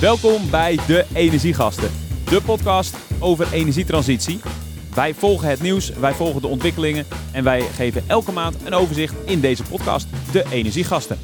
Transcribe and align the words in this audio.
Welkom 0.00 0.50
bij 0.50 0.76
De 0.76 1.06
Energiegasten, 1.14 1.90
de 2.24 2.42
podcast 2.44 2.96
over 3.20 3.52
energietransitie. 3.52 4.40
Wij 4.94 5.14
volgen 5.14 5.48
het 5.48 5.60
nieuws, 5.60 5.90
wij 5.90 6.12
volgen 6.12 6.40
de 6.40 6.46
ontwikkelingen 6.46 7.04
en 7.32 7.44
wij 7.44 7.60
geven 7.60 8.04
elke 8.08 8.32
maand 8.32 8.66
een 8.66 8.74
overzicht 8.74 9.26
in 9.26 9.40
deze 9.40 9.62
podcast, 9.62 10.32
De 10.32 10.44
Energiegasten. 10.50 11.18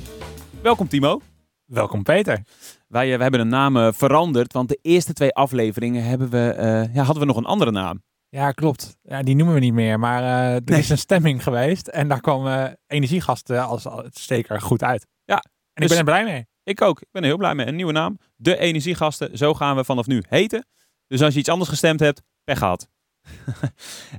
Welkom 0.63 0.89
Timo. 0.89 1.21
Welkom 1.65 2.03
Peter. 2.03 2.43
Wij, 2.89 3.17
we 3.17 3.23
hebben 3.23 3.41
een 3.41 3.49
naam 3.49 3.77
uh, 3.77 3.93
veranderd, 3.93 4.53
want 4.53 4.69
de 4.69 4.79
eerste 4.83 5.13
twee 5.13 5.35
afleveringen 5.35 6.05
hebben 6.05 6.31
we, 6.31 6.55
uh, 6.59 6.95
ja, 6.95 7.03
hadden 7.03 7.23
we 7.23 7.29
nog 7.29 7.37
een 7.37 7.45
andere 7.45 7.71
naam. 7.71 8.03
Ja, 8.29 8.51
klopt. 8.51 8.97
Ja, 9.03 9.23
die 9.23 9.37
noemen 9.37 9.55
we 9.55 9.61
niet 9.61 9.75
meer, 9.75 9.99
maar 9.99 10.23
er 10.55 10.61
nee. 10.65 10.79
is 10.79 10.89
een 10.89 10.99
stemming 10.99 11.43
geweest 11.43 11.89
en 11.89 12.09
daar 12.09 12.21
kwam 12.21 12.75
energiegasten 12.87 13.67
als, 13.67 13.87
als 13.87 14.07
steker 14.11 14.61
goed 14.61 14.83
uit. 14.83 15.07
Ja, 15.25 15.37
en 15.37 15.43
dus, 15.73 15.85
ik 15.85 15.89
ben 15.89 15.99
er 15.99 16.05
blij 16.05 16.25
mee. 16.25 16.47
Ik 16.65 16.81
ook. 16.81 17.01
Ik 17.01 17.09
ben 17.11 17.25
heel 17.25 17.37
blij 17.37 17.55
mee. 17.55 17.67
Een 17.67 17.77
nieuwe 17.77 17.93
naam. 17.93 18.19
De 18.37 18.59
Energiegasten. 18.59 19.39
Zo 19.39 19.55
gaan 19.55 19.77
we 19.77 19.85
vanaf 19.85 20.07
nu 20.07 20.23
heten. 20.29 20.67
Dus 21.07 21.23
als 21.23 21.33
je 21.33 21.41
iets 21.41 21.49
anders 21.49 21.71
gestemd 21.71 22.01
hebt, 22.01 22.23
pech 22.45 22.59
gehad. 22.59 22.89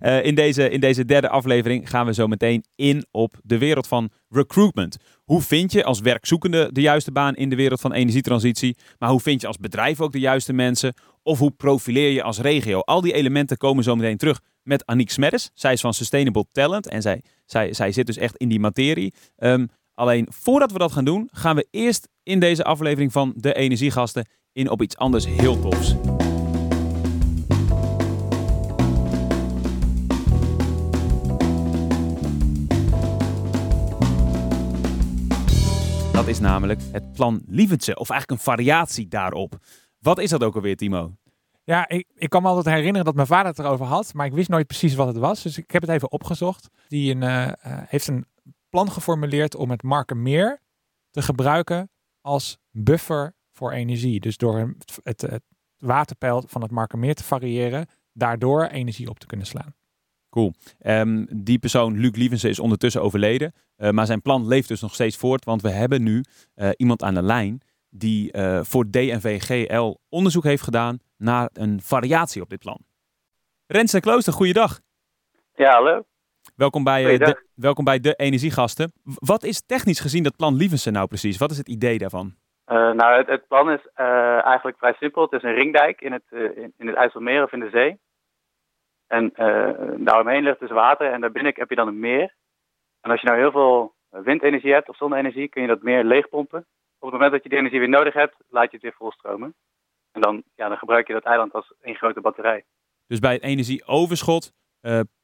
uh, 0.01 0.23
in, 0.29 0.35
deze, 0.35 0.69
in 0.69 0.79
deze 0.79 1.05
derde 1.05 1.29
aflevering 1.29 1.89
gaan 1.89 2.05
we 2.05 2.13
zo 2.13 2.27
meteen 2.27 2.63
in 2.75 3.05
op 3.11 3.33
de 3.43 3.57
wereld 3.57 3.87
van 3.87 4.09
recruitment. 4.29 4.97
Hoe 5.23 5.41
vind 5.41 5.71
je 5.71 5.83
als 5.83 5.99
werkzoekende 5.99 6.69
de 6.71 6.81
juiste 6.81 7.11
baan 7.11 7.35
in 7.35 7.49
de 7.49 7.55
wereld 7.55 7.81
van 7.81 7.93
energietransitie? 7.93 8.77
Maar 8.97 9.09
hoe 9.09 9.19
vind 9.19 9.41
je 9.41 9.47
als 9.47 9.57
bedrijf 9.57 10.01
ook 10.01 10.11
de 10.11 10.19
juiste 10.19 10.53
mensen? 10.53 10.93
Of 11.23 11.39
hoe 11.39 11.51
profileer 11.51 12.09
je 12.09 12.23
als 12.23 12.39
regio? 12.39 12.79
Al 12.79 13.01
die 13.01 13.13
elementen 13.13 13.57
komen 13.57 13.83
zo 13.83 13.95
meteen 13.95 14.17
terug 14.17 14.39
met 14.63 14.85
Aniek 14.85 15.11
Smeddes. 15.11 15.49
Zij 15.53 15.73
is 15.73 15.81
van 15.81 15.93
Sustainable 15.93 16.45
Talent 16.51 16.87
en 16.87 17.01
zij, 17.01 17.21
zij, 17.45 17.73
zij 17.73 17.91
zit 17.91 18.05
dus 18.05 18.17
echt 18.17 18.37
in 18.37 18.49
die 18.49 18.59
materie. 18.59 19.13
Um, 19.37 19.69
Alleen 19.95 20.27
voordat 20.29 20.71
we 20.71 20.77
dat 20.77 20.91
gaan 20.91 21.05
doen, 21.05 21.29
gaan 21.31 21.55
we 21.55 21.67
eerst 21.71 22.07
in 22.23 22.39
deze 22.39 22.63
aflevering 22.63 23.11
van 23.11 23.33
De 23.35 23.53
Energiegasten 23.53 24.27
in 24.51 24.69
op 24.69 24.81
iets 24.81 24.97
anders 24.97 25.25
heel 25.25 25.59
tofs. 25.59 25.95
Dat 36.11 36.27
is 36.27 36.39
namelijk 36.39 36.81
het 36.91 37.13
plan 37.13 37.41
Lieventse, 37.47 37.95
of 37.95 38.09
eigenlijk 38.09 38.39
een 38.39 38.53
variatie 38.53 39.07
daarop. 39.07 39.57
Wat 39.99 40.19
is 40.19 40.29
dat 40.29 40.43
ook 40.43 40.55
alweer, 40.55 40.75
Timo? 40.75 41.15
Ja, 41.63 41.87
ik, 41.87 42.07
ik 42.15 42.29
kan 42.29 42.41
me 42.41 42.47
altijd 42.47 42.75
herinneren 42.75 43.05
dat 43.05 43.15
mijn 43.15 43.27
vader 43.27 43.47
het 43.47 43.59
erover 43.59 43.85
had, 43.85 44.13
maar 44.13 44.25
ik 44.25 44.33
wist 44.33 44.49
nooit 44.49 44.67
precies 44.67 44.95
wat 44.95 45.07
het 45.07 45.17
was. 45.17 45.41
Dus 45.41 45.57
ik 45.57 45.71
heb 45.71 45.81
het 45.81 45.91
even 45.91 46.11
opgezocht. 46.11 46.69
Die 46.87 47.15
een, 47.15 47.21
uh, 47.21 47.51
heeft 47.87 48.07
een 48.07 48.25
plan 48.75 48.91
geformuleerd 48.91 49.55
om 49.55 49.69
het 49.69 49.83
Markenmeer 49.83 50.59
te 51.11 51.21
gebruiken 51.21 51.89
als 52.21 52.57
buffer 52.71 53.33
voor 53.51 53.71
energie. 53.71 54.19
Dus 54.19 54.37
door 54.37 54.57
het, 54.57 54.99
het, 55.03 55.21
het 55.21 55.43
waterpeil 55.77 56.43
van 56.47 56.61
het 56.61 56.71
Markenmeer 56.71 57.15
te 57.15 57.23
variëren, 57.23 57.87
daardoor 58.13 58.65
energie 58.65 59.09
op 59.09 59.19
te 59.19 59.25
kunnen 59.25 59.45
slaan. 59.45 59.75
Cool. 60.29 60.53
Um, 60.79 61.27
die 61.43 61.59
persoon, 61.59 61.97
Luc 61.97 62.15
Lievense, 62.15 62.49
is 62.49 62.59
ondertussen 62.59 63.01
overleden. 63.01 63.53
Uh, 63.77 63.89
maar 63.89 64.05
zijn 64.05 64.21
plan 64.21 64.47
leeft 64.47 64.67
dus 64.67 64.81
nog 64.81 64.93
steeds 64.93 65.17
voort. 65.17 65.45
Want 65.45 65.61
we 65.61 65.69
hebben 65.69 66.03
nu 66.03 66.23
uh, 66.55 66.69
iemand 66.77 67.03
aan 67.03 67.13
de 67.13 67.23
lijn 67.23 67.61
die 67.89 68.37
uh, 68.37 68.63
voor 68.63 68.89
DNVGL 68.89 69.95
onderzoek 70.09 70.43
heeft 70.43 70.63
gedaan 70.63 70.99
naar 71.17 71.49
een 71.53 71.81
variatie 71.81 72.41
op 72.41 72.49
dit 72.49 72.59
plan. 72.59 72.79
Rens 73.65 73.93
en 73.93 74.01
Klooster, 74.01 74.33
goeiedag. 74.33 74.81
Ja, 75.53 75.71
hallo. 75.71 76.05
Welkom 76.55 76.83
bij, 76.83 77.13
uh, 77.13 77.17
de, 77.17 77.45
welkom 77.55 77.83
bij 77.83 77.99
de 77.99 78.13
Energiegasten. 78.13 78.91
Wat 79.03 79.43
is 79.43 79.65
technisch 79.65 79.99
gezien 79.99 80.23
dat 80.23 80.35
plan 80.35 80.55
Lievensen 80.55 80.93
nou 80.93 81.07
precies? 81.07 81.37
Wat 81.37 81.51
is 81.51 81.57
het 81.57 81.67
idee 81.67 81.97
daarvan? 81.97 82.35
Uh, 82.67 82.91
nou, 82.91 83.17
het, 83.17 83.27
het, 83.27 83.47
plan 83.47 83.71
is 83.71 83.87
uh, 83.95 84.45
eigenlijk 84.45 84.77
vrij 84.77 84.93
simpel. 84.93 85.21
Het 85.21 85.31
is 85.31 85.43
een 85.43 85.53
ringdijk 85.53 86.01
in 86.01 86.11
het, 86.11 86.23
in, 86.29 86.73
in, 86.77 86.87
het 86.87 86.95
IJsselmeer 86.95 87.43
of 87.43 87.51
in 87.51 87.59
de 87.59 87.69
zee. 87.69 87.99
En 89.07 89.31
daaromheen 90.03 90.43
ligt 90.43 90.59
dus 90.59 90.69
water 90.69 91.11
en 91.11 91.21
daarbinnen 91.21 91.53
heb 91.55 91.69
je 91.69 91.75
dan 91.75 91.87
een 91.87 91.99
meer. 91.99 92.35
En 93.01 93.11
als 93.11 93.21
je 93.21 93.27
nou 93.27 93.39
heel 93.39 93.51
veel 93.51 93.95
windenergie 94.09 94.73
hebt 94.73 94.89
of 94.89 94.97
zonne-energie, 94.97 95.47
kun 95.49 95.61
je 95.61 95.67
dat 95.67 95.81
meer 95.81 96.03
leegpompen. 96.03 96.59
Op 96.99 97.11
het 97.11 97.11
moment 97.11 97.31
dat 97.31 97.43
je 97.43 97.49
die 97.49 97.57
energie 97.57 97.79
weer 97.79 97.89
nodig 97.89 98.13
hebt, 98.13 98.35
laat 98.49 98.65
je 98.65 98.77
het 98.77 98.81
weer 98.81 98.95
volstromen. 98.97 99.55
En 100.11 100.21
dan, 100.21 100.43
ja, 100.55 100.67
dan 100.67 100.77
gebruik 100.77 101.07
je 101.07 101.13
dat 101.13 101.23
eiland 101.23 101.53
als 101.53 101.73
één 101.81 101.95
grote 101.95 102.21
batterij. 102.21 102.63
Dus 103.07 103.19
bij 103.19 103.33
het 103.33 103.43
energieoverschot 103.43 104.53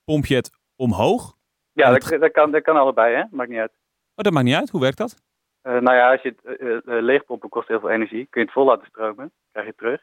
pomp 0.06 0.26
je 0.26 0.36
het 0.36 0.61
omhoog? 0.82 1.36
Ja, 1.72 1.90
dat, 1.90 2.20
dat, 2.20 2.32
kan, 2.32 2.52
dat 2.52 2.62
kan 2.62 2.76
allebei, 2.76 3.16
hè? 3.16 3.24
Maakt 3.32 3.50
niet 3.50 3.60
uit. 3.60 3.72
Oh, 4.16 4.24
dat 4.24 4.34
maakt 4.34 4.46
niet 4.46 4.56
uit. 4.56 4.70
Hoe 4.70 4.82
werkt 4.82 4.98
dat? 4.98 5.24
Uh, 5.64 5.80
nou 5.80 5.98
ja, 5.98 6.12
als 6.12 6.22
je 6.22 6.36
het 6.36 6.62
uh, 6.62 6.70
uh, 6.70 6.80
leegpompen 6.86 7.50
kost 7.50 7.68
heel 7.68 7.80
veel 7.80 7.90
energie, 7.90 8.28
kun 8.30 8.42
je 8.42 8.48
het 8.48 8.56
vol 8.56 8.66
laten 8.66 8.88
stromen, 8.88 9.32
krijg 9.52 9.66
je 9.66 9.74
het 9.76 9.78
terug. 9.78 10.02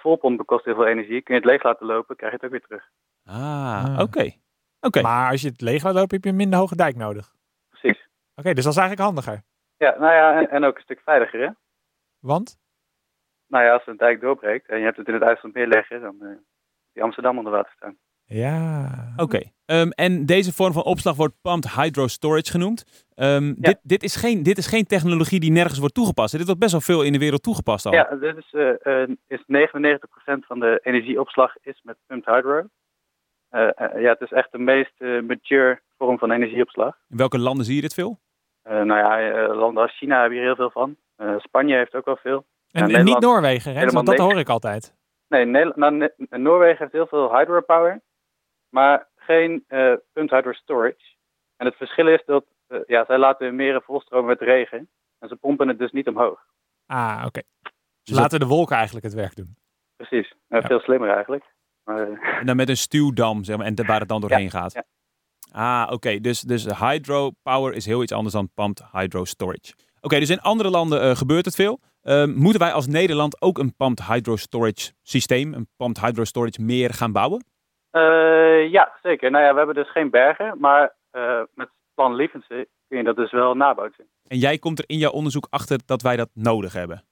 volpompen 0.00 0.44
kost 0.44 0.64
heel 0.64 0.74
veel 0.74 0.86
energie, 0.86 1.22
kun 1.22 1.34
je 1.34 1.40
het 1.40 1.50
leeg 1.50 1.62
laten 1.62 1.86
lopen, 1.86 2.16
krijg 2.16 2.32
je 2.32 2.36
het 2.36 2.46
ook 2.46 2.52
weer 2.52 2.66
terug. 2.68 2.90
Ah, 3.24 3.92
oké. 3.92 4.02
Okay. 4.02 4.40
Okay. 4.80 5.02
Maar 5.02 5.30
als 5.30 5.42
je 5.42 5.48
het 5.48 5.60
leeg 5.60 5.82
laat 5.82 5.94
lopen, 5.94 6.14
heb 6.14 6.24
je 6.24 6.30
een 6.30 6.36
minder 6.36 6.58
hoge 6.58 6.76
dijk 6.76 6.96
nodig. 6.96 7.34
Precies. 7.68 7.98
Oké, 7.98 8.40
okay, 8.40 8.54
dus 8.54 8.64
dat 8.64 8.72
is 8.72 8.78
eigenlijk 8.78 9.08
handiger. 9.08 9.42
Ja, 9.76 9.98
nou 9.98 10.12
ja, 10.12 10.40
en, 10.40 10.50
en, 10.50 10.64
ook 10.64 10.76
een 10.76 10.82
stuk 10.82 11.00
veiliger, 11.00 11.40
hè? 11.40 11.50
Want? 12.18 12.58
Nou 13.46 13.64
ja, 13.64 13.72
als 13.72 13.86
een 13.86 13.96
dijk 13.96 14.20
doorbreekt 14.20 14.68
en 14.68 14.78
je 14.78 14.84
hebt 14.84 14.96
het 14.96 15.08
in 15.08 15.14
het 15.14 15.22
IJsselmeer 15.22 15.66
leggen, 15.66 16.00
dan 16.00 16.16
uh, 16.20 16.36
die 16.92 17.02
Amsterdam 17.02 17.38
onder 17.38 17.52
water 17.52 17.72
staan. 17.76 17.98
Ja. 18.32 18.88
Oké. 19.16 19.22
Okay. 19.22 19.52
Um, 19.80 19.90
en 19.90 20.26
deze 20.26 20.52
vorm 20.52 20.72
van 20.72 20.82
opslag 20.82 21.16
wordt 21.16 21.34
pumped 21.42 21.74
hydro 21.74 22.06
storage 22.06 22.50
genoemd. 22.50 23.06
Um, 23.16 23.46
ja. 23.46 23.54
dit, 23.56 23.78
dit, 23.82 24.02
is 24.02 24.16
geen, 24.16 24.42
dit 24.42 24.58
is 24.58 24.66
geen 24.66 24.86
technologie 24.86 25.40
die 25.40 25.50
nergens 25.50 25.78
wordt 25.78 25.94
toegepast. 25.94 26.36
Dit 26.36 26.44
wordt 26.44 26.60
best 26.60 26.72
wel 26.72 26.80
veel 26.80 27.02
in 27.02 27.12
de 27.12 27.18
wereld 27.18 27.42
toegepast 27.42 27.86
al. 27.86 27.92
Ja, 27.92 28.04
dit 28.20 28.36
is, 28.36 28.52
uh, 28.52 29.06
is 29.26 29.42
99% 29.46 30.46
van 30.46 30.60
de 30.60 30.80
energieopslag 30.82 31.54
is 31.62 31.80
met 31.82 31.96
pumped 32.06 32.34
hydro. 32.34 32.62
Uh, 33.50 33.68
ja, 33.76 34.10
het 34.10 34.20
is 34.20 34.32
echt 34.32 34.52
de 34.52 34.58
meest 34.58 35.00
mature 35.00 35.80
vorm 35.98 36.18
van 36.18 36.30
energieopslag. 36.30 36.96
In 37.08 37.16
welke 37.16 37.38
landen 37.38 37.64
zie 37.64 37.74
je 37.74 37.80
dit 37.80 37.94
veel? 37.94 38.18
nou 38.62 38.96
ja, 38.96 39.46
landen 39.54 39.82
als 39.82 39.96
China 39.96 40.20
hebben 40.20 40.38
hier 40.38 40.46
heel 40.46 40.56
veel 40.56 40.70
van. 40.70 40.96
Spanje 41.38 41.76
heeft 41.76 41.94
ook 41.94 42.04
wel 42.04 42.16
veel. 42.16 42.44
En, 42.70 42.90
en 42.90 43.04
niet 43.04 43.20
Noorwegen, 43.20 43.74
hè? 43.74 43.86
Want 43.86 44.06
dat 44.06 44.18
hoor 44.18 44.38
ik 44.38 44.48
altijd. 44.48 44.94
Nee, 45.28 45.44
Nederland, 45.44 45.96
nou, 45.96 46.10
Noorwegen 46.42 46.78
heeft 46.78 46.92
heel 46.92 47.06
veel 47.06 47.36
hydropower 47.36 48.00
maar 48.72 49.08
geen 49.16 49.64
uh, 49.68 49.94
pumped 50.12 50.36
hydro 50.36 50.52
storage. 50.52 51.14
En 51.56 51.66
het 51.66 51.76
verschil 51.76 52.08
is 52.08 52.22
dat 52.26 52.44
uh, 52.68 52.78
ja, 52.86 53.04
zij 53.04 53.18
laten 53.18 53.46
hun 53.46 53.56
meren 53.56 53.82
volstromen 53.82 54.26
met 54.26 54.40
regen 54.40 54.88
en 55.18 55.28
ze 55.28 55.36
pompen 55.36 55.68
het 55.68 55.78
dus 55.78 55.92
niet 55.92 56.08
omhoog. 56.08 56.40
Ah, 56.86 57.14
oké. 57.16 57.26
Okay. 57.26 57.42
Dus 58.02 58.16
laten 58.16 58.40
de 58.40 58.46
wolken 58.46 58.76
eigenlijk 58.76 59.04
het 59.04 59.14
werk 59.14 59.36
doen. 59.36 59.56
Precies, 59.96 60.32
uh, 60.48 60.60
ja. 60.60 60.66
veel 60.66 60.80
slimmer 60.80 61.10
eigenlijk. 61.10 61.44
Maar, 61.84 62.08
en 62.40 62.46
dan 62.46 62.56
met 62.56 62.68
een 62.68 62.76
stuwdam, 62.76 63.44
zeg 63.44 63.56
maar, 63.56 63.66
en 63.66 63.86
waar 63.86 64.00
het 64.00 64.08
dan 64.08 64.20
doorheen 64.20 64.42
ja, 64.42 64.50
gaat. 64.50 64.72
Ja. 64.72 64.84
Ah, 65.52 65.82
oké. 65.84 65.94
Okay. 65.94 66.20
Dus, 66.20 66.40
dus 66.40 66.78
hydropower 66.78 67.74
is 67.74 67.86
heel 67.86 68.02
iets 68.02 68.12
anders 68.12 68.34
dan 68.34 68.50
pumped 68.54 68.84
hydro 68.92 69.24
storage. 69.24 69.72
Oké, 69.72 70.06
okay, 70.06 70.18
dus 70.18 70.30
in 70.30 70.40
andere 70.40 70.70
landen 70.70 71.16
gebeurt 71.16 71.44
het 71.44 71.54
veel. 71.54 71.80
Uh, 72.02 72.24
moeten 72.24 72.60
wij 72.60 72.72
als 72.72 72.86
Nederland 72.86 73.42
ook 73.42 73.58
een 73.58 73.76
pumped 73.76 74.06
hydro 74.06 74.36
storage 74.36 74.92
systeem, 75.02 75.54
een 75.54 75.68
pumped 75.76 76.04
hydro 76.04 76.24
storage 76.24 76.62
meer 76.62 76.94
gaan 76.94 77.12
bouwen? 77.12 77.44
Uh, 77.92 78.70
ja, 78.70 78.92
zeker. 79.02 79.30
Nou 79.30 79.44
ja, 79.44 79.50
we 79.50 79.56
hebben 79.56 79.74
dus 79.74 79.90
geen 79.90 80.10
bergen, 80.10 80.58
maar 80.58 80.94
uh, 81.12 81.42
met 81.54 81.68
plan 81.94 82.14
Lievense 82.14 82.68
kun 82.88 82.98
je 82.98 83.04
dat 83.04 83.16
dus 83.16 83.30
wel 83.30 83.54
nabootsen. 83.54 84.08
En 84.28 84.38
jij 84.38 84.58
komt 84.58 84.78
er 84.78 84.84
in 84.86 84.98
jouw 84.98 85.10
onderzoek 85.10 85.46
achter 85.50 85.80
dat 85.86 86.02
wij 86.02 86.16
dat 86.16 86.30
nodig 86.34 86.72
hebben? 86.72 87.02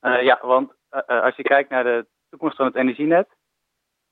Uh, 0.00 0.22
ja, 0.22 0.38
want 0.42 0.72
als 1.06 1.36
je 1.36 1.42
kijkt 1.42 1.70
naar 1.70 1.84
de 1.84 2.06
toekomst 2.30 2.56
van 2.56 2.66
het 2.66 2.74
energienet, 2.74 3.28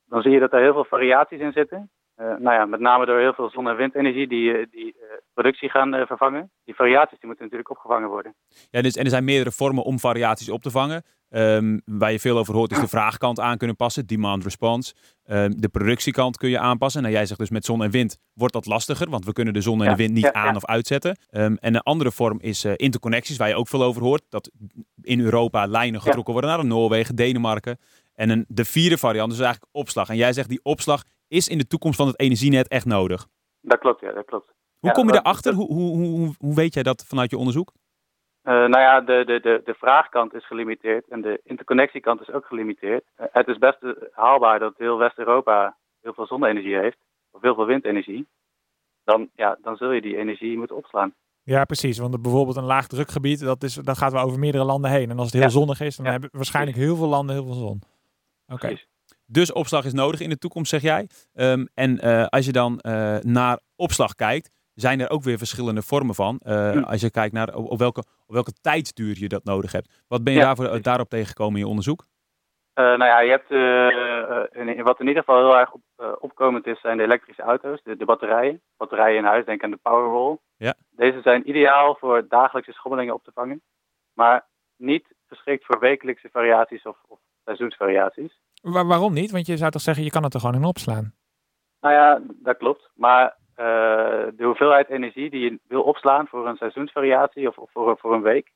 dan 0.05 0.23
zie 0.23 0.31
je 0.31 0.41
dat 0.41 0.53
er 0.53 0.61
heel 0.61 0.73
veel 0.73 0.85
variaties 0.85 1.41
in 1.41 1.53
zitten. 1.53 1.91
nou 2.17 2.53
ja, 2.53 2.65
met 2.65 2.81
name 2.81 3.07
door 3.07 3.19
heel 3.19 3.35
veel 3.35 3.51
zon- 3.51 3.69
en 3.69 3.77
windenergie 3.77 4.29
die, 4.29 4.69
die 4.71 4.97
productie 5.35 5.71
gaan 5.71 6.07
vervangen. 6.07 6.51
Die 6.65 6.75
variaties 6.75 7.19
die 7.19 7.27
moeten 7.27 7.45
natuurlijk 7.45 7.71
opgevangen 7.71 8.09
worden. 8.09 8.35
Ja, 8.71 8.83
dus, 8.83 8.97
en 8.97 9.05
er 9.05 9.11
zijn 9.11 9.25
meerdere 9.25 9.53
vormen 9.53 9.85
om 9.85 9.99
variaties 9.99 10.51
op 10.51 10.63
te 10.63 10.71
vangen. 10.71 11.03
Um, 11.31 11.81
waar 11.85 12.13
je 12.13 12.21
veel 12.21 12.39
over 12.39 12.55
hoort 12.55 12.73
is 12.73 12.81
de 12.81 12.89
vraagkant 12.89 13.41
aan 13.41 13.57
kunnen 13.57 13.77
passen, 13.77 14.07
demand 14.07 14.45
response. 14.45 14.95
Um, 15.25 15.61
de 15.61 15.69
productiekant 15.69 16.37
kun 16.37 16.49
je 16.49 16.59
aanpassen. 16.59 17.03
Nou, 17.03 17.15
jij 17.15 17.27
zegt 17.27 17.41
dus 17.41 17.51
met 17.51 17.65
zon 17.65 17.83
en 17.83 17.91
wind 17.91 18.19
wordt 18.33 18.53
dat 18.53 18.67
lastiger, 18.67 19.11
want 19.11 19.25
we 19.25 19.33
kunnen 19.33 19.55
de 19.55 19.61
zon 19.61 19.83
en 19.83 19.91
de 19.91 19.97
wind 19.97 20.13
niet 20.13 20.23
ja, 20.23 20.33
aan 20.33 20.51
ja. 20.51 20.55
of 20.55 20.65
uitzetten. 20.65 21.19
Um, 21.31 21.57
en 21.57 21.75
een 21.75 21.81
andere 21.81 22.13
vorm 22.13 22.41
is 22.41 22.65
uh, 22.65 22.73
interconnecties, 22.77 23.37
waar 23.37 23.49
je 23.49 23.55
ook 23.55 23.69
veel 23.69 23.83
over 23.83 24.03
hoort. 24.03 24.23
Dat 24.29 24.51
in 25.03 25.21
Europa 25.21 25.67
lijnen 25.67 26.01
getrokken 26.01 26.33
worden 26.33 26.51
naar 26.51 26.65
Noorwegen, 26.65 27.17
Denemarken. 27.17 27.79
En 28.15 28.31
een, 28.31 28.45
de 28.49 28.65
vierde 28.65 28.99
variant 28.99 29.33
is 29.33 29.39
eigenlijk 29.39 29.75
opslag. 29.75 30.09
En 30.09 30.17
jij 30.17 30.33
zegt 30.33 30.49
die 30.49 30.61
opslag 30.63 31.03
is 31.29 31.49
in 31.49 31.59
de 31.59 31.67
toekomst 31.67 31.97
van 31.97 32.07
het 32.07 32.21
energienet 32.21 32.69
echt 32.69 32.87
nodig. 32.87 33.27
Dat 33.61 33.79
klopt, 33.79 34.01
ja, 34.01 34.13
dat 34.13 34.25
klopt. 34.25 34.55
Hoe 34.79 34.93
kom 34.93 35.07
je 35.07 35.13
daarachter? 35.13 35.55
Hoe, 35.55 35.73
hoe, 35.73 35.97
hoe, 35.97 36.35
hoe 36.39 36.55
weet 36.55 36.75
jij 36.75 36.83
dat 36.83 37.05
vanuit 37.07 37.31
je 37.31 37.39
onderzoek? 37.39 37.73
Uh, 38.49 38.53
nou 38.53 38.79
ja, 38.79 39.01
de, 39.01 39.23
de, 39.27 39.41
de, 39.41 39.61
de 39.65 39.75
vraagkant 39.75 40.35
is 40.35 40.47
gelimiteerd 40.47 41.09
en 41.09 41.21
de 41.21 41.41
interconnectiekant 41.45 42.21
is 42.21 42.31
ook 42.31 42.47
gelimiteerd. 42.47 43.05
Uh, 43.21 43.27
het 43.33 43.49
is 43.49 43.59
best 43.59 43.79
haalbaar 44.13 44.59
dat 44.59 44.75
heel 44.77 44.99
West-Europa 44.99 45.77
heel 46.03 46.15
veel 46.15 46.27
zonne-energie 46.27 46.77
heeft, 46.77 46.97
of 47.31 47.43
heel 47.43 47.55
veel 47.55 47.67
windenergie. 47.67 48.27
Dan, 49.05 49.29
ja, 49.35 49.59
dan 49.63 49.77
zul 49.77 49.91
je 49.91 50.01
die 50.01 50.17
energie 50.17 50.59
moeten 50.59 50.77
opslaan. 50.77 51.15
Ja, 51.43 51.65
precies. 51.65 51.99
Want 51.99 52.23
bijvoorbeeld 52.23 52.57
een 52.57 52.65
laagdrukgebied, 52.65 53.41
dat, 53.41 53.63
is, 53.63 53.75
dat 53.75 53.99
gaat 53.99 54.13
wel 54.13 54.23
over 54.25 54.39
meerdere 54.39 54.65
landen 54.65 54.91
heen. 54.91 55.11
En 55.11 55.17
als 55.17 55.25
het 55.27 55.35
heel 55.35 55.43
Ja. 55.43 55.49
zonnig 55.49 55.81
is, 55.81 55.97
dan 55.97 56.05
Ja. 56.07 56.11
hebben 56.13 56.31
waarschijnlijk 56.33 56.77
heel 56.77 56.97
veel 56.97 57.09
landen 57.09 57.35
heel 57.35 57.45
veel 57.45 57.55
zon. 57.55 57.83
Oké. 58.49 58.77
Dus 59.27 59.53
opslag 59.53 59.85
is 59.85 59.93
nodig 59.93 60.21
in 60.21 60.29
de 60.31 60.39
toekomst, 60.39 60.71
zeg 60.71 60.83
jij. 60.83 61.09
Ehm, 61.35 61.67
en 61.75 62.01
eh, 62.01 62.27
als 62.27 62.47
je 62.47 62.53
dan 62.53 62.81
eh, 62.81 63.17
naar 63.21 63.59
opslag 63.77 64.15
kijkt, 64.15 64.51
zijn 64.81 65.01
er 65.01 65.11
ook 65.11 65.23
weer 65.23 65.39
verschillende 65.39 65.83
vormen 65.83 66.15
van. 66.15 66.39
Eh, 66.39 66.71
Hm. 66.71 66.79
Als 66.83 67.01
je 67.01 67.11
kijkt 67.11 67.35
naar 67.35 67.55
op, 67.55 67.71
op 67.71 67.79
welke, 67.79 68.01
op 68.27 68.35
welke 68.35 68.53
tijdsduur 68.61 69.19
je 69.19 69.29
dat 69.29 69.45
nodig 69.45 69.73
hebt. 69.73 70.05
Wat 70.09 70.25
ben 70.25 70.33
je 70.33 70.39
Ja, 70.39 70.45
daarvoor, 70.45 70.65
precies. 70.65 70.83
daarop 70.85 71.09
tegengekomen 71.09 71.55
in 71.55 71.61
je 71.65 71.69
onderzoek? 71.69 72.05
Eh, 72.73 72.85
nou 72.85 73.05
ja, 73.05 73.21
je 73.21 73.31
hebt, 73.31 73.51
eh, 73.51 73.89
eh, 74.67 74.77
in- 74.77 74.83
wat 74.83 75.01
in 75.01 75.07
ieder 75.07 75.23
geval 75.25 75.39
heel 75.49 75.59
erg 75.59 75.73
op, 75.73 75.81
eh, 75.97 76.13
opkomend 76.19 76.67
is, 76.67 76.81
zijn 76.81 76.97
de 76.97 77.03
elektrische 77.03 77.43
auto's, 77.43 77.83
de, 77.83 77.97
de 77.97 78.05
batterijen. 78.05 78.63
Batterijen 78.77 79.19
in 79.19 79.25
huis, 79.25 79.45
denk 79.45 79.63
aan 79.63 79.71
de 79.71 79.79
Powerwall. 79.83 80.37
Ja. 80.57 80.75
Deze 80.91 81.21
zijn 81.23 81.49
ideaal 81.49 81.97
voor 82.01 82.29
dagelijkse 82.29 82.73
schommelingen 82.73 83.15
op 83.15 83.25
te 83.25 83.31
vangen, 83.35 83.63
maar 84.13 84.47
niet 84.77 85.15
geschikt 85.29 85.65
voor 85.65 85.79
wekelijkse 85.79 86.29
variaties 86.33 86.83
of, 86.83 86.97
of 87.09 87.19
seizoensvariaties. 87.45 88.41
Wa- 88.63 88.85
waarom 88.85 89.13
niet? 89.13 89.31
Want 89.31 89.47
je 89.47 89.57
zou 89.57 89.71
toch 89.71 89.83
zeggen, 89.83 90.05
je 90.05 90.11
kan 90.11 90.23
het 90.23 90.35
er 90.35 90.41
gewoon 90.41 90.55
in 90.55 90.65
opslaan. 90.65 91.15
Nou 91.81 91.95
ja, 91.95 92.21
dat 92.43 92.57
klopt. 92.57 92.91
Maar 92.95 93.25
eh, 93.25 93.31
de 93.57 94.45
hoeveelheid 94.45 94.89
energie 94.89 95.31
die 95.31 95.41
je 95.41 95.59
wil 95.69 95.83
opslaan 95.83 96.27
voor 96.27 96.49
een 96.49 96.57
seizoensvariatie 96.57 97.49
of, 97.49 97.59
of 97.59 97.71
voor, 97.73 97.99
voor 97.99 98.15
een 98.15 98.23
week, 98.23 98.53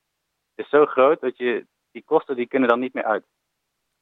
is 0.54 0.68
zo 0.68 0.86
groot 0.86 1.20
dat 1.20 1.36
je 1.36 1.66
die 1.92 2.04
kosten 2.04 2.36
die 2.36 2.46
kunnen 2.46 2.68
dan 2.68 2.80
niet 2.80 2.94
meer 2.94 3.04
uit. 3.04 3.24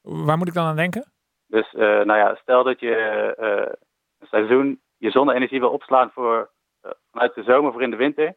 Waar 0.01 0.37
moet 0.37 0.47
ik 0.47 0.53
dan 0.53 0.65
aan 0.65 0.75
denken? 0.75 1.11
Dus 1.47 1.73
eh, 1.73 1.79
nou 1.79 2.17
ja, 2.17 2.35
stel 2.35 2.63
dat 2.63 2.79
je 2.79 2.95
eh, 3.37 3.73
een 4.19 4.27
seizoen 4.27 4.79
je 4.99 5.11
zonne-energie 5.11 5.59
wil 5.59 5.69
opslaan 5.69 6.11
voor, 6.13 6.49
eh, 6.81 6.91
vanuit 7.11 7.35
de 7.35 7.43
zomer 7.43 7.71
voor 7.71 7.81
in 7.81 7.89
de 7.89 7.95
winter. 7.95 8.35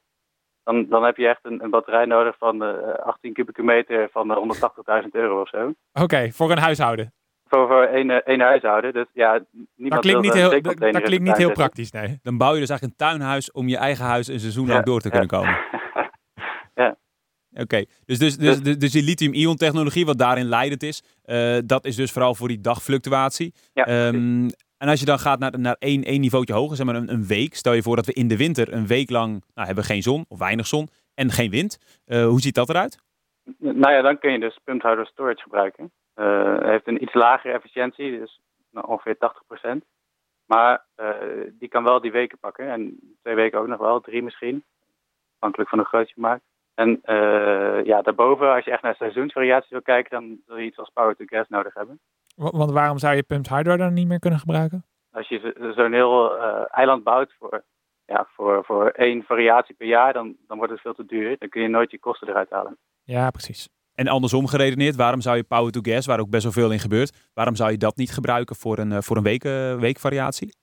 Dan, 0.64 0.88
dan 0.88 1.04
heb 1.04 1.16
je 1.16 1.28
echt 1.28 1.44
een, 1.44 1.62
een 1.62 1.70
batterij 1.70 2.04
nodig 2.04 2.36
van 2.38 2.62
eh 2.62 2.94
18 2.94 3.32
kubieke 3.32 3.62
meter 3.62 4.08
van 4.10 4.30
eh, 4.30 5.02
180.000 5.02 5.08
euro 5.10 5.40
of 5.40 5.48
zo. 5.48 5.72
Oké, 5.92 6.30
voor 6.30 6.50
een 6.50 6.58
huishouden. 6.58 7.12
Voor, 7.54 7.66
voor 7.68 7.82
één, 7.82 8.10
eh, 8.10 8.16
één 8.24 8.40
huishouden. 8.40 8.92
Dus 8.92 9.06
ja, 9.12 9.32
Dat 9.32 9.46
niemand 9.76 10.00
klinkt 10.00 10.20
wil 10.20 10.30
niet 10.30 10.40
heel, 10.40 10.62
dat, 10.62 10.92
dat 10.92 11.02
klinkt 11.02 11.24
niet 11.24 11.36
heel 11.36 11.52
praktisch, 11.52 11.90
nee. 11.90 12.18
Dan 12.22 12.36
bouw 12.38 12.54
je 12.54 12.60
dus 12.60 12.68
eigenlijk 12.68 13.00
een 13.00 13.06
tuinhuis 13.06 13.52
om 13.52 13.68
je 13.68 13.76
eigen 13.76 14.04
huis 14.04 14.28
een 14.28 14.40
seizoen 14.40 14.66
lang 14.66 14.78
Ja, 14.78 14.84
door 14.84 15.00
te 15.00 15.08
ja. 15.08 15.10
kunnen 15.10 15.28
komen. 15.28 15.56
Ja. 16.74 16.96
Oké, 17.62 17.84
dus, 18.04 18.18
dus, 18.18 18.36
dus, 18.36 18.62
dus, 18.62 18.78
dus 18.78 18.92
die 18.92 19.02
lithium-ion 19.02 19.56
technologie, 19.56 20.06
wat 20.06 20.18
daarin 20.18 20.48
leidend 20.48 20.82
is, 20.82 21.02
eh, 21.22 21.58
dat 21.64 21.84
is 21.84 21.96
dus 21.96 22.12
vooral 22.12 22.34
voor 22.34 22.48
die 22.48 22.60
dagfluctuatie. 22.60 23.52
Ja, 23.72 23.86
Ehm, 23.86 24.48
en 24.78 24.88
als 24.88 25.00
je 25.00 25.06
dan 25.06 25.18
gaat 25.18 25.38
naar, 25.38 25.58
naar 25.58 25.76
één, 25.78 26.02
één 26.02 26.20
niveautje 26.20 26.54
hoger, 26.54 26.76
zeg 26.76 26.86
maar 26.86 26.94
een, 26.94 27.12
een 27.12 27.26
week. 27.26 27.54
Stel 27.54 27.72
je 27.72 27.82
voor 27.82 27.96
dat 27.96 28.06
we 28.06 28.12
in 28.12 28.28
de 28.28 28.36
winter 28.36 28.72
een 28.72 28.86
week 28.86 29.10
lang 29.10 29.44
nou, 29.54 29.66
hebben 29.66 29.84
geen 29.84 30.02
zon 30.02 30.24
of 30.28 30.38
weinig 30.38 30.66
zon 30.66 30.88
en 31.14 31.30
geen 31.30 31.50
wind. 31.50 32.00
Eh, 32.04 32.24
hoe 32.24 32.40
ziet 32.40 32.54
dat 32.54 32.68
eruit? 32.68 32.98
Nou 33.58 33.92
ja, 33.92 34.02
dan 34.02 34.18
kun 34.18 34.32
je 34.32 34.38
dus 34.38 34.58
pumped 34.64 34.88
hydro 34.90 35.04
storage 35.04 35.42
gebruiken. 35.42 35.92
Het 36.14 36.62
heeft 36.64 36.86
een 36.86 37.02
iets 37.02 37.14
lagere 37.14 37.52
efficiëntie, 37.54 38.18
dus 38.18 38.40
nou, 38.70 38.86
ongeveer 38.86 39.16
80%. 39.16 39.78
Maar 40.46 40.84
eh, 40.94 41.10
die 41.52 41.68
kan 41.68 41.84
wel 41.84 42.00
die 42.00 42.12
weken 42.12 42.38
pakken. 42.38 42.68
En 42.68 42.98
twee 43.22 43.34
weken 43.34 43.58
ook 43.58 43.66
nog 43.66 43.78
wel, 43.80 44.00
drie 44.00 44.22
misschien. 44.22 44.64
Afhankelijk 45.34 45.70
van 45.70 45.78
hoe 45.78 45.88
groot 45.88 46.08
je 46.08 46.20
maakt. 46.20 46.42
En 46.74 46.98
eh, 47.02 47.84
ja, 47.84 48.02
daarboven, 48.02 48.52
als 48.54 48.64
je 48.64 48.70
echt 48.70 48.82
naar 48.82 48.94
seizoensvariatie 48.94 49.68
wil 49.70 49.82
kijken, 49.82 50.10
dan 50.20 50.38
zul 50.46 50.56
je 50.56 50.64
iets 50.66 50.78
als 50.78 50.90
power 50.94 51.16
to 51.16 51.24
gas 51.26 51.48
nodig 51.48 51.74
hebben. 51.74 52.00
Wa- 52.36 52.50
Want 52.50 52.70
waarom 52.70 52.98
zou 52.98 53.14
je 53.14 53.22
pumped 53.22 53.48
hydro 53.56 53.76
dan 53.76 53.92
niet 53.92 54.06
meer 54.08 54.18
kunnen 54.18 54.38
gebruiken? 54.38 54.84
Als 55.12 55.28
je 55.28 55.38
zo- 55.38 55.72
zo'n 55.72 55.92
heel 55.92 56.38
eiland 56.66 57.04
bouwt 57.04 57.34
voor, 57.38 57.62
ja, 58.06 58.26
voor, 58.34 58.64
voor 58.64 58.88
één 58.88 59.22
variatie 59.22 59.74
per 59.74 59.86
jaar, 59.86 60.12
dan, 60.12 60.36
dan 60.46 60.56
wordt 60.56 60.72
het 60.72 60.80
veel 60.82 60.94
te 60.94 61.06
duur. 61.06 61.36
Dan 61.38 61.48
kun 61.48 61.62
je 61.62 61.68
nooit 61.68 61.90
je 61.90 61.98
kosten 61.98 62.28
eruit 62.28 62.50
halen. 62.50 62.78
Ja, 63.02 63.30
precies. 63.30 63.68
En 63.94 64.08
andersom 64.08 64.46
geredeneerd, 64.46 64.96
waarom 64.96 65.20
zou 65.20 65.36
je 65.36 65.44
power 65.44 65.72
to 65.72 65.80
gas, 65.82 66.06
waar 66.06 66.20
ook 66.20 66.30
best 66.30 66.42
wel 66.42 66.52
veel 66.52 66.72
in 66.72 66.78
gebeurt, 66.78 67.30
waarom 67.34 67.56
zou 67.56 67.70
je 67.70 67.76
dat 67.76 67.96
niet 67.96 68.12
gebruiken 68.12 68.56
voor 68.56 68.78
een, 68.78 68.92
eh, 68.92 69.00
voor 69.00 69.16
een 69.16 69.22
week, 69.22 69.44
eh, 69.44 69.78
weekvariatie? 69.78 70.54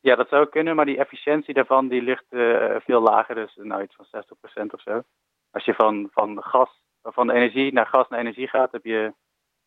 Ja, 0.00 0.16
dat 0.16 0.28
zou 0.28 0.48
kunnen, 0.48 0.76
maar 0.76 0.84
die 0.84 0.98
efficiëntie 0.98 1.54
daarvan 1.54 1.88
die 1.88 2.02
ligt 2.02 2.24
eh, 2.28 2.76
veel 2.84 3.00
lager. 3.00 3.34
Dus 3.34 3.58
nou 3.62 3.82
iets 3.82 3.94
van 3.94 4.04
60% 4.04 4.72
of 4.74 4.80
zo. 4.80 5.02
Als 5.50 5.64
je 5.64 5.74
van, 5.74 6.08
van 6.12 6.42
gas, 6.42 6.82
van 7.02 7.30
energie 7.30 7.72
naar 7.72 7.86
gas 7.86 8.08
naar 8.08 8.20
energie 8.20 8.48
gaat, 8.48 8.72
heb 8.72 8.84
je 8.84 9.12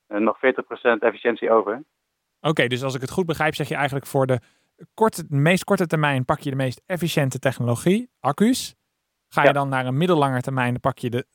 nog 0.08 0.38
40% 0.40 1.02
efficiëntie 1.02 1.52
over. 1.52 1.84
Oké, 2.42 2.68
dus 2.68 2.84
als 2.84 2.96
ik 2.96 3.02
het 3.02 3.12
goed 3.12 3.26
begrijp, 3.26 3.56
zeg 3.56 3.68
je 3.68 3.76
eigenlijk 3.76 4.06
voor 4.06 4.26
de, 4.26 4.40
korte, 4.94 5.28
de 5.28 5.36
meest 5.36 5.64
korte 5.64 5.88
termijn 5.88 6.26
pak 6.26 6.40
je 6.40 6.50
de 6.50 6.56
meest 6.56 6.82
efficiënte 6.86 7.40
technologie, 7.40 8.10
accu's. 8.20 8.76
Ga 9.36 9.42
je 9.42 9.48
Ja. 9.48 9.54
dan 9.54 9.70
naar 9.70 9.86
een 9.86 9.98
middellange 9.98 10.42
termijn, 10.42 10.72
dan 10.72 10.80
pak 10.80 10.98
je 10.98 11.10
de, 11.10 11.26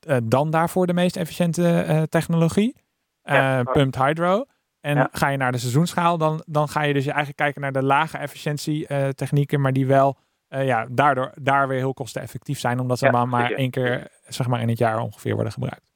eh, 0.00 0.16
dan 0.24 0.50
daarvoor 0.50 0.86
de 0.86 0.92
meest 0.94 1.16
efficiënte 1.16 1.80
eh, 1.80 2.02
technologie, 2.02 2.76
Ja, 3.22 3.58
eh, 3.58 3.72
pumped 3.72 4.02
hydro. 4.02 4.44
En 4.80 4.96
Ja. 4.96 5.08
ga 5.12 5.28
je 5.28 5.36
naar 5.36 5.52
de 5.52 5.58
seizoenschaal, 5.58 6.18
dan, 6.18 6.42
dan 6.46 6.68
ga 6.68 6.82
je 6.82 6.92
dus 6.92 7.06
eigenlijk 7.06 7.36
kijken 7.36 7.60
naar 7.60 7.72
de 7.72 7.82
lage 7.82 8.18
efficiëntie 8.18 8.86
technieken, 9.14 9.60
maar 9.60 9.72
die 9.72 9.86
wel 9.86 10.16
ja, 10.48 10.86
daardoor 10.90 11.32
daar 11.34 11.68
weer 11.68 11.78
heel 11.78 11.94
kosteneffectief 11.94 12.58
zijn, 12.58 12.80
omdat 12.80 12.98
ze 12.98 13.04
Ja, 13.04 13.10
maar, 13.10 13.28
maar 13.28 13.50
één 13.50 13.70
keer 13.70 14.08
zeg 14.26 14.46
maar, 14.46 14.60
in 14.60 14.68
het 14.68 14.78
jaar 14.78 14.98
ongeveer 14.98 15.34
worden 15.34 15.52
gebruikt. 15.52 15.88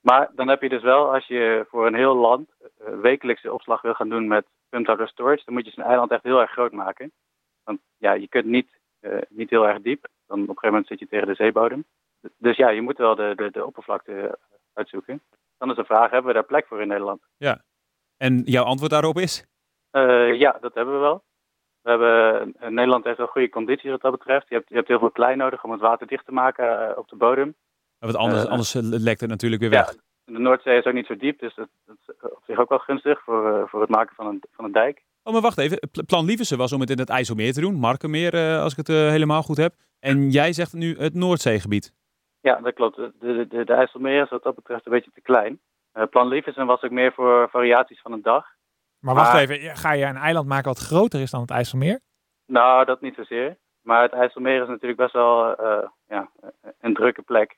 Maar 0.00 0.30
dan 0.34 0.48
heb 0.48 0.62
je 0.62 0.68
dus 0.68 0.82
wel, 0.82 1.12
als 1.12 1.26
je 1.26 1.66
voor 1.68 1.86
een 1.86 1.94
heel 1.94 2.16
land 2.16 2.48
wekelijkse 3.02 3.52
opslag 3.52 3.82
wil 3.82 3.94
gaan 3.94 4.08
doen 4.08 4.26
met 4.28 4.46
pumped 4.68 4.90
hydro 4.90 5.06
storage, 5.06 5.42
dan 5.44 5.54
moet 5.54 5.64
je 5.64 5.70
zijn 5.70 5.86
eiland 5.86 6.10
echt 6.10 6.22
heel 6.22 6.40
erg 6.40 6.50
groot 6.50 6.72
maken. 6.72 7.12
Want 7.64 7.80
ja, 7.96 8.12
je 8.12 8.28
kunt 8.28 8.44
niet, 8.46 8.68
niet 9.28 9.50
heel 9.50 9.68
erg 9.68 9.80
diep. 9.82 10.06
Dan 10.26 10.36
op 10.42 10.48
een 10.48 10.54
gegeven 10.54 10.68
moment 10.68 10.86
zit 10.86 10.98
je 10.98 11.06
tegen 11.08 11.26
de 11.26 11.34
zeebodem. 11.34 11.84
Dus 12.36 12.56
ja, 12.56 12.68
je 12.68 12.80
moet 12.80 12.98
wel 12.98 13.14
de, 13.14 13.32
de, 13.36 13.50
de 13.50 13.66
oppervlakte 13.66 14.12
eh, 14.20 14.32
uitzoeken. 14.72 15.22
Dan 15.58 15.70
is 15.70 15.76
de 15.76 15.84
vraag, 15.84 16.10
hebben 16.10 16.26
we 16.28 16.32
daar 16.38 16.44
plek 16.44 16.66
voor 16.66 16.80
in 16.80 16.88
Nederland? 16.88 17.22
En 18.16 18.42
jouw 18.44 18.64
antwoord 18.64 18.90
daarop 18.90 19.18
is? 19.18 19.46
Eh, 19.90 20.34
ja, 20.38 20.58
dat 20.60 20.74
hebben 20.74 20.94
we 20.94 21.00
wel. 21.00 21.22
We 21.82 21.90
hebben, 21.90 22.54
eh, 22.58 22.68
Nederland 22.68 23.04
heeft 23.04 23.18
wel 23.18 23.26
goede 23.26 23.48
condities 23.48 23.90
wat 23.90 24.00
dat 24.00 24.10
betreft. 24.10 24.48
Je 24.48 24.54
hebt, 24.54 24.68
je 24.68 24.74
hebt 24.74 24.88
heel 24.88 24.98
veel 24.98 25.10
klei 25.10 25.36
nodig 25.36 25.64
om 25.64 25.70
het 25.70 25.80
water 25.80 26.06
dicht 26.06 26.24
te 26.24 26.32
maken 26.32 26.88
eh, 26.90 26.98
op 26.98 27.08
de 27.08 27.16
bodem. 27.16 27.54
Want 27.98 28.16
anders, 28.16 28.44
Eh, 28.44 28.50
anders 28.50 28.74
eh, 28.74 28.82
lekt 28.82 29.20
het 29.20 29.30
natuurlijk 29.30 29.62
weer 29.62 29.70
Ja, 29.72 29.84
weg. 29.84 29.94
de 30.24 30.38
Noordzee 30.38 30.78
is 30.78 30.84
ook 30.84 30.92
niet 30.94 31.06
zo 31.06 31.16
diep, 31.16 31.38
dus 31.38 31.54
dat, 31.54 31.68
dat 31.86 31.96
is 32.06 32.14
op 32.30 32.42
zich 32.46 32.58
ook 32.58 32.68
wel 32.68 32.78
gunstig 32.78 33.22
voor, 33.22 33.54
eh, 33.58 33.66
voor 33.68 33.80
het 33.80 33.90
maken 33.90 34.14
van 34.14 34.26
een, 34.26 34.42
van 34.52 34.64
een 34.64 34.72
dijk. 34.72 35.02
Oh, 35.24 35.32
maar 35.32 35.42
wacht 35.42 35.58
even. 35.58 35.78
Pl- 35.90 36.02
Plan 36.06 36.24
Lieversen 36.24 36.58
was 36.58 36.72
om 36.72 36.80
het 36.80 36.90
in 36.90 36.98
het 36.98 37.08
IJsselmeer 37.08 37.52
te 37.52 37.60
doen. 37.60 37.74
Markenmeer, 37.74 38.34
eh, 38.34 38.60
als 38.62 38.72
ik 38.72 38.78
het 38.78 38.88
eh, 38.88 38.94
helemaal 38.96 39.42
goed 39.42 39.56
heb. 39.56 39.74
En 40.00 40.30
jij 40.30 40.52
zegt 40.52 40.72
nu 40.72 40.96
het 40.98 41.14
Noordzeegebied. 41.14 41.94
Ja, 42.40 42.60
dat 42.60 42.74
klopt. 42.74 42.96
De, 42.96 43.12
de, 43.20 43.46
de, 43.48 43.64
de 43.64 43.72
IJsselmeer 43.72 44.22
is 44.22 44.28
wat 44.30 44.42
dat 44.42 44.54
betreft 44.54 44.86
een 44.86 44.92
beetje 44.92 45.10
te 45.14 45.20
klein. 45.20 45.60
Eh, 45.92 46.02
Plan 46.10 46.28
Lieversen 46.28 46.66
was 46.66 46.82
ook 46.82 46.90
meer 46.90 47.12
voor 47.12 47.48
variaties 47.50 48.00
van 48.00 48.12
een 48.12 48.22
dag. 48.22 48.46
Maar 48.98 49.14
wacht 49.14 49.32
Maar- 49.32 49.40
even, 49.42 49.76
ga 49.76 49.92
je 49.92 50.04
een 50.04 50.16
eiland 50.16 50.46
maken 50.46 50.68
wat 50.68 50.78
groter 50.78 51.20
is 51.20 51.30
dan 51.30 51.40
het 51.40 51.50
IJsselmeer? 51.50 52.00
Nou, 52.46 52.84
dat 52.84 53.00
niet 53.00 53.14
zozeer. 53.14 53.56
Maar 53.80 54.02
het 54.02 54.12
IJsselmeer 54.12 54.62
is 54.62 54.68
natuurlijk 54.68 55.00
best 55.00 55.12
wel 55.12 55.56
eh, 55.56 55.88
ja, 56.08 56.30
een 56.80 56.94
drukke 56.94 57.22
plek. 57.22 57.56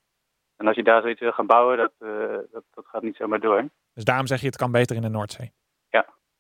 En 0.56 0.66
als 0.66 0.76
je 0.76 0.82
daar 0.82 1.00
zoiets 1.00 1.20
wil 1.20 1.32
gaan 1.32 1.46
bouwen, 1.46 1.76
dat, 1.76 1.92
eh, 1.98 2.08
dat, 2.52 2.62
dat 2.74 2.86
gaat 2.86 3.02
niet 3.02 3.16
zomaar 3.16 3.40
door. 3.40 3.68
Dus 3.94 4.04
daarom 4.04 4.26
zeg 4.26 4.40
je 4.40 4.46
het 4.46 4.56
kan 4.56 4.70
beter 4.72 4.96
in 4.96 5.02
de 5.02 5.08
Noordzee. 5.08 5.52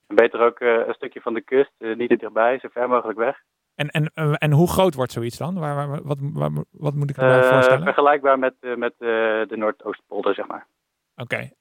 En 0.06 0.14
beter 0.16 0.40
ook 0.40 0.58
eh, 0.60 0.68
een 0.86 0.94
stukje 0.94 1.20
van 1.20 1.34
de 1.34 1.40
kust, 1.40 1.72
eh, 1.78 1.96
niet 1.96 2.08
te 2.08 2.16
dichtbij, 2.16 2.58
zo 2.58 2.68
ver 2.72 2.88
mogelijk 2.88 3.18
weg. 3.18 3.42
En, 3.74 3.88
en, 3.88 4.10
eh, 4.14 4.32
en 4.38 4.52
hoe 4.52 4.68
groot 4.68 4.94
wordt 4.94 5.12
zoiets 5.12 5.36
dan? 5.38 5.58
Waar, 5.58 5.74
waar, 5.88 6.02
wat, 6.02 6.18
waar- 6.20 6.64
wat 6.70 6.94
moet 6.94 7.10
ik 7.10 7.16
me 7.16 7.42
voorstellen? 7.42 7.74
Oké. 7.74 7.82
vergelijkbaar 7.82 8.38
met, 8.38 8.54
eh, 8.60 8.74
met 8.74 8.92
eh, 8.92 9.08
de 9.48 9.54
Noordoostpolder, 9.56 10.34
zeg 10.34 10.46
maar. 10.46 10.66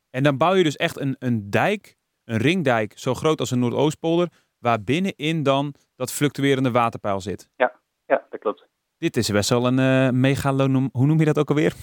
En 0.09 0.23
dan 0.23 0.37
bouw 0.37 0.53
je 0.53 0.63
dus 0.63 0.75
echt 0.75 0.99
een, 0.99 1.15
een 1.19 1.49
dijk, 1.49 1.95
een 2.25 2.37
ringdijk, 2.37 2.93
zo 2.97 3.13
groot 3.13 3.39
als 3.39 3.51
een 3.51 3.59
Noordoostpolder, 3.59 4.27
waar 4.59 4.83
binnenin 4.83 5.43
dan 5.43 5.73
dat 5.95 6.11
fluctuerende 6.11 6.71
waterpeil 6.71 7.21
zit. 7.21 7.49
Ja, 7.55 7.71
dat 8.29 8.39
klopt. 8.39 8.67
Dit 8.97 9.17
is 9.17 9.29
best 9.31 9.49
wel 9.49 9.65
een 9.67 9.79
eh 9.79 10.09
megalonom... 10.09 10.89
Hoe 10.91 11.05
noem 11.05 11.19
je 11.19 11.25
dat 11.25 11.39
ook 11.39 11.49
alweer? 11.49 11.73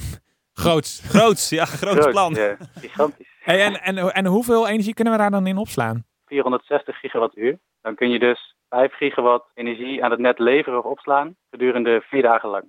Groots. 0.52 1.00
Groots, 1.14 1.48
ja, 1.48 1.64
groot 1.64 1.98
Groot, 1.98 2.10
plan. 2.10 2.36
eh, 2.36 2.60
gigantisch. 2.74 3.28
Hey, 3.40 3.64
en, 3.64 3.80
en, 3.82 4.12
en 4.12 4.26
hoeveel 4.26 4.68
energie 4.68 4.94
kunnen 4.94 5.12
we 5.12 5.18
daar 5.18 5.30
dan 5.30 5.46
in 5.46 5.56
opslaan? 5.56 6.04
460 6.32 6.98
gigawattuur. 6.98 7.58
Dan 7.80 7.94
kun 7.94 8.10
je 8.10 8.18
dus 8.18 8.54
5 8.68 8.94
gigawatt 8.96 9.50
energie 9.54 10.04
aan 10.04 10.10
het 10.10 10.20
net 10.20 10.38
leveren 10.38 10.78
of 10.78 10.84
opslaan 10.84 11.36
gedurende 11.50 12.00
vier 12.00 12.22
dagen 12.22 12.48
lang. 12.48 12.64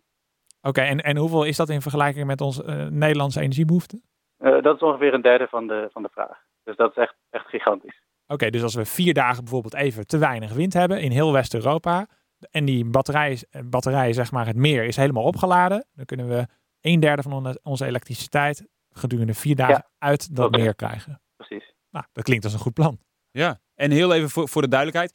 Oké, 0.61 0.81
en, 0.81 0.99
en 1.03 1.17
hoeveel 1.17 1.43
is 1.43 1.57
dat 1.57 1.69
in 1.69 1.81
vergelijking 1.81 2.25
met 2.25 2.41
onze 2.41 2.63
eh, 2.63 2.85
Nederlandse 2.87 3.41
energiebehoefte? 3.41 4.01
Eh, 4.37 4.61
dat 4.61 4.75
is 4.75 4.81
ongeveer 4.81 5.13
een 5.13 5.21
derde 5.21 5.47
van 5.47 5.67
de, 5.67 5.89
van 5.91 6.01
de 6.03 6.09
vraag. 6.11 6.37
Dus 6.63 6.75
dat 6.75 6.89
is 6.89 6.97
echt, 7.03 7.15
echt 7.29 7.47
gigantisch. 7.47 8.01
Oké, 8.27 8.49
dus 8.49 8.63
als 8.63 8.75
we 8.75 8.85
vier 8.85 9.13
dagen 9.13 9.43
bijvoorbeeld 9.43 9.73
even 9.75 10.07
te 10.07 10.17
weinig 10.17 10.53
wind 10.53 10.73
hebben 10.73 11.01
in 11.01 11.11
heel 11.11 11.33
West-Europa 11.33 12.07
en 12.51 12.65
die 12.65 12.85
batterij, 12.85 13.43
eh, 13.51 13.61
batterij, 13.65 14.13
zeg 14.13 14.31
maar 14.31 14.45
het 14.45 14.55
meer, 14.55 14.83
is 14.83 14.95
helemaal 14.95 15.23
opgeladen, 15.23 15.85
dan 15.93 16.05
kunnen 16.05 16.27
we 16.27 16.47
een 16.81 16.99
derde 16.99 17.21
van 17.21 17.57
onze- 17.63 17.85
elektriciteit 17.85 18.67
gedurende 18.89 19.33
vier 19.33 19.55
dagen 19.55 19.85
uit 19.97 20.35
dat 20.35 20.51
meer 20.51 20.75
krijgen. 20.75 21.21
Precies. 21.35 21.73
Nou, 21.89 22.05
dat 22.11 22.23
klinkt 22.23 22.43
als 22.43 22.53
een 22.53 22.59
goed 22.59 22.73
plan. 22.73 22.97
Ja, 23.33 23.59
en 23.75 23.91
heel 23.91 24.13
even 24.13 24.29
voor, 24.29 24.47
voor 24.49 24.61
de 24.61 24.67
duidelijkheid. 24.67 25.13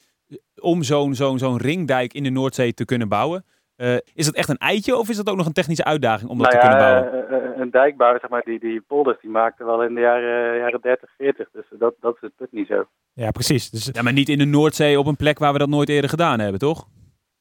Om 0.61 0.83
zo'n 0.83 1.15
zo'n 1.15 1.37
zo'n 1.37 1.57
ringdijk 1.57 2.13
in 2.13 2.23
de 2.23 2.29
Noordzee 2.29 2.73
te 2.73 2.85
kunnen 2.85 3.07
bouwen, 3.09 3.43
Eh, 3.79 3.95
is 4.13 4.25
dat 4.25 4.35
echt 4.35 4.49
een 4.49 4.57
eitje 4.57 4.97
of 4.97 5.09
is 5.09 5.15
dat 5.15 5.29
ook 5.29 5.37
nog 5.37 5.45
een 5.45 5.53
technische 5.53 5.83
uitdaging 5.83 6.29
om 6.29 6.37
dat 6.37 6.51
nou 6.51 6.59
te 6.59 6.67
ja, 6.67 6.77
kunnen 6.77 6.87
bouwen? 7.11 7.29
eh, 7.29 7.51
eh, 7.51 7.57
een 7.61 7.69
dijkbouwer, 7.71 8.19
zeg 8.19 8.29
maar, 8.29 8.41
die, 8.45 8.59
die 8.59 8.81
polders, 8.81 9.17
die 9.21 9.29
maakte 9.29 9.65
wel 9.65 9.83
in 9.83 9.93
de 9.93 10.01
jaren, 10.01 10.57
jaren 10.57 10.81
30, 10.81 11.09
40. 11.17 11.47
Dus 11.53 11.65
dat, 11.69 11.93
dat 11.99 12.15
is 12.15 12.21
het 12.21 12.35
punt 12.35 12.51
niet 12.51 12.67
zo. 12.67 12.87
Ja, 13.13 13.31
precies. 13.31 13.69
Dus 13.69 13.89
Ja, 13.91 14.01
maar 14.01 14.13
niet 14.13 14.29
in 14.29 14.37
de 14.37 14.45
Noordzee 14.45 14.99
op 14.99 15.05
een 15.05 15.15
plek 15.15 15.39
waar 15.39 15.53
we 15.53 15.59
dat 15.59 15.69
nooit 15.69 15.89
eerder 15.89 16.09
gedaan 16.09 16.39
hebben, 16.39 16.59
toch? 16.59 16.87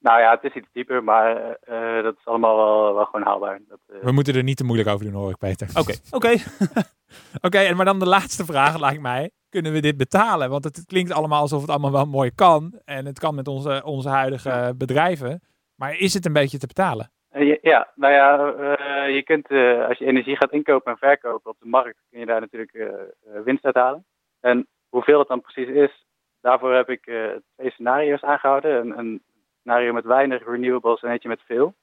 Nou 0.09 0.21
ja, 0.21 0.31
het 0.31 0.45
is 0.45 0.55
iets 0.55 0.69
dieper, 0.73 1.05
maar 1.05 1.57
eh, 1.61 2.03
dat 2.03 2.17
is 2.19 2.27
allemaal 2.27 2.57
wel, 2.57 2.95
wel 2.95 3.05
gewoon 3.05 3.27
haalbaar. 3.27 3.59
Dat, 3.69 3.79
eh, 3.87 4.01
we 4.01 4.13
moeten 4.13 4.35
er 4.35 4.43
niet 4.43 4.57
te 4.57 4.65
moeilijk 4.65 4.89
over 4.89 5.05
doen, 5.05 5.15
hoor 5.15 5.31
ik, 5.31 5.39
Peter. 5.39 5.69
Oké, 5.75 5.95
oké. 6.11 6.29
Oké, 7.47 7.59
en 7.59 7.77
maar 7.77 7.85
dan 7.85 7.99
de 7.99 8.07
laatste 8.07 8.45
vraag 8.45 8.81
lijkt 8.81 9.01
mij. 9.01 9.31
Kunnen 9.49 9.73
we 9.73 9.81
dit 9.81 9.97
betalen? 9.97 10.51
Want 10.51 10.65
het, 10.65 10.85
klinkt 10.87 11.13
allemaal 11.13 11.41
alsof 11.41 11.61
het 11.61 11.71
allemaal 11.71 11.93
wel 11.93 12.05
mooi 12.05 12.31
kan. 12.35 12.81
En 12.85 13.07
het 13.07 13.19
kan 13.19 13.35
met 13.35 13.49
onze, 13.49 13.83
onze 13.85 14.09
huidige 14.09 14.75
bedrijven. 14.77 15.41
Maar 15.75 15.99
is 15.99 16.15
het 16.15 16.27
een 16.27 16.33
beetje 16.33 16.59
te 16.59 16.67
betalen? 16.67 17.11
Eh, 17.31 17.57
ja, 17.63 17.89
nou 17.95 18.13
ja, 18.13 18.53
eh, 18.53 19.15
je 19.15 19.23
kunt 19.23 19.47
eh, 19.51 19.87
als 19.89 19.99
je 19.99 20.07
energie 20.07 20.37
gaat 20.37 20.53
inkopen 20.53 20.93
en 20.93 20.99
verkopen 20.99 21.51
op 21.51 21.57
de 21.61 21.69
markt, 21.69 21.99
kun 22.11 22.21
je 22.21 22.27
daar 22.27 22.41
natuurlijk 22.41 23.03
winst 23.45 23.65
uit 23.65 23.75
halen. 23.75 24.05
En 24.41 24.67
hoeveel 24.89 25.19
het 25.19 25.29
dan 25.29 25.41
precies 25.41 25.69
is, 25.69 26.07
daarvoor 26.41 26.75
heb 26.75 26.89
ik 26.89 27.07
eh, 27.07 27.25
twee 27.57 27.71
scenario's 27.71 28.23
aangehouden. 28.23 28.81
Een, 28.81 28.99
een 28.99 29.23
scenario 29.61 29.93
met 29.93 30.05
weinig 30.05 30.47
renewables 30.47 31.01
en 31.03 31.11
eentje 31.11 31.29
met 31.29 31.43
veel. 31.47 31.75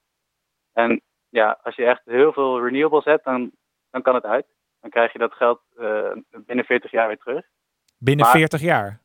En 0.74 1.02
ja, 1.30 1.60
als 1.64 1.76
je 1.76 1.86
echt 1.86 2.02
heel 2.06 2.34
veel 2.34 2.64
renewables 2.66 3.06
hebt, 3.06 3.24
dan, 3.26 3.52
dan 3.92 4.02
kan 4.02 4.16
het 4.16 4.24
uit. 4.24 4.46
Dan 4.82 4.90
krijg 4.90 5.14
je 5.14 5.20
dat 5.20 5.34
geld 5.34 5.62
eh, 5.78 6.12
binnen 6.46 6.66
40 6.66 6.92
jaar 6.92 7.08
weer 7.08 7.18
terug. 7.18 7.46
Binnen 7.98 8.26
Maar- 8.26 8.36
40 8.36 8.62
jaar? 8.62 9.00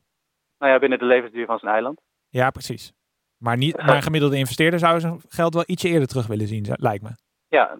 Nou 0.59 0.71
ja, 0.73 0.79
binnen 0.79 0.99
de 0.99 1.05
levensduur 1.05 1.45
van 1.45 1.59
zijn 1.59 1.71
eiland. 1.73 2.01
Ja, 2.29 2.49
precies. 2.49 2.93
Maar, 3.37 3.57
niet, 3.57 3.77
maar 3.77 3.95
een 3.95 4.01
gemiddelde 4.01 4.37
investeerder 4.37 4.79
zou 4.79 4.99
zijn 4.99 5.21
geld 5.27 5.53
wel 5.53 5.63
ietsje 5.65 5.87
eerder 5.87 6.07
terug 6.07 6.27
willen 6.27 6.47
zien, 6.47 6.65
lijkt 6.71 7.03
me. 7.03 7.09
Ja, 7.47 7.77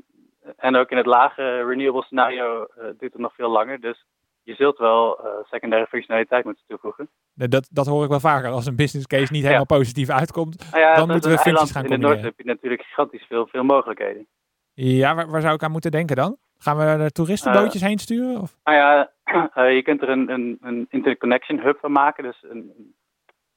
en 0.57 0.75
ook 0.75 0.89
in 0.89 0.97
het 0.97 1.05
lage 1.05 1.63
renewable 1.63 2.03
scenario 2.03 2.63
eh, 2.63 2.83
duurt 2.83 3.13
het 3.13 3.17
nog 3.17 3.35
veel 3.35 3.49
langer. 3.49 3.79
Dus 3.81 4.05
je 4.43 4.55
zult 4.55 4.77
wel 4.77 5.19
eh, 5.19 5.31
secundaire 5.43 5.87
functionaliteit 5.87 6.45
moeten 6.45 6.63
toevoegen. 6.67 7.09
Dat, 7.33 7.69
dat 7.71 7.85
hoor 7.85 8.03
ik 8.03 8.09
wel 8.09 8.19
vaker. 8.19 8.49
Als 8.49 8.65
een 8.65 8.75
business 8.75 9.07
case 9.07 9.31
niet 9.31 9.43
helemaal 9.43 9.65
positief 9.65 10.09
uitkomt. 10.09 10.71
Nou 10.71 10.83
ja, 10.83 10.95
Dan 10.95 11.07
moeten 11.07 11.29
we 11.29 11.37
functies 11.37 11.45
eiland 11.45 11.71
gaan 11.71 11.83
In 11.83 11.89
de 11.89 11.93
combineren. 11.93 12.21
Noord 12.21 12.35
heb 12.35 12.45
je 12.45 12.53
natuurlijk 12.53 12.81
gigantisch 12.81 13.25
veel, 13.25 13.47
veel 13.47 13.63
mogelijkheden. 13.63 14.27
Ja, 14.73 15.15
waar, 15.15 15.29
waar 15.29 15.41
zou 15.41 15.53
ik 15.53 15.63
aan 15.63 15.71
moeten 15.71 15.91
denken 15.91 16.15
dan? 16.15 16.37
Gaan 16.57 16.77
we 16.77 16.83
er 16.83 17.11
toeristenbootjes 17.11 17.81
heen 17.81 17.99
sturen? 17.99 18.41
Of? 18.41 18.57
Nou 18.63 18.77
ja, 18.77 19.11
eh, 19.53 19.75
je 19.75 19.81
kunt 19.81 20.01
er 20.01 20.09
een, 20.09 20.29
een, 20.29 20.57
een 20.61 20.85
interconnection 20.89 21.59
hub 21.59 21.79
van 21.79 21.91
maken. 21.91 22.23
Dus 22.23 22.43
een, 22.49 22.93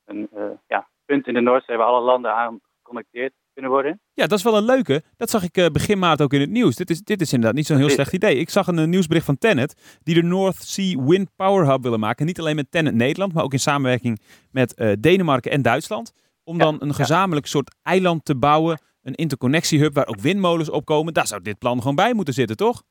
een, 0.05 0.29
eh, 0.35 0.50
ja, 0.67 0.88
punt 1.05 1.26
in 1.26 1.35
de 1.35 1.41
Noordzee 1.41 1.76
waar 1.76 1.87
alle 1.87 2.00
landen 2.00 2.35
aan 2.35 2.61
geconnecteerd 2.76 3.33
kunnen 3.55 3.73
worden. 3.73 4.01
Ja, 4.13 4.27
dat 4.27 4.39
is 4.39 4.45
wel 4.45 4.57
een 4.57 4.65
leuke. 4.65 5.03
Dat 5.17 5.31
zag 5.31 5.43
ik 5.43 5.57
eh, 5.57 5.67
begin 5.67 5.99
maart 5.99 6.23
ook 6.23 6.33
in 6.33 6.41
het 6.41 6.51
nieuws. 6.51 6.77
Dit 6.77 6.91
is, 6.91 7.03
dit 7.03 7.21
is 7.21 7.33
inderdaad 7.33 7.57
niet 7.57 7.67
zo'n 7.67 7.77
heel 7.77 7.89
slecht 7.89 8.13
idee. 8.13 8.37
Ik 8.37 8.51
zag 8.51 8.67
een 8.67 8.79
eh, 8.79 8.87
nieuwsbericht 8.87 9.27
van 9.27 9.39
Tennet 9.39 9.99
die 10.03 10.15
de 10.15 10.23
North 10.23 10.57
Sea 10.57 11.03
Wind 11.05 11.29
Power 11.37 11.67
Hub 11.67 11.83
willen 11.83 12.01
maken. 12.01 12.27
Niet 12.27 12.41
alleen 12.41 12.57
met 12.57 12.71
Tennet 12.71 12.95
Nederland, 12.95 13.33
maar 13.33 13.45
ook 13.45 13.53
in 13.53 13.59
samenwerking 13.59 14.21
met 14.51 14.75
eh, 14.75 14.93
Denemarken 14.99 15.51
en 15.51 15.63
Duitsland. 15.63 16.13
Om 16.45 16.57
Ja, 16.57 16.65
dan 16.65 16.77
een 16.81 16.89
ja. 16.89 16.95
gezamenlijk 16.95 17.47
soort 17.47 17.75
eiland 17.83 18.25
te 18.25 18.37
bouwen. 18.37 18.79
Een 19.03 19.15
interconnectiehub 19.15 19.95
waar 19.95 20.07
ook 20.07 20.21
windmolens 20.21 20.71
op 20.71 20.85
komen. 20.85 21.13
Daar 21.13 21.27
zou 21.27 21.43
dit 21.43 21.59
plan 21.59 21.79
gewoon 21.79 21.95
bij 21.95 22.15
moeten 22.15 22.35
zitten, 22.35 22.57
toch? 22.57 22.83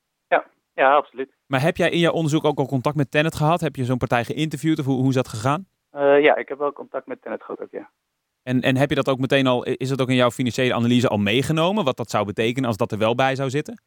Ja, 0.76 0.96
absoluut. 0.96 1.36
Maar 1.48 1.62
heb 1.62 1.78
jij 1.78 1.90
in 1.90 2.00
jouw 2.00 2.12
onderzoek 2.12 2.44
ook 2.44 2.60
al 2.60 2.66
contact 2.66 2.96
met 2.96 3.12
Tennet 3.12 3.36
gehad? 3.36 3.62
Heb 3.62 3.76
je 3.76 3.86
zo'n 3.86 3.98
partij 3.98 4.24
geïnterviewd 4.24 4.80
of 4.80 4.86
hoe, 4.86 5.00
hoe 5.00 5.10
is 5.10 5.16
dat 5.16 5.28
gegaan? 5.28 5.68
Eh, 5.90 6.22
ja, 6.22 6.36
ik 6.36 6.48
heb 6.48 6.58
wel 6.58 6.74
contact 6.74 7.08
met 7.08 7.22
Tenet 7.22 7.44
gehad 7.44 7.62
ook, 7.62 7.72
ja. 7.72 7.90
En, 8.44 8.62
en 8.62 8.78
heb 8.78 8.90
je 8.90 8.96
dat 8.96 9.10
ook 9.10 9.20
meteen 9.20 9.48
al, 9.48 9.64
is 9.64 9.90
dat 9.90 10.02
ook 10.02 10.10
in 10.10 10.16
jouw 10.16 10.32
financiële 10.32 10.74
analyse 10.74 11.08
al 11.08 11.18
meegenomen? 11.18 11.84
Wat 11.84 11.98
dat 11.98 12.10
zou 12.10 12.26
betekenen 12.26 12.68
als 12.68 12.78
dat 12.78 12.92
er 12.92 12.98
wel 12.98 13.16
bij 13.16 13.36
zou 13.36 13.50
zitten? 13.50 13.82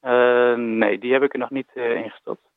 Eh, 0.00 0.54
nee, 0.54 0.98
die 0.98 1.12
heb 1.12 1.22
ik 1.22 1.32
er 1.32 1.38
nog 1.38 1.50
niet 1.50 1.70
eh, 1.74 1.94
ingestopt. 1.94 2.50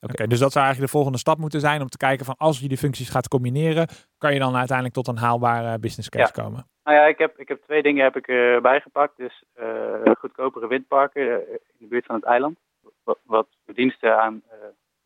Oké, 0.00 0.26
dus 0.26 0.38
dat 0.38 0.52
zou 0.52 0.64
eigenlijk 0.64 0.92
de 0.92 0.98
volgende 0.98 1.18
stap 1.18 1.38
moeten 1.38 1.60
zijn 1.60 1.80
om 1.80 1.88
te 1.88 1.96
kijken 1.96 2.24
van 2.24 2.34
als 2.38 2.60
je 2.60 2.68
die 2.68 2.76
functies 2.76 3.10
gaat 3.10 3.28
combineren, 3.28 3.88
kan 4.18 4.32
je 4.32 4.38
dan 4.38 4.56
uiteindelijk 4.56 4.96
tot 4.96 5.08
een 5.08 5.16
haalbare 5.16 5.78
business 5.78 6.08
case 6.08 6.32
komen. 6.32 6.66
Nou 6.84 6.96
ja, 6.96 7.04
ik 7.04 7.18
heb, 7.18 7.38
ik 7.38 7.48
heb 7.48 7.62
twee 7.62 7.82
dingen 7.82 8.04
heb 8.04 8.16
ik 8.16 8.28
erbij 8.28 8.80
gepakt. 8.80 9.16
Dus 9.16 9.44
eh, 9.52 10.12
goedkopere 10.18 10.66
windparken 10.66 11.30
eh, 11.30 11.52
in 11.52 11.78
de 11.78 11.86
buurt 11.86 12.06
van 12.06 12.14
het 12.14 12.24
eiland. 12.24 12.58
Wat, 13.04 13.18
wat 13.22 13.46
verdiensten 13.64 14.20
aan 14.20 14.42
eh, 14.48 14.58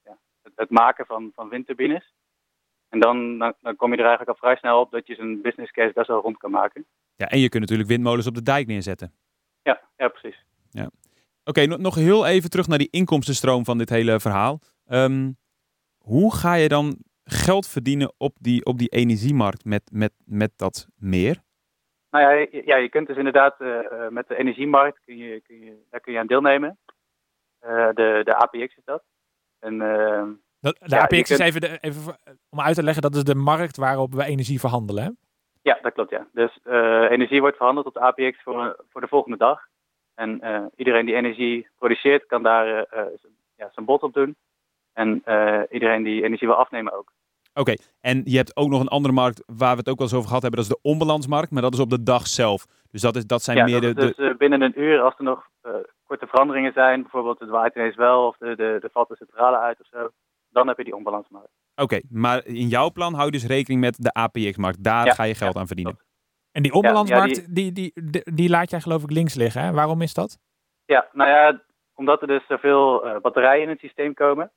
ja, 0.05 0.17
het, 0.43 0.53
het 0.57 0.71
maken 0.71 1.07
van, 1.07 1.33
van 1.35 1.49
windturbines. 1.49 2.13
En 2.89 3.01
dan, 3.01 3.39
dan, 3.39 3.55
dan 3.61 3.77
kom 3.77 3.91
je 3.91 3.97
er 3.97 4.07
eigenlijk 4.07 4.31
al 4.31 4.49
vrij 4.49 4.57
snel 4.57 4.81
op 4.81 4.91
dat 4.91 5.07
je 5.07 5.15
zo'n 5.15 5.41
business 5.43 5.73
case 5.73 5.93
best 5.93 6.09
wel 6.09 6.21
rond 6.21 6.37
kan 6.37 6.51
maken. 6.51 6.87
Ja, 7.17 7.27
en 7.27 7.39
je 7.39 7.49
kunt 7.49 7.63
natuurlijk 7.63 7.89
windmolens 7.89 8.27
op 8.27 8.35
de 8.35 8.43
dijk 8.43 8.67
neerzetten. 8.67 9.13
Ja, 9.63 9.81
ja 9.97 10.09
precies. 10.09 10.47
Oké, 11.49 11.67
no- 11.67 11.77
nog 11.77 11.95
heel 11.95 12.27
even 12.27 12.51
terug 12.51 12.69
naar 12.69 12.79
die 12.79 12.91
inkomstenstroom 12.91 13.65
van 13.65 13.79
dit 13.79 13.89
hele 13.89 14.21
verhaal. 14.21 14.59
Ehm, 14.87 15.33
hoe 15.99 16.35
ga 16.35 16.55
je 16.55 16.69
dan 16.69 16.97
geld 17.25 17.67
verdienen 17.69 18.13
op 18.19 18.37
die, 18.41 18.65
op 18.65 18.79
die 18.79 18.89
energiemarkt 18.89 19.65
met, 19.65 19.91
met, 19.93 20.13
met 20.25 20.53
dat 20.57 20.89
meer? 20.97 21.43
Nou 22.11 22.25
ja, 22.25 22.31
je, 22.31 22.63
ja, 22.65 22.77
je 22.77 22.89
kunt 22.89 23.07
dus 23.07 23.17
inderdaad 23.17 23.61
eh, 23.61 23.79
eh, 23.79 24.11
met 24.11 24.29
de 24.29 24.37
energiemarkt, 24.37 25.01
kun 25.05 25.17
je, 25.17 25.41
kun 25.41 25.61
je, 25.61 25.85
daar 25.91 26.01
kun 26.01 26.13
je 26.13 26.19
aan 26.19 26.27
deelnemen. 26.27 26.79
Eh, 27.59 27.89
de, 27.95 28.21
de 28.25 28.37
APX 28.37 28.77
is 28.77 28.85
dat. 28.85 29.03
En 29.59 29.81
eh, 29.81 30.23
Dat, 30.61 30.77
de 30.81 30.95
Ja, 30.95 31.01
APX 31.03 31.31
is 31.31 31.39
even, 31.39 31.61
de, 31.61 31.79
even 31.81 32.03
voor- 32.03 32.17
om 32.51 32.61
uit 32.61 32.75
te 32.75 32.83
leggen, 32.83 33.03
dat 33.03 33.15
is 33.15 33.25
de 33.25 33.35
markt 33.35 33.77
waarop 33.77 34.13
we 34.15 34.25
energie 34.25 34.61
verhandelen. 34.61 35.05
Hè? 35.05 35.11
Ja, 35.63 35.79
dat 35.83 35.93
klopt, 35.93 36.11
ja. 36.11 36.27
Dus 36.33 36.59
eh, 36.63 37.11
energie 37.11 37.41
wordt 37.41 37.57
verhandeld 37.57 37.87
op 37.87 37.95
de 37.95 38.01
APX 38.01 38.43
voor, 38.43 38.77
voor 38.91 39.01
de 39.01 39.09
volgende 39.09 39.37
dag. 39.37 39.61
En 40.15 40.41
eh, 40.41 40.63
iedereen 40.77 41.07
die 41.07 41.15
energie 41.15 41.69
produceert, 41.79 42.27
kan 42.27 42.43
daar 42.43 42.67
eh, 42.67 43.01
eh, 43.01 43.07
ja, 43.57 43.71
zijn 43.73 43.87
bod 43.87 44.03
op 44.03 44.15
doen. 44.15 44.37
En 44.93 45.21
eh, 45.25 45.61
iedereen 45.71 46.03
die 46.03 46.23
energie 46.25 46.49
wil 46.49 46.57
afnemen 46.57 46.93
ook. 46.93 47.13
Oké, 47.55 47.75
en 48.01 48.23
je 48.25 48.37
hebt 48.37 48.57
ook 48.57 48.69
nog 48.69 48.81
een 48.81 48.89
andere 48.89 49.15
markt 49.15 49.43
waar 49.47 49.73
we 49.73 49.79
het 49.79 49.89
ook 49.89 49.99
wel 49.99 50.07
eens 50.07 50.17
over 50.17 50.29
gehad 50.29 50.43
hebben. 50.43 50.61
Dat 50.61 50.71
is 50.71 50.77
de 50.77 50.89
onbalansmarkt, 50.89 51.51
maar 51.51 51.63
dat 51.63 51.75
is 51.75 51.81
op 51.81 51.91
de 51.91 52.03
dag 52.03 52.27
zelf. 52.27 52.67
Dus 52.91 53.01
dat, 53.01 53.17
is, 53.17 53.27
dat 53.27 53.43
zijn 53.43 53.57
ja, 53.57 53.65
meer 53.65 53.81
dat 53.81 53.97
de... 53.97 54.01
dus 54.07 54.17
eh, 54.17 54.37
binnen 54.37 54.61
een 54.61 54.81
uur, 54.81 55.01
als 55.01 55.15
er 55.19 55.25
nog 55.25 55.49
eh, 55.61 55.73
korte 56.07 56.27
veranderingen 56.27 56.73
zijn, 56.73 57.03
bijvoorbeeld 57.03 57.39
het 57.39 57.49
waait 57.49 57.75
ineens 57.75 57.97
wel 57.97 58.27
of 58.27 58.37
de, 58.37 58.57
de, 58.57 58.77
de 58.81 58.89
valt 58.93 59.09
de 59.09 59.17
centrale 59.17 59.59
uit 59.59 59.81
of 59.81 59.87
zo, 59.87 60.09
dan 60.51 60.69
heb 60.69 60.77
je 60.77 60.85
die 60.85 60.97
onbalansmarkt. 60.97 61.51
Oké, 61.75 62.01
maar 62.11 62.47
in 62.47 62.69
jouw 62.69 62.91
plan 62.91 63.15
hou 63.15 63.25
je 63.25 63.33
dus 63.33 63.47
rekening 63.47 63.81
met 63.81 63.97
de 64.03 64.13
APX-markt. 64.13 64.85
Daar 64.85 65.07
Ja, 65.07 65.15
ga 65.15 65.23
je 65.23 65.35
geld 65.35 65.55
ja, 65.55 65.61
aan 65.61 65.67
verdienen. 65.67 65.99
En 66.53 66.63
die 66.63 66.73
onbalansmarkt, 66.73 67.37
Ja, 67.37 67.43
ja, 67.43 67.49
die, 67.51 67.73
die, 67.73 67.93
die, 67.95 68.35
die 68.35 68.49
laat 68.49 68.71
jij 68.71 68.81
geloof 68.81 69.03
ik 69.03 69.11
links 69.11 69.35
liggen. 69.35 69.63
Hè? 69.63 69.73
Waarom 69.73 70.03
is 70.03 70.15
dat? 70.15 70.39
Ja, 70.85 71.09
nou 71.13 71.31
ja, 71.31 71.63
omdat 71.95 72.21
er 72.21 72.27
dus 72.27 72.47
zoveel 72.47 73.07
eh, 73.07 73.21
batterijen 73.21 73.63
in 73.63 73.69
het 73.69 73.79
systeem 73.79 74.15
komen, 74.15 74.53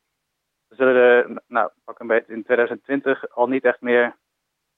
zullen 0.68 0.96
er, 0.96 1.42
nou, 1.48 1.70
pak 1.84 2.00
een 2.00 2.08
beetje 2.08 2.34
in 2.34 2.44
2020 2.44 3.30
al 3.30 3.48
niet 3.48 3.64
echt 3.64 3.82
meer, 3.82 4.18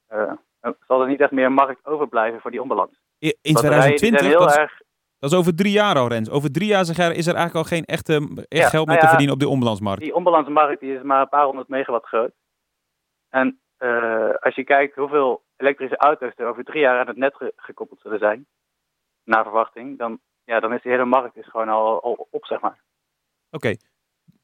eh, 0.08 0.32
eh, 0.60 0.72
zal 0.88 1.02
er 1.02 1.08
niet 1.08 1.22
echt 1.22 1.32
meer 1.32 1.52
markt 1.52 1.86
overblijven 1.86 2.42
voor 2.42 2.52
die 2.52 2.62
onbalans. 2.62 3.02
In 3.18 3.54
Batterijen 3.54 3.90
die 3.90 3.98
2020, 3.98 4.20
zijn 4.20 4.32
heel 4.32 4.40
dat 4.40 4.50
is, 4.50 4.58
erg, 4.58 4.82
dat 5.24 5.32
is 5.32 5.38
over 5.38 5.56
drie 5.56 5.72
jaar 5.72 5.96
al, 5.96 6.08
Rens. 6.08 6.30
Over 6.30 6.52
drie 6.52 6.68
jaar 6.68 6.86
zeg 6.86 6.98
is 6.98 7.28
er 7.28 7.36
eigenlijk 7.36 7.56
al 7.56 7.64
geen 7.64 7.86
echte, 7.86 8.14
echt 8.14 8.64
Ja, 8.64 8.70
geld 8.70 8.86
meer 8.88 8.96
nou 8.96 9.00
te 9.00 9.08
verdienen 9.08 9.34
op 9.36 9.40
de 9.42 9.48
onbalansmarkt. 9.48 10.02
die 10.02 10.16
onbalansmarkt 10.16 10.80
die 10.80 10.96
is 10.96 11.02
maar 11.02 11.22
een 11.22 11.30
paar 11.30 11.46
honderd 11.46 11.68
megawatt 11.68 12.06
groot. 12.08 12.32
En 13.30 13.60
eh, 13.78 14.30
als 14.40 14.56
je 14.56 14.64
kijkt 14.64 14.96
hoeveel 14.96 15.44
elektrische 15.58 15.98
auto's 15.98 16.34
er 16.36 16.48
over 16.48 16.64
drie 16.64 16.82
jaar 16.82 17.00
aan 17.00 17.08
het 17.08 17.18
net 17.18 17.36
ge- 17.36 17.54
gekoppeld 17.56 18.00
zullen 18.02 18.20
zijn, 18.20 18.46
naar 19.24 19.44
verwachting, 19.44 19.98
dan, 19.98 20.20
ja, 20.44 20.60
dan 20.60 20.74
is 20.74 20.82
die 20.82 20.92
hele 20.92 21.06
markt 21.06 21.38
is 21.38 21.50
gewoon 21.50 21.70
al, 21.70 22.02
al 22.02 22.28
op, 22.32 22.46
zeg 22.46 22.62
maar. 22.62 22.80
Oké, 23.52 23.76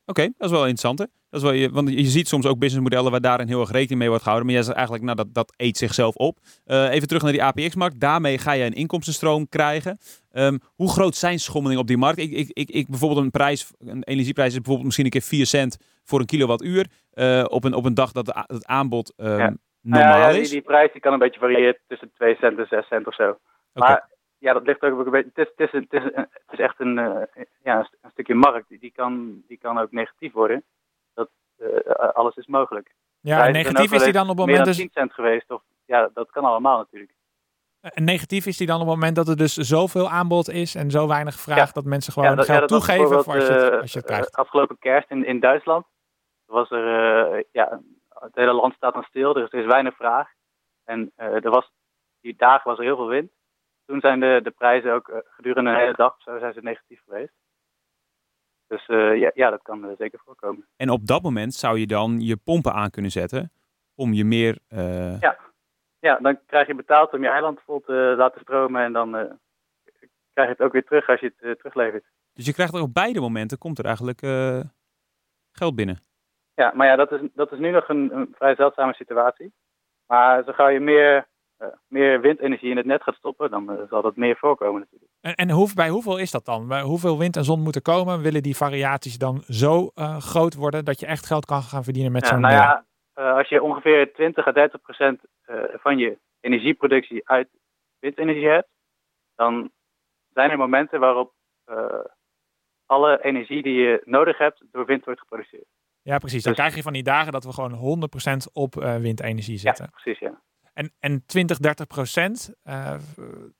Oké, 0.10 0.22
dat 0.22 0.34
is 0.48 0.50
wel 0.52 0.60
interessant. 0.68 1.00
Hè? 1.00 1.06
Dat 1.30 1.42
is 1.42 1.48
wel, 1.48 1.56
je- 1.56 1.70
want 1.70 1.90
je 1.90 2.04
ziet 2.06 2.28
soms 2.28 2.46
ook 2.46 2.60
businessmodellen 2.60 3.12
waar 3.12 3.22
daarin 3.22 3.48
heel 3.48 3.60
erg 3.62 3.72
rekening 3.72 4.00
mee 4.00 4.08
wordt 4.08 4.24
gehouden. 4.24 4.48
Maar 4.48 4.56
jij 4.58 4.66
zegt 4.66 4.78
eigenlijk, 4.78 5.06
nou, 5.08 5.18
dat, 5.18 5.34
dat 5.34 5.54
eet 5.58 5.78
zichzelf 5.78 6.16
op. 6.16 6.38
Eh, 6.66 6.92
even 6.92 7.08
terug 7.08 7.24
naar 7.24 7.32
die 7.32 7.44
APX-markt. 7.44 8.00
Daarmee 8.00 8.38
ga 8.38 8.52
je 8.52 8.64
een 8.64 8.74
inkomstenstroom 8.74 9.50
krijgen. 9.50 9.98
Ehm, 10.32 10.58
hoe 10.76 10.90
groot 10.92 11.16
zijn 11.16 11.40
schommelingen 11.40 11.82
op 11.82 11.88
die 11.88 11.98
markt? 11.98 12.20
Ik, 12.20 12.32
ik, 12.32 12.50
ik, 12.54 12.70
ik, 12.70 12.88
bijvoorbeeld 12.88 13.22
een 13.24 13.32
prijs, 13.32 13.72
een 13.80 14.04
energieprijs 14.04 14.48
is 14.50 14.56
bijvoorbeeld 14.56 14.86
misschien 14.86 15.06
een 15.06 15.12
keer 15.12 15.22
4 15.22 15.46
cent 15.46 15.78
voor 16.04 16.20
een 16.20 16.26
kilowattuur. 16.26 16.88
eh, 17.14 17.46
op, 17.48 17.64
een, 17.64 17.74
op 17.74 17.86
een 17.86 17.94
dag 17.94 18.12
dat 18.12 18.26
de 18.26 18.44
het 18.48 18.66
aanbod 18.66 19.14
ehm, 19.18 19.38
Ja. 19.38 19.54
normaal 19.82 20.10
Nou 20.10 20.22
ja, 20.22 20.32
die, 20.32 20.42
is. 20.42 20.50
die 20.50 20.62
prijs 20.62 20.92
die 20.92 21.02
kan 21.02 21.14
een 21.14 21.20
beetje 21.20 21.40
variëren 21.40 21.78
tussen 21.88 22.12
2 22.16 22.36
cent 22.36 22.58
en 22.60 22.66
6 22.70 22.88
cent 22.88 23.08
of 23.08 23.16
zo. 23.16 23.38
Maar 23.74 24.10
ja, 24.40 24.54
dat 24.54 24.66
ligt 24.66 24.82
ook 24.82 25.06
een 25.06 25.12
beetje. 25.12 25.32
Het 25.36 25.48
is, 25.48 25.54
het 25.56 25.74
is, 25.74 25.82
het 25.90 25.94
is, 26.04 26.26
is 26.50 26.60
echt 26.60 26.80
een, 26.80 26.98
eh, 26.98 27.44
ja, 27.64 27.78
een, 27.80 27.86
st- 27.86 27.98
een 28.02 28.10
stukje 28.12 28.36
markt. 28.36 28.70
Die, 28.80 28.92
kan, 28.92 29.44
die 29.48 29.58
kan 29.58 29.78
ook 29.80 29.92
negatief 29.92 30.34
worden. 30.34 30.64
Dat, 31.14 31.30
eh, 31.58 31.94
alles 32.14 32.36
is 32.36 32.48
mogelijk. 32.48 32.94
Ja, 33.20 33.46
en 33.46 33.52
negatief 33.54 33.92
is 33.92 34.04
die 34.04 34.14
dan 34.14 34.30
op 34.30 34.38
het 34.38 34.46
Meer 34.46 34.56
moment 34.58 34.66
dan 34.66 34.86
dus, 34.86 34.94
10 34.94 35.02
cent 35.02 35.14
geweest. 35.14 35.52
Of, 35.52 35.62
ja, 35.86 36.10
dat 36.14 36.32
kan 36.32 36.44
allemaal 36.44 36.78
natuurlijk. 36.78 37.12
en 37.82 38.04
negatief 38.04 38.46
is 38.46 38.58
die 38.58 38.68
dan 38.68 38.76
op 38.82 38.86
het 38.88 38.96
moment 38.96 39.16
dat 39.16 39.28
er 39.28 39.38
dus 39.38 39.54
zoveel 39.54 40.10
aanbod 40.10 40.50
is 40.50 40.76
en 40.76 40.92
zo 40.92 41.08
weinig 41.08 41.36
vraag 41.36 41.58
Ja. 41.68 41.72
dat 41.74 41.84
mensen 41.86 42.14
gewoon 42.14 42.30
ja, 42.30 42.36
dat, 42.36 42.46
geld 42.46 42.60
ja, 42.60 42.66
dat 42.68 42.72
was 42.78 42.86
toegeven 42.86 43.24
voor 43.24 43.34
als 43.34 43.48
je, 43.48 43.54
het, 43.54 43.82
als 43.82 43.92
je 43.94 44.00
het 44.00 44.08
eh, 44.08 44.16
krijgt. 44.16 44.36
eh, 44.36 44.44
afgelopen 44.44 44.78
kerst 44.80 45.10
in, 45.10 45.26
in 45.26 45.40
Duitsland 45.40 45.86
was 46.46 46.72
er, 46.72 46.86
eh, 47.34 47.44
ja, 47.52 47.82
het 48.10 48.36
hele 48.36 48.54
land 48.54 48.74
staat 48.74 48.94
dan 48.94 49.04
stil, 49.04 49.34
dus 49.34 49.52
er 49.52 49.60
is 49.60 49.66
weinig 49.66 49.96
vraag. 49.96 50.30
En 50.84 51.12
eh, 51.16 51.46
er 51.46 51.50
was, 51.50 51.72
die 52.22 52.36
dagen 52.38 52.70
was 52.70 52.78
er 52.80 52.84
heel 52.84 52.96
veel 52.96 53.08
wind. 53.08 53.32
Toen 53.90 54.00
zijn 54.00 54.20
de, 54.20 54.40
de 54.44 54.52
prijzen 54.52 54.94
ook 54.94 55.08
eh, 55.08 55.18
gedurende 55.24 55.70
een 55.70 55.76
hele 55.76 55.96
dag 55.96 56.22
zo 56.22 56.40
zijn 56.40 56.54
ze 56.54 56.62
negatief 56.62 57.02
geweest. 57.06 57.34
Dus 58.68 58.88
eh, 58.88 59.18
ja, 59.18 59.32
ja, 59.34 59.50
dat 59.50 59.62
kan 59.62 59.86
eh, 59.86 59.96
zeker 59.98 60.20
voorkomen. 60.26 60.68
En 60.76 60.90
op 60.90 61.08
dat 61.08 61.22
moment 61.22 61.54
zou 61.54 61.80
je 61.80 61.88
dan 61.88 62.20
je 62.22 62.38
pompen 62.38 62.74
aan 62.74 62.90
kunnen 62.90 63.12
zetten 63.12 63.52
om 63.96 64.14
je 64.14 64.26
meer... 64.26 64.60
Ja. 65.20 65.38
Ja, 66.00 66.16
dan 66.16 66.40
krijg 66.46 66.68
je 66.68 66.76
betaald 66.76 67.14
om 67.14 67.22
je 67.22 67.30
eiland 67.30 67.60
vol 67.66 67.80
te 67.80 68.14
laten 68.18 68.42
stromen 68.42 68.84
en 68.84 68.94
dan 68.94 69.12
krijg 70.34 70.48
je 70.48 70.56
het 70.56 70.62
ook 70.62 70.72
weer 70.72 70.86
terug 70.86 71.10
als 71.10 71.20
je 71.20 71.34
het 71.38 71.60
teruglevert. 71.60 72.06
Dus 72.34 72.46
je 72.46 72.54
krijgt 72.54 72.74
er 72.74 72.82
op 72.82 72.94
beide 72.94 73.20
momenten, 73.20 73.58
komt 73.58 73.80
er 73.80 73.86
eigenlijk 73.86 74.20
geld 75.52 75.76
binnen. 75.76 76.00
Ja, 76.54 76.72
maar 76.76 76.88
ja, 76.88 76.96
dat 76.96 77.12
is, 77.12 77.20
dat 77.34 77.52
is 77.52 77.60
nu 77.60 77.72
nog 77.72 77.90
een, 77.90 78.16
een 78.16 78.36
vrij 78.38 78.56
zeldzame 78.56 78.94
situatie. 78.94 79.54
Maar 80.08 80.44
zo 80.44 80.52
gauw 80.52 80.68
je 80.68 80.80
meer, 80.80 81.28
meer 81.88 82.22
windenergie 82.22 82.70
in 82.70 82.78
het 82.78 82.86
net 82.86 83.04
gaat 83.04 83.16
stoppen, 83.16 83.52
dan 83.52 83.72
eh, 83.72 83.88
zal 83.90 84.02
dat 84.02 84.16
meer 84.16 84.36
voorkomen 84.38 84.80
natuurlijk. 84.80 85.12
En, 85.22 85.36
en 85.36 85.50
hoe, 85.52 85.74
bij 85.76 85.90
hoeveel 85.90 86.18
is 86.18 86.32
dat 86.32 86.46
dan? 86.46 86.68
Bij 86.68 86.82
hoeveel 86.82 87.18
wind 87.18 87.36
en 87.36 87.44
zon 87.44 87.62
moeten 87.62 87.82
komen? 87.82 88.22
Willen 88.22 88.44
die 88.44 88.56
variaties 88.56 89.18
dan 89.18 89.44
zo 89.48 89.92
eh, 89.96 90.18
groot 90.18 90.56
worden 90.56 90.86
dat 90.86 91.00
je 91.00 91.06
echt 91.06 91.26
geld 91.26 91.46
kan 91.46 91.62
gaan 91.62 91.84
verdienen 91.84 92.12
met 92.12 92.22
Ja, 92.22 92.28
zo'n 92.30 92.42
nou 92.42 92.54
ja, 92.54 92.86
eh, 93.14 93.34
als 93.34 93.50
je 93.50 93.62
ongeveer 93.64 94.14
20 94.14 94.48
à 94.48 94.52
30 94.52 94.82
procent 94.82 95.22
eh, 95.42 95.56
van 95.74 95.98
je 95.98 96.18
energieproductie 96.40 97.30
uit 97.30 97.48
windenergie 98.00 98.48
hebt, 98.48 98.68
dan 99.36 99.72
zijn 100.34 100.50
er 100.50 100.58
momenten 100.58 101.00
waarop 101.00 101.34
eh, 101.66 102.00
alle 102.86 103.24
energie 103.24 103.64
die 103.64 103.74
je 103.74 104.02
nodig 104.06 104.38
hebt 104.38 104.64
door 104.72 104.86
wind 104.86 105.06
wordt 105.06 105.20
geproduceerd. 105.20 105.66
Ja, 106.02 106.18
precies. 106.18 106.44
Dan 106.44 106.52
Dus- 106.54 106.62
krijg 106.62 106.76
je 106.76 106.82
van 106.82 106.94
die 106.94 107.04
dagen 107.04 107.32
dat 107.32 107.44
we 107.44 107.54
gewoon 107.54 107.74
100% 107.74 108.52
op 108.54 108.76
eh, 108.78 108.96
windenergie 108.96 109.58
zitten. 109.58 109.86
Ja, 109.86 109.92
precies, 109.92 110.20
ja. 110.20 110.42
En, 110.74 110.92
en 111.00 111.26
20, 111.26 111.58
30 111.58 111.88
procent, 111.88 112.54
eh, 112.64 112.96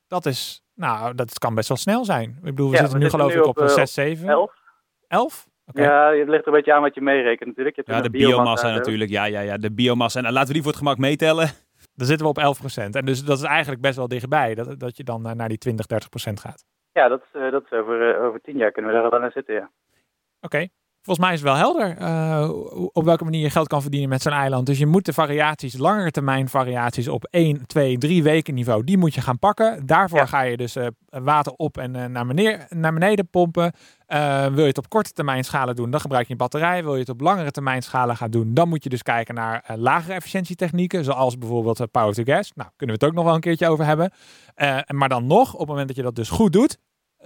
dat 0.08 0.26
is, 0.26 0.64
nou, 0.74 1.16
dat 1.16 1.40
kan 1.40 1.56
best 1.56 1.68
wel 1.68 1.78
snel 1.78 2.06
zijn. 2.06 2.30
Ik 2.30 2.44
bedoel, 2.44 2.70
we 2.70 2.76
Ja, 2.76 2.80
zitten 2.80 2.98
we 2.98 3.04
nu 3.04 3.10
zitten 3.10 3.20
geloof 3.20 3.34
nu 3.34 3.40
ik 3.42 3.48
op, 3.48 3.58
op, 3.58 3.64
eh, 3.64 3.74
6, 3.74 3.94
7, 3.94 4.28
11? 4.30 4.54
11? 5.08 5.48
Oké. 5.66 5.84
Ja, 5.84 6.14
het 6.14 6.28
ligt 6.30 6.46
een 6.48 6.54
beetje 6.54 6.74
aan 6.74 6.82
wat 6.82 6.96
je 6.96 7.02
meerekent 7.02 7.48
natuurlijk. 7.48 7.76
Je 7.76 7.82
hebt 7.86 7.98
Ja, 7.98 8.04
de 8.04 8.18
biomassa 8.18 8.72
natuurlijk. 8.72 9.10
Ja, 9.12 9.24
ja, 9.26 9.40
ja, 9.40 9.58
de 9.58 9.72
biomassa. 9.72 10.20
En 10.20 10.26
eh, 10.26 10.32
laten 10.32 10.48
we 10.48 10.54
die 10.54 10.62
voor 10.62 10.72
het 10.72 10.82
gemak 10.82 10.98
meetellen. 10.98 11.48
Dan 11.96 12.08
zitten 12.08 12.26
we 12.26 12.32
op 12.32 12.38
11 12.38 12.60
procent. 12.60 12.96
En 12.96 13.06
dus 13.06 13.24
dat 13.26 13.38
is 13.38 13.44
eigenlijk 13.44 13.82
best 13.82 13.96
wel 13.96 14.08
dichtbij, 14.08 14.56
dat, 14.56 14.80
dat 14.80 14.98
je 14.98 15.04
dan 15.04 15.28
eh, 15.28 15.34
naar 15.34 15.48
die 15.48 15.58
20, 15.58 15.86
30 15.86 16.10
procent 16.10 16.40
gaat. 16.40 16.66
Ja, 16.92 17.08
dat 17.08 17.22
is, 17.22 17.42
eh, 17.42 17.52
dat 17.52 17.64
is 17.64 17.72
over, 17.72 18.20
over 18.20 18.42
tien 18.42 18.58
jaar 18.58 18.72
kunnen 18.72 18.92
we 18.92 18.98
daar 19.02 19.10
wel 19.10 19.22
aan 19.22 19.32
zitten, 19.32 19.54
ja. 19.54 19.72
Oké. 20.42 20.68
Volgens 21.10 21.28
mij 21.28 21.38
is 21.38 21.44
het 21.44 21.52
wel 21.52 21.74
helder 21.74 21.98
eh, 21.98 22.50
op 22.94 23.04
welke 23.04 23.24
manier 23.24 23.42
je 23.42 23.50
geld 23.50 23.68
kan 23.68 23.82
verdienen 23.82 24.10
met 24.10 24.22
zo'n 24.22 24.32
eiland. 24.32 24.66
Dus 24.66 24.78
je 24.78 24.86
moet 24.86 25.06
de 25.06 25.14
variaties, 25.14 25.78
langere 25.78 26.12
termijn 26.12 26.50
variaties 26.50 27.08
op 27.08 27.26
1, 27.30 27.66
2, 27.68 27.98
3 27.98 28.24
weken 28.24 28.54
niveau, 28.54 28.84
die 28.84 28.98
moet 28.98 29.14
je 29.14 29.22
gaan 29.22 29.40
pakken. 29.40 29.86
Daarvoor 29.86 30.20
Ja. 30.20 30.26
ga 30.26 30.42
je 30.42 30.58
dus 30.58 30.76
eh, 30.76 30.88
water 31.10 31.54
op 31.56 31.78
en 31.78 31.96
eh, 31.96 32.06
naar, 32.06 32.26
beneden, 32.26 32.66
naar 32.70 32.94
beneden 32.94 33.30
pompen. 33.30 33.72
Wil 34.08 34.62
je 34.62 34.68
het 34.68 34.78
op 34.78 34.90
korte 34.90 35.12
termijn 35.12 35.44
schalen 35.44 35.76
doen, 35.76 35.90
dan 35.92 36.00
gebruik 36.00 36.26
je 36.26 36.32
een 36.32 36.38
batterij. 36.38 36.84
Wil 36.84 36.94
je 36.94 37.00
het 37.00 37.10
op 37.10 37.22
langere 37.22 37.52
termijn 37.52 37.82
schalen 37.82 38.18
gaan 38.18 38.32
doen, 38.32 38.54
dan 38.54 38.70
moet 38.70 38.84
je 38.84 38.90
dus 38.90 39.04
kijken 39.04 39.36
naar 39.36 39.64
lagere 39.76 40.14
efficiëntietechnieken, 40.14 41.04
zoals 41.04 41.38
bijvoorbeeld 41.38 41.92
power 41.92 42.14
to 42.14 42.24
gas. 42.24 42.52
Nou, 42.56 42.70
kunnen 42.76 42.96
we 42.96 43.02
het 43.02 43.12
ook 43.12 43.18
nog 43.18 43.26
wel 43.26 43.34
een 43.36 43.40
keertje 43.40 43.68
over 43.68 43.86
hebben. 43.86 44.12
Maar 44.88 45.10
dan 45.10 45.28
nog, 45.28 45.54
op 45.54 45.60
het 45.60 45.68
moment 45.68 45.88
dat 45.88 45.96
je 45.98 46.04
dat 46.04 46.16
dus 46.16 46.30
goed 46.30 46.54
doet, 46.54 46.78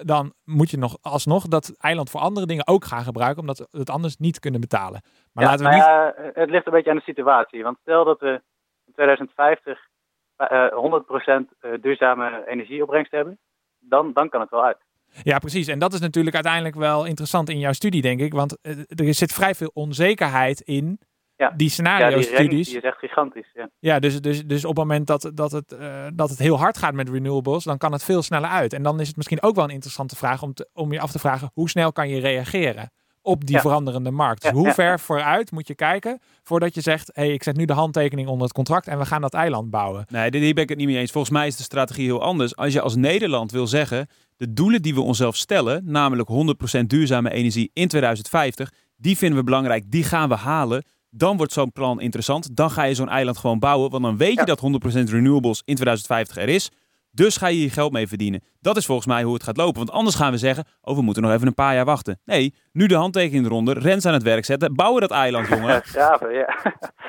dan 0.02 0.34
moet 0.44 0.70
je 0.70 0.78
nog 0.78 0.98
alsnog 1.02 1.48
dat 1.48 1.76
eiland 1.80 2.10
voor 2.10 2.20
andere 2.20 2.46
dingen 2.46 2.68
ook 2.68 2.86
gaan 2.86 3.04
gebruiken, 3.04 3.42
omdat 3.42 3.58
we 3.58 3.78
het 3.78 3.90
anders 3.90 4.18
niet 4.18 4.40
kunnen 4.40 4.62
betalen. 4.62 5.02
Maar 5.32 5.44
ja, 5.44 5.50
laten 5.50 5.66
we 5.66 5.72
nou 5.72 5.82
niet. 5.82 5.86
ja, 5.86 6.14
eh, 6.14 6.36
het 6.36 6.50
ligt 6.50 6.66
een 6.66 6.74
beetje 6.74 6.90
aan 6.90 6.96
de 6.96 7.04
situatie. 7.04 7.64
Want 7.64 7.78
stel 7.82 8.06
dat 8.06 8.20
we 8.20 8.42
in 8.86 8.94
2050 8.94 9.92
eh, 10.36 10.68
100% 10.72 11.56
eh, 11.60 11.72
duurzame 11.82 12.44
energieopbrengst 12.48 13.12
hebben, 13.12 13.40
dan, 13.80 14.14
dan 14.14 14.30
kan 14.30 14.42
het 14.42 14.50
wel 14.50 14.64
uit. 14.64 14.78
Ja, 15.24 15.40
precies. 15.40 15.68
En 15.68 15.80
dat 15.80 15.94
is 15.94 16.00
natuurlijk 16.00 16.36
uiteindelijk 16.36 16.76
wel 16.76 17.06
interessant 17.06 17.50
in 17.50 17.60
jouw 17.60 17.74
studie, 17.74 18.02
denk 18.02 18.20
ik. 18.20 18.34
Want 18.34 18.58
eh, 18.62 19.08
er 19.08 19.14
zit 19.14 19.34
vrij 19.34 19.56
veel 19.56 19.72
onzekerheid 19.74 20.62
in 20.62 21.00
Ja. 21.44 21.50
die 21.50 21.52
Ja, 21.52 21.58
die 21.58 21.70
scenario-studies. 21.70 22.38
range 22.38 22.48
die 22.64 22.78
is 22.78 22.82
echt 22.84 22.98
gigantisch. 22.98 23.50
Ja. 23.54 23.70
Ja, 23.80 24.00
dus, 24.00 24.22
dus, 24.22 24.46
dus 24.46 24.64
op 24.66 24.70
het 24.76 24.86
moment 24.86 25.08
dat, 25.08 25.32
dat, 25.34 25.52
het, 25.52 25.72
eh, 25.72 26.06
dat 26.14 26.30
het 26.30 26.40
heel 26.40 26.58
hard 26.60 26.78
gaat 26.78 26.94
met 26.94 27.10
renewables, 27.10 27.64
dan 27.64 27.78
kan 27.78 27.92
het 27.92 28.04
veel 28.04 28.22
sneller 28.22 28.50
uit. 28.50 28.74
En 28.74 28.84
dan 28.84 29.00
is 29.00 29.08
het 29.08 29.16
misschien 29.16 29.42
ook 29.42 29.56
wel 29.56 29.64
een 29.64 29.70
interessante 29.70 30.16
vraag 30.16 30.42
om, 30.44 30.54
te, 30.54 30.70
om 30.74 30.92
je 30.92 31.00
af 31.00 31.12
te 31.12 31.20
vragen, 31.20 31.52
hoe 31.54 31.70
snel 31.70 31.92
kan 31.92 32.10
je 32.10 32.20
reageren 32.20 32.92
op 33.22 33.46
die 33.46 33.56
Ja. 33.56 33.62
veranderende 33.62 34.12
markt? 34.12 34.42
Dus 34.42 34.52
Ja, 34.52 34.56
hoe 34.58 34.68
ja. 34.68 34.74
ver 34.74 35.00
vooruit 35.00 35.52
moet 35.52 35.68
je 35.68 35.76
kijken 35.76 36.20
voordat 36.44 36.76
je 36.76 36.82
zegt, 36.82 37.10
hé, 37.14 37.24
hey, 37.24 37.34
ik 37.34 37.44
zet 37.44 37.58
nu 37.58 37.66
de 37.66 37.74
handtekening 37.74 38.28
onder 38.28 38.44
het 38.44 38.54
contract 38.54 38.88
en 38.88 38.98
we 38.98 39.06
gaan 39.06 39.22
dat 39.22 39.34
eiland 39.34 39.70
bouwen. 39.70 40.06
Nee, 40.10 40.32
dit- 40.32 40.42
hier 40.42 40.54
ben 40.54 40.64
ik 40.64 40.70
het 40.70 40.78
niet 40.78 40.88
mee 40.88 40.98
eens. 40.98 41.12
Volgens 41.12 41.34
mij 41.34 41.48
is 41.48 41.56
de 41.56 41.64
strategie 41.64 42.06
heel 42.06 42.22
anders. 42.22 42.56
Als 42.56 42.74
je 42.74 42.82
als 42.82 42.96
Nederland 42.96 43.52
wil 43.52 43.68
zeggen, 43.68 44.08
de 44.38 44.54
doelen 44.54 44.82
die 44.82 44.94
we 44.94 45.02
onszelf 45.02 45.36
stellen, 45.36 45.82
namelijk 45.86 46.30
100% 46.30 46.90
duurzame 46.90 47.32
energie 47.32 47.70
in 47.74 47.88
2050, 47.88 48.72
die 48.98 49.18
vinden 49.18 49.38
we 49.40 49.44
belangrijk, 49.44 49.92
die 49.92 50.04
gaan 50.04 50.30
we 50.30 50.36
halen. 50.36 50.84
Dan 51.16 51.38
wordt 51.38 51.54
zo'n 51.54 51.72
plan 51.72 52.02
interessant. 52.02 52.56
Dan 52.56 52.70
ga 52.72 52.84
je 52.84 52.94
zo'n 52.94 53.10
eiland 53.10 53.38
gewoon 53.38 53.60
bouwen, 53.60 53.90
want 53.90 54.04
dan 54.04 54.18
weet 54.18 54.34
je 54.34 54.40
Ja. 54.40 54.46
dat 54.46 54.60
100% 54.60 55.10
renewables 55.10 55.62
in 55.66 55.76
2050 55.76 56.38
er 56.38 56.50
is. 56.50 56.72
Dus 57.12 57.38
ga 57.38 57.48
je 57.48 57.56
hier 57.58 57.72
geld 57.72 57.92
mee 57.92 58.08
verdienen. 58.08 58.44
Dat 58.62 58.78
is 58.78 58.86
volgens 58.86 59.08
mij 59.08 59.24
hoe 59.24 59.34
het 59.34 59.44
gaat 59.44 59.58
lopen. 59.58 59.78
Want 59.78 59.92
anders 59.92 60.16
gaan 60.16 60.32
we 60.32 60.38
zeggen, 60.38 60.66
oh, 60.82 60.96
we 60.96 61.02
moeten 61.02 61.24
nog 61.24 61.32
even 61.32 61.48
een 61.48 61.54
paar 61.54 61.76
jaar 61.76 61.86
wachten. 61.86 62.20
Nee, 62.26 62.54
nu 62.72 62.86
de 62.88 62.96
handtekening 62.96 63.46
eronder, 63.46 63.78
Rens 63.80 64.06
aan 64.06 64.14
het 64.14 64.24
werk 64.24 64.46
zetten, 64.46 64.74
bouwen 64.76 65.02
dat 65.02 65.12
eiland, 65.12 65.48
jongen. 65.48 65.82
Graven, 65.84 66.34
ja. 66.34 66.56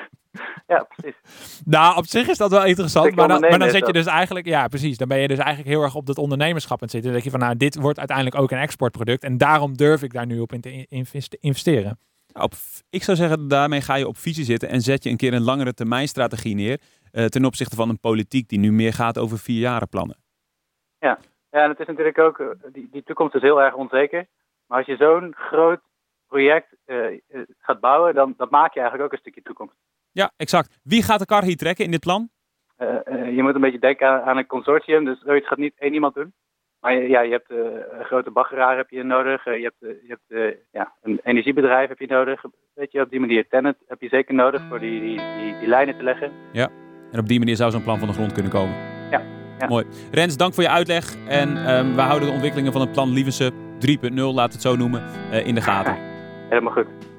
ja, 0.67 0.87
precies. 0.97 1.21
Nou, 1.65 1.97
op 1.97 2.07
zich 2.07 2.29
is 2.29 2.39
dat 2.39 2.51
wel 2.51 2.65
interessant. 2.65 3.15
Maar 3.15 3.29
dan, 3.29 3.41
maar 3.41 3.59
dan 3.59 3.71
zet 3.71 3.87
je 3.87 3.93
dus 3.93 4.07
eigenlijk, 4.07 4.47
ja, 4.47 4.69
precies. 4.69 4.97
Dan 4.97 5.09
ben 5.09 5.19
je 5.19 5.29
dus 5.29 5.39
eigenlijk 5.39 5.69
heel 5.69 5.83
erg 5.83 5.95
op 5.95 6.07
dat 6.07 6.19
ondernemerschap 6.19 6.73
aan 6.83 6.89
het 6.89 6.91
zitten. 6.91 7.13
Dan 7.13 7.21
denk 7.21 7.33
je 7.33 7.39
van, 7.39 7.47
nou, 7.49 7.59
dit 7.59 7.75
wordt 7.83 7.99
uiteindelijk 7.99 8.37
ook 8.39 8.51
een 8.51 8.59
exportproduct. 8.59 9.23
En 9.25 9.39
daarom 9.39 9.77
durf 9.77 10.03
ik 10.03 10.13
daar 10.13 10.27
nu 10.27 10.41
op 10.41 10.53
in 10.53 10.61
te 10.61 10.87
investe- 10.89 11.39
investeren. 11.41 11.99
Op, 12.43 12.53
ik 12.91 13.03
zou 13.03 13.17
zeggen, 13.17 13.49
daarmee 13.49 13.81
ga 13.81 13.95
je 13.95 14.09
op 14.09 14.17
visie 14.17 14.45
zitten 14.45 14.69
en 14.69 14.81
zet 14.81 15.05
je 15.05 15.11
een 15.11 15.17
keer 15.17 15.35
een 15.35 15.43
langere 15.43 15.75
termijn 15.75 16.09
strategie 16.09 16.55
neer. 16.55 16.81
eh, 17.11 17.25
ten 17.25 17.45
opzichte 17.45 17.77
van 17.77 17.89
een 17.89 18.01
politiek 18.01 18.49
die 18.49 18.59
nu 18.59 18.73
meer 18.73 18.93
gaat 18.93 19.19
over 19.19 19.39
vierjarenplannen. 19.39 20.17
Ja, 20.99 21.19
en 21.51 21.69
het 21.69 21.81
is 21.81 21.87
natuurlijk 21.87 22.19
ook, 22.19 22.39
eh, 22.39 22.47
die, 22.73 22.89
die 22.91 23.03
toekomst 23.03 23.35
is 23.35 23.43
heel 23.43 23.63
erg 23.63 23.75
onzeker. 23.75 24.27
Maar 24.67 24.79
als 24.79 24.87
je 24.87 24.97
zo'n 24.97 25.35
groot 25.37 25.81
project 26.27 26.77
eh, 26.85 27.21
gaat 27.59 27.81
bouwen, 27.81 28.15
dan 28.15 28.35
dat 28.37 28.51
maak 28.51 28.75
je 28.75 28.81
eigenlijk 28.81 29.09
ook 29.09 29.13
een 29.13 29.23
stukje 29.25 29.43
toekomst. 29.43 29.77
Ja, 30.13 30.33
exact. 30.37 30.79
Wie 30.83 31.03
gaat 31.03 31.19
de 31.19 31.25
kar 31.25 31.43
hier 31.43 31.57
trekken 31.57 31.85
in 31.85 31.91
dit 31.91 32.01
plan? 32.01 32.29
Je 33.09 33.43
moet 33.43 33.55
een 33.55 33.61
beetje 33.61 33.79
denken 33.79 34.09
aan, 34.09 34.21
aan 34.21 34.37
een 34.37 34.47
consortium, 34.47 35.05
dus 35.05 35.21
zoiets 35.21 35.47
gaat 35.47 35.59
niet 35.59 35.75
één 35.79 35.95
iemand 35.95 36.15
doen. 36.15 36.33
Maar 36.85 37.03
ja, 37.03 37.21
je 37.21 37.31
hebt 37.31 37.51
eh, 37.51 37.57
een 37.99 38.05
grote 38.05 38.31
baggeraar 38.31 38.77
heb 38.77 38.91
je 38.91 39.03
nodig, 39.03 39.47
eh, 39.47 39.57
je 39.57 39.63
hebt, 39.63 39.83
eh, 39.83 40.09
je 40.09 40.19
hebt 40.29 40.59
ja, 40.73 40.93
een 41.03 41.21
energiebedrijf 41.23 41.89
heb 41.89 41.99
je 41.99 42.07
nodig. 42.07 42.45
Weet 42.75 42.93
je, 42.93 43.01
op 43.01 43.11
die 43.11 43.21
manier 43.21 43.49
Tennet 43.49 43.77
heb 43.87 44.01
je 44.01 44.09
zeker 44.09 44.35
nodig 44.35 44.63
voor 44.69 44.81
die, 44.81 45.01
die, 45.01 45.21
die, 45.39 45.59
die 45.59 45.69
lijnen 45.69 45.97
te 45.97 46.03
leggen. 46.03 46.31
En 47.13 47.19
op 47.19 47.27
die 47.27 47.39
manier 47.39 47.57
zou 47.57 47.71
zo'n 47.71 47.83
plan 47.83 47.99
van 47.99 48.09
de 48.09 48.15
grond 48.15 48.33
kunnen 48.33 48.53
komen. 48.53 48.75
Ja, 49.11 49.23
ja. 49.59 49.67
Mooi. 49.67 49.87
Rens, 50.11 50.37
dank 50.37 50.55
voor 50.55 50.63
je 50.63 50.69
uitleg. 50.69 51.15
En 51.29 51.57
ehm, 51.57 51.95
we 51.95 52.01
houden 52.01 52.29
de 52.29 52.35
ontwikkelingen 52.35 52.73
van 52.73 52.81
het 52.81 52.93
plan 52.93 53.13
Lievense 53.13 53.53
3.0, 53.53 53.55
laten 54.15 54.35
we 54.35 54.41
het 54.41 54.63
zo 54.63 54.77
noemen, 54.77 55.03
in 55.45 55.55
de 55.55 55.61
gaten. 55.61 55.97
Helemaal 56.51 56.73
goed. 56.73 57.14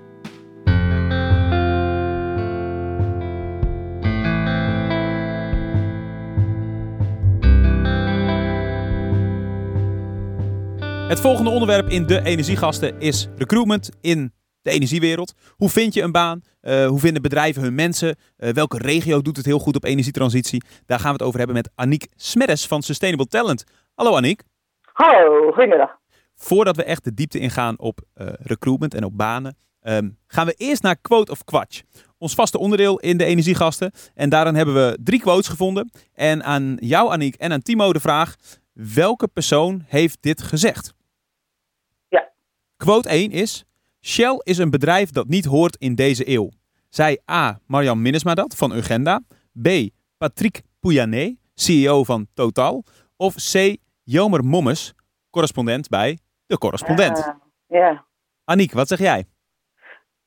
Het 11.16 11.24
volgende 11.24 11.50
onderwerp 11.50 11.88
in 11.88 12.06
de 12.06 12.22
Energiegasten 12.24 13.00
is 13.00 13.28
recruitment 13.38 13.90
in 14.02 14.34
de 14.62 14.72
energiewereld. 14.72 15.34
Hoe 15.56 15.70
vind 15.70 15.94
je 15.94 16.02
een 16.02 16.12
baan? 16.12 16.42
Eh, 16.62 16.88
hoe 16.88 17.00
vinden 17.00 17.22
bedrijven 17.22 17.62
hun 17.62 17.76
mensen? 17.76 18.16
Eh, 18.38 18.50
welke 18.50 18.78
regio 18.78 19.22
doet 19.22 19.38
het 19.38 19.46
heel 19.46 19.60
goed 19.60 19.76
op 19.76 19.84
energietransitie? 19.84 20.64
Daar 20.86 21.00
gaan 21.00 21.08
we 21.08 21.18
het 21.18 21.26
over 21.26 21.38
hebben 21.38 21.56
met 21.56 21.72
Aniek 21.76 22.08
Smeddes 22.16 22.68
van 22.68 22.82
Sustainable 22.82 23.28
Talent. 23.28 23.64
Hallo 23.94 24.16
Aniek. 24.16 24.42
Hallo, 24.82 25.52
goedemiddag. 25.52 25.98
Voordat 26.36 26.76
we 26.76 26.84
echt 26.84 27.04
de 27.04 27.14
diepte 27.14 27.40
ingaan 27.40 27.80
op 27.80 28.00
eh, 28.14 28.28
recruitment 28.40 28.94
en 28.94 29.04
op 29.04 29.18
banen, 29.18 29.58
ehm, 29.82 30.10
gaan 30.28 30.46
we 30.46 30.54
eerst 30.58 30.82
naar 30.82 30.96
Quote 31.02 31.32
of 31.32 31.44
Quatsch. 31.44 31.82
Ons 32.18 32.36
vaste 32.36 32.60
onderdeel 32.60 33.00
in 33.00 33.18
de 33.18 33.26
Energiegasten. 33.26 33.92
En 34.14 34.30
daarin 34.30 34.56
hebben 34.56 34.76
we 34.76 34.98
drie 35.04 35.20
quotes 35.20 35.48
gevonden. 35.48 35.92
En 36.14 36.44
aan 36.44 36.78
jou, 36.80 37.12
Aniek, 37.12 37.36
en 37.36 37.52
aan 37.52 37.62
Timo 37.62 37.94
de 37.94 38.00
vraag: 38.00 38.36
welke 38.74 39.28
persoon 39.28 39.84
heeft 39.88 40.18
dit 40.22 40.42
gezegd? 40.42 40.94
Quote 42.86 43.10
1 43.10 43.32
is: 43.32 43.66
Shell 44.02 44.40
is 44.44 44.58
een 44.58 44.70
bedrijf 44.70 45.10
dat 45.10 45.28
niet 45.28 45.46
hoort 45.46 45.76
in 45.80 45.96
deze 45.96 46.30
eeuw. 46.30 46.50
Zij 46.90 47.22
A. 47.32 47.60
Marjan 47.68 48.02
Minnesma 48.02 48.34
dat 48.34 48.56
van 48.56 48.72
Urgenda. 48.72 49.22
B. 49.62 49.68
Patrick 50.18 50.62
Pouyanné, 50.80 51.36
CEO 51.54 52.04
van 52.04 52.28
Total. 52.34 52.84
Of 53.18 53.36
C. 53.36 53.76
Jomer 54.04 54.44
Mommes, 54.44 54.94
correspondent 55.30 55.90
bij 55.90 56.18
De 56.46 56.58
Correspondent. 56.58 57.18
Eh, 57.18 57.80
ja. 57.80 58.06
Aniek, 58.44 58.72
wat 58.72 58.88
zeg 58.88 59.00
jij? 59.00 59.26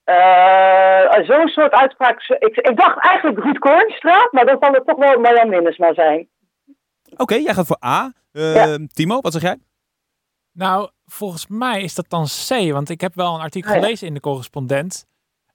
Eh, 0.05 1.25
Zo'n 1.27 1.49
soort 1.49 1.73
uitspraak. 1.73 2.23
Ik, 2.23 2.57
ik 2.57 2.77
dacht 2.77 3.07
eigenlijk 3.07 3.45
Ruud 3.45 3.59
Koornstra, 3.59 4.29
maar 4.31 4.47
dan 4.47 4.57
zal 4.61 4.73
het 4.73 4.87
toch 4.87 4.99
wel 4.99 5.19
Marjan 5.21 5.49
Minnesma 5.49 5.95
zijn. 5.95 6.29
Oké, 7.17 7.35
jij 7.35 7.55
gaat 7.55 7.67
voor 7.67 7.85
A. 7.85 8.13
Eh, 8.33 8.55
Ja. 8.55 8.79
Timo, 8.87 9.21
wat 9.21 9.33
zeg 9.33 9.43
jij? 9.43 9.59
Nou, 10.53 10.91
volgens 11.09 11.47
mij 11.47 11.83
is 11.83 11.95
dat 11.95 12.09
dan 12.09 12.25
C, 12.25 12.73
want 12.73 12.89
ik 12.89 13.01
heb 13.01 13.15
wel 13.15 13.35
een 13.35 13.41
artikel 13.41 13.71
Oh 13.71 13.77
ja. 13.77 13.83
gelezen 13.83 14.07
in 14.07 14.15
de 14.15 14.21
correspondent. 14.21 15.07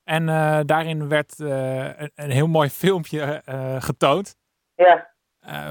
En 0.04 0.30
eh, 0.30 0.60
daarin 0.66 1.08
werd 1.08 1.39
eh, 1.39 2.00
een, 2.00 2.12
een 2.16 2.32
heel 2.32 2.48
mooi 2.48 2.70
filmpje 2.70 3.22
eh, 3.22 3.82
getoond 3.82 4.36
Ja, 4.76 5.12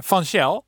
van 0.01 0.25
Shell. 0.25 0.61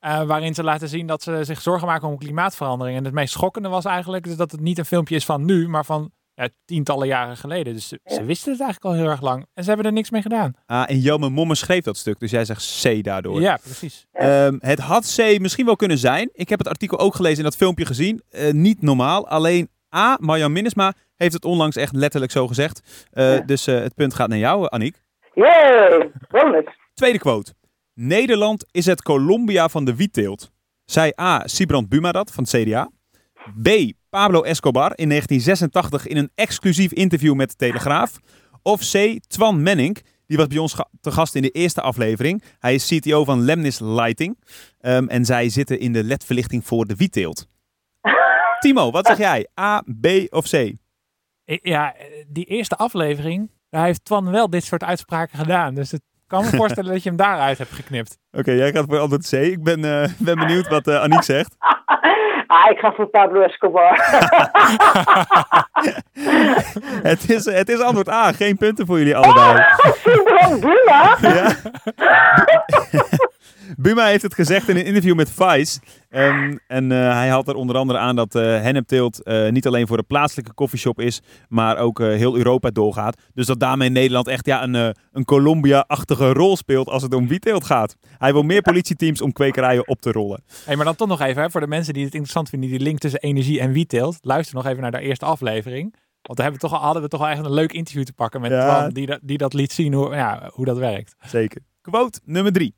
waarin 0.00 0.54
ze 0.54 0.62
laten 0.64 0.88
zien 0.88 1.06
dat 1.06 1.22
ze 1.22 1.44
zich 1.44 1.60
zorgen 1.60 1.86
maken 1.86 2.08
om 2.08 2.18
klimaatverandering. 2.18 2.98
En 2.98 3.04
het 3.04 3.14
meest 3.14 3.32
schokkende 3.32 3.68
was 3.68 3.84
eigenlijk 3.84 4.24
dus 4.24 4.36
dat 4.36 4.50
het 4.50 4.60
niet 4.60 4.78
een 4.78 4.84
filmpje 4.84 5.14
is 5.14 5.24
van 5.24 5.44
nu, 5.44 5.68
maar 5.68 5.84
van 5.84 6.12
ja, 6.34 6.48
tientallen 6.64 7.06
jaren 7.06 7.36
geleden. 7.36 7.74
Dus 7.74 7.88
ze, 7.88 8.24
wisten 8.24 8.52
het 8.52 8.60
eigenlijk 8.60 8.84
al 8.84 8.92
heel 9.02 9.10
erg 9.10 9.20
lang. 9.20 9.46
En 9.54 9.62
ze 9.62 9.68
hebben 9.68 9.86
er 9.86 9.92
niks 9.92 10.10
mee 10.10 10.22
gedaan. 10.22 10.54
Ah, 10.66 10.90
en 10.90 10.98
Jelme 10.98 11.28
Momme 11.28 11.54
schreef 11.54 11.84
dat 11.84 11.96
stuk, 11.96 12.18
dus 12.20 12.30
jij 12.30 12.44
zegt 12.44 12.82
C 12.82 13.04
daardoor. 13.04 13.40
Ja, 13.40 13.58
precies. 13.62 14.06
Ehm, 14.12 14.56
het 14.58 14.78
had 14.78 15.14
C 15.16 15.38
misschien 15.38 15.66
wel 15.66 15.76
kunnen 15.76 15.98
zijn. 15.98 16.30
Ik 16.32 16.48
heb 16.48 16.58
het 16.58 16.68
artikel 16.68 16.98
ook 16.98 17.14
gelezen 17.14 17.38
en 17.38 17.44
dat 17.44 17.56
filmpje 17.56 17.86
gezien. 17.86 18.22
Eh, 18.30 18.52
niet 18.52 18.82
normaal. 18.82 19.28
Alleen 19.28 19.68
A, 19.96 20.16
Marjan 20.20 20.52
Minnesma 20.52 20.92
heeft 21.16 21.32
het 21.32 21.44
onlangs 21.44 21.76
echt 21.76 21.92
letterlijk 21.96 22.32
zo 22.32 22.46
gezegd. 22.46 23.06
Eh, 23.10 23.34
Ja. 23.34 23.40
Dus 23.40 23.66
eh, 23.66 23.78
het 23.80 23.94
punt 23.94 24.14
gaat 24.14 24.28
naar 24.28 24.38
jou, 24.38 24.66
Aniek. 24.70 25.02
Yay, 25.34 26.10
bonus. 26.28 26.64
Tweede 26.94 27.18
quote. 27.18 27.54
Nederland 27.94 28.66
is 28.70 28.86
het 28.86 29.02
Colombia 29.02 29.68
van 29.68 29.84
de 29.84 29.94
wietteelt. 29.94 30.52
Zei 30.84 31.12
A. 31.20 31.42
Sibrand 31.46 31.88
Buma 31.88 32.12
dat 32.12 32.32
van 32.32 32.44
het 32.44 32.62
CDA. 32.62 32.90
B. 33.62 33.68
Pablo 34.14 34.42
Escobar 34.42 34.92
in 34.94 35.08
1986 35.08 36.06
in 36.06 36.16
een 36.16 36.30
exclusief 36.34 36.92
interview 36.92 37.34
met 37.34 37.50
de 37.50 37.56
Telegraaf. 37.56 38.18
Of 38.62 38.80
C. 38.80 39.18
Twan 39.26 39.62
Menning, 39.62 40.02
die 40.26 40.36
was 40.36 40.46
bij 40.46 40.58
ons 40.58 40.76
te 41.00 41.10
gast 41.10 41.34
in 41.34 41.42
de 41.42 41.50
eerste 41.50 41.80
aflevering. 41.80 42.42
Hij 42.58 42.74
is 42.74 42.86
CTO 42.86 43.24
van 43.24 43.40
Lemnis 43.40 43.78
Lighting. 43.80 44.38
Ehm, 44.80 45.06
en 45.06 45.24
zij 45.24 45.48
zitten 45.48 45.78
in 45.78 45.92
de 45.92 46.04
ledverlichting 46.04 46.66
voor 46.66 46.84
de 46.84 46.96
wietteelt. 46.96 47.46
Timo, 48.60 48.90
wat 48.90 49.06
zeg 49.06 49.18
jij? 49.18 49.48
A, 49.60 49.82
B 50.00 50.06
of 50.28 50.50
C? 50.50 50.72
Ja, 51.44 51.94
die 52.28 52.44
eerste 52.44 52.76
aflevering, 52.76 53.50
daar 53.70 53.84
heeft 53.84 54.04
Twan 54.04 54.30
wel 54.30 54.50
dit 54.50 54.64
soort 54.64 54.84
uitspraken 54.84 55.38
gedaan. 55.38 55.74
Dus 55.74 55.90
het 55.90 56.02
kan 56.26 56.44
me 56.44 56.50
voorstellen 56.62 56.92
dat 56.92 57.02
je 57.02 57.08
hem 57.08 57.18
daaruit 57.18 57.58
hebt 57.58 57.72
geknipt. 57.72 58.18
Oké, 58.32 58.52
jij 58.52 58.72
gaat 58.72 58.84
voor 58.88 58.98
antwoord 58.98 59.28
C. 59.28 59.32
Ik 59.32 59.62
ben, 59.62 59.84
eh, 59.84 60.10
ben 60.18 60.38
benieuwd 60.38 60.68
wat 60.68 60.86
eh 60.86 61.00
Aniek 61.00 61.22
zegt. 61.22 61.56
Ah, 62.54 62.70
ik 62.70 62.78
ga 62.78 62.92
voor 62.92 63.06
Pablo 63.06 63.40
Escobar. 63.40 63.98
Het 67.02 67.30
is, 67.30 67.44
het 67.44 67.68
is 67.68 67.80
antwoord 67.80 68.08
A. 68.08 68.32
Geen 68.32 68.56
punten 68.56 68.86
voor 68.86 68.98
jullie 68.98 69.16
allebei. 69.16 69.64
Sibrand 70.02 70.60
Buma? 70.60 71.16
Ja. 71.20 71.52
Buma 73.76 74.06
heeft 74.06 74.22
het 74.22 74.34
gezegd 74.34 74.68
in 74.68 74.76
een 74.76 74.84
interview 74.84 75.14
met 75.14 75.30
Vice. 75.30 75.80
Ehm, 76.08 76.56
en 76.66 76.92
eh, 76.92 76.98
hij 77.12 77.28
haalt 77.28 77.48
er 77.48 77.54
onder 77.54 77.76
andere 77.76 77.98
aan 77.98 78.16
dat 78.16 78.34
eh 78.34 78.42
hennepteelt 78.42 79.22
eh, 79.22 79.48
niet 79.50 79.66
alleen 79.66 79.86
voor 79.86 79.96
de 79.96 80.02
plaatselijke 80.02 80.52
koffieshop 80.54 81.00
is, 81.00 81.20
maar 81.48 81.76
ook 81.78 81.98
heel 81.98 82.36
Europa 82.36 82.70
doorgaat. 82.70 83.20
Dus 83.34 83.46
dat 83.46 83.60
daarmee 83.60 83.88
Nederland 83.88 84.26
echt 84.28 84.46
ja, 84.46 84.62
een, 84.62 84.94
een 85.12 85.24
Colombia-achtige 85.24 86.32
rol 86.32 86.56
speelt 86.56 86.88
als 86.88 87.02
het 87.02 87.14
om 87.14 87.28
wietteelt 87.28 87.64
gaat. 87.64 87.96
Hij 88.18 88.32
wil 88.32 88.42
meer 88.42 88.62
politieteams 88.62 89.20
om 89.20 89.32
kwekerijen 89.32 89.88
op 89.88 90.00
te 90.00 90.12
rollen. 90.12 90.42
Hey, 90.64 90.76
maar 90.76 90.84
dan 90.84 90.94
toch 90.96 91.08
nog 91.08 91.20
even, 91.20 91.42
hè, 91.42 91.50
voor 91.50 91.60
de 91.60 91.66
mensen 91.66 91.92
die 91.94 92.04
het 92.04 92.12
interessant 92.12 92.48
vinden, 92.48 92.70
die 92.70 92.80
link 92.80 92.98
tussen 92.98 93.20
energie 93.20 93.60
en 93.60 93.72
wietteelt. 93.72 94.18
Luister 94.20 94.54
nog 94.56 94.66
even 94.66 94.82
naar 94.82 94.90
de 94.90 95.00
eerste 95.00 95.24
aflevering. 95.24 95.94
Want 96.22 96.38
daar 96.38 96.46
hebben 96.50 96.68
we 96.68 96.68
toch 96.74 96.80
hadden 96.84 97.02
we 97.02 97.08
toch 97.08 97.20
al 97.20 97.28
echt 97.28 97.44
een 97.44 97.52
leuk 97.52 97.72
interview 97.72 98.04
te 98.04 98.12
pakken 98.12 98.40
met 98.40 98.50
Ja. 98.50 98.78
Twan, 98.78 98.90
die, 98.92 99.06
dat- 99.06 99.20
die 99.22 99.38
dat 99.38 99.52
liet 99.54 99.72
zien 99.72 99.92
hoe, 99.92 100.14
ja, 100.14 100.50
hoe 100.52 100.64
dat 100.64 100.78
werkt. 100.78 101.14
Zeker. 101.26 101.60
Quote 101.80 102.20
nummer 102.24 102.52
3. 102.52 102.74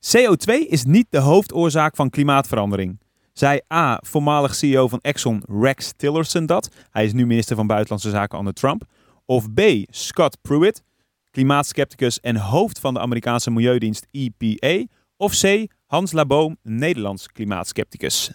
CO2 0.00 0.68
is 0.68 0.84
niet 0.84 1.06
de 1.10 1.18
hoofdoorzaak 1.18 1.96
van 1.96 2.10
klimaatverandering. 2.10 3.00
Zei 3.32 3.60
A, 3.74 3.98
voormalig 4.02 4.54
CEO 4.54 4.88
van 4.88 4.98
Exxon 5.02 5.42
Rex 5.60 5.92
Tillerson 5.96 6.46
dat. 6.46 6.68
Hij 6.90 7.04
is 7.04 7.12
nu 7.12 7.26
minister 7.26 7.56
van 7.56 7.66
Buitenlandse 7.66 8.10
Zaken 8.10 8.38
onder 8.38 8.54
Trump. 8.54 8.82
Of 9.26 9.52
B, 9.54 9.60
Scott 9.86 10.38
Pruitt, 10.42 10.82
klimaatskepticus 11.30 12.20
en 12.20 12.36
hoofd 12.36 12.80
van 12.80 12.94
de 12.94 13.00
Amerikaanse 13.00 13.50
milieudienst 13.50 14.06
EPA. 14.10 14.84
Of 15.16 15.32
C, 15.40 15.66
Hans 15.86 16.12
Laboom, 16.12 16.56
Nederlands 16.62 17.32
klimaatskepticus. 17.32 18.32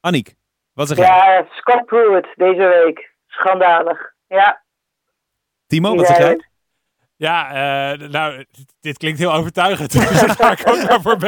Aniek, 0.00 0.34
wat 0.72 0.88
zeg 0.88 0.96
jij? 0.96 1.06
Ja, 1.06 1.46
Scott 1.50 1.84
Pruitt 1.84 2.28
deze 2.36 2.82
week. 2.84 3.14
Schandalig. 3.26 4.12
Ja. 4.28 4.62
Timo, 5.66 5.94
wat 5.94 6.06
zeg 6.06 6.18
jij? 6.18 6.51
Ja, 7.22 7.48
eh, 7.92 8.08
nou, 8.08 8.44
dit 8.80 8.98
klinkt 8.98 9.18
heel 9.18 9.32
overtuigend. 9.32 9.92
Dus 10.12 10.20
dan 10.20 10.30
ga 10.30 10.52
ik 10.52 10.68
ook 10.68 10.88
maar 10.88 11.02
voor 11.02 11.16
B. 11.16 11.24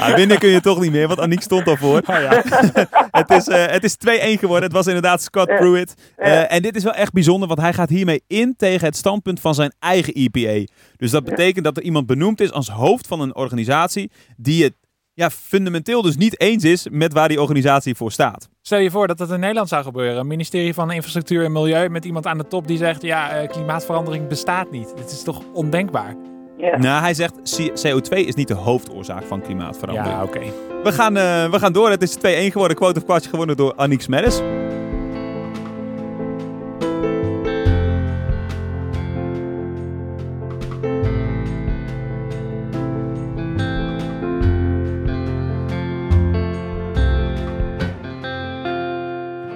Ah, 0.00 0.14
winnen 0.14 0.38
kun 0.38 0.48
je 0.48 0.60
toch 0.60 0.80
niet 0.80 0.90
meer, 0.90 1.08
want 1.08 1.20
Aniek 1.20 1.42
stond 1.42 1.66
al 1.66 1.76
voor. 1.76 2.02
Oh 2.06 2.20
ja. 2.20 2.42
het 3.20 3.30
is, 3.30 3.48
eh, 3.48 3.66
het 3.66 3.84
is 3.84 3.96
2-1 3.96 4.38
geworden. 4.38 4.62
Het 4.62 4.72
was 4.72 4.86
inderdaad 4.86 5.22
Scott. 5.22 5.46
Pruitt. 5.46 5.94
Eh, 6.16 6.52
en 6.52 6.62
dit 6.62 6.76
is 6.76 6.82
wel 6.82 6.92
echt 6.92 7.12
bijzonder, 7.12 7.48
want 7.48 7.60
hij 7.60 7.72
gaat 7.72 7.88
hiermee 7.88 8.22
in 8.26 8.54
tegen 8.56 8.86
het 8.86 8.96
standpunt 8.96 9.40
van 9.40 9.54
zijn 9.54 9.72
eigen 9.78 10.14
EPA. 10.14 10.72
Dus 10.96 11.10
dat 11.10 11.24
betekent 11.24 11.64
dat 11.64 11.76
er 11.76 11.82
iemand 11.82 12.06
benoemd 12.06 12.40
is 12.40 12.52
als 12.52 12.68
hoofd 12.68 13.06
van 13.06 13.20
een 13.20 13.36
organisatie 13.36 14.10
die 14.36 14.64
het 14.64 14.74
ja, 15.18 15.30
fundamenteel 15.30 16.02
dus 16.02 16.16
niet 16.16 16.40
eens 16.40 16.64
is 16.64 16.86
met 16.90 17.12
waar 17.12 17.28
die 17.28 17.40
organisatie 17.40 17.94
voor 17.94 18.12
staat. 18.12 18.48
Stel 18.62 18.78
je 18.78 18.90
voor 18.90 19.06
dat 19.06 19.18
dat 19.18 19.30
in 19.30 19.40
Nederland 19.40 19.68
zou 19.68 19.84
gebeuren. 19.84 20.20
Een 20.20 20.26
ministerie 20.26 20.74
van 20.74 20.90
Infrastructuur 20.90 21.44
en 21.44 21.52
Milieu 21.52 21.88
met 21.88 22.04
iemand 22.04 22.26
aan 22.26 22.38
de 22.38 22.46
top 22.48 22.66
die 22.66 22.76
zegt, 22.78 23.02
ja, 23.02 23.30
eh, 23.30 23.48
klimaatverandering 23.48 24.28
bestaat 24.28 24.70
niet. 24.70 24.92
Dit 24.96 25.10
is 25.10 25.22
toch 25.22 25.42
ondenkbaar? 25.52 26.16
ja. 26.58 26.78
Nou, 26.78 27.00
hij 27.02 27.14
zegt 27.14 27.32
C- 27.56 27.72
CO2 27.86 28.16
is 28.26 28.34
niet 28.34 28.48
de 28.48 28.54
hoofdoorzaak 28.54 29.24
van 29.24 29.42
klimaatverandering. 29.42 30.14
Ja, 30.14 30.22
oké. 30.22 30.40
We, 30.82 30.92
gaan, 30.92 31.16
eh, 31.16 31.50
we 31.50 31.58
gaan 31.58 31.72
door. 31.72 31.90
Het 31.90 32.02
is 32.02 32.14
2-1 32.14 32.50
geworden. 32.52 32.76
Quote 32.76 32.98
of 32.98 33.04
kwartje 33.04 33.30
gewonnen 33.30 33.56
door 33.56 33.72
Aniek 33.76 34.00
Smeddes. 34.02 34.40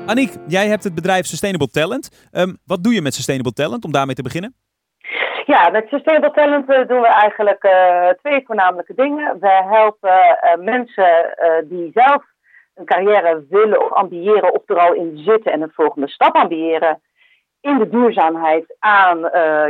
Aniek, 0.06 0.32
jij 0.46 0.66
hebt 0.66 0.84
het 0.84 0.94
bedrijf 0.94 1.26
Sustainable 1.26 1.70
Talent. 1.70 2.28
Ehm, 2.32 2.52
wat 2.66 2.82
doe 2.84 2.94
je 2.94 3.02
met 3.02 3.14
Sustainable 3.14 3.52
Talent, 3.52 3.84
om 3.84 3.92
daarmee 3.92 4.14
te 4.14 4.22
beginnen? 4.22 4.54
Ja, 5.46 5.70
met 5.70 5.88
Sustainable 5.88 6.30
Talent 6.30 6.70
eh, 6.70 6.88
doen 6.88 7.00
we 7.00 7.06
eigenlijk 7.06 7.62
eh, 7.62 8.08
twee 8.08 8.42
voornamelijke 8.46 8.94
dingen. 8.94 9.40
We 9.40 9.62
helpen 9.70 10.10
eh, 10.10 10.58
mensen 10.58 11.34
die 11.64 11.90
zelf 11.94 12.22
een 12.74 12.84
carrière 12.84 13.44
willen 13.48 13.84
of 13.84 13.92
ambiëren 13.92 14.54
of 14.54 14.62
er 14.66 14.78
al 14.78 14.94
in 14.94 15.18
zitten 15.18 15.52
en 15.52 15.62
een 15.62 15.72
volgende 15.74 16.08
stap 16.08 16.34
ambiëren 16.34 17.00
in 17.60 17.78
de 17.78 17.88
duurzaamheid 17.88 18.76
aan, 18.78 19.18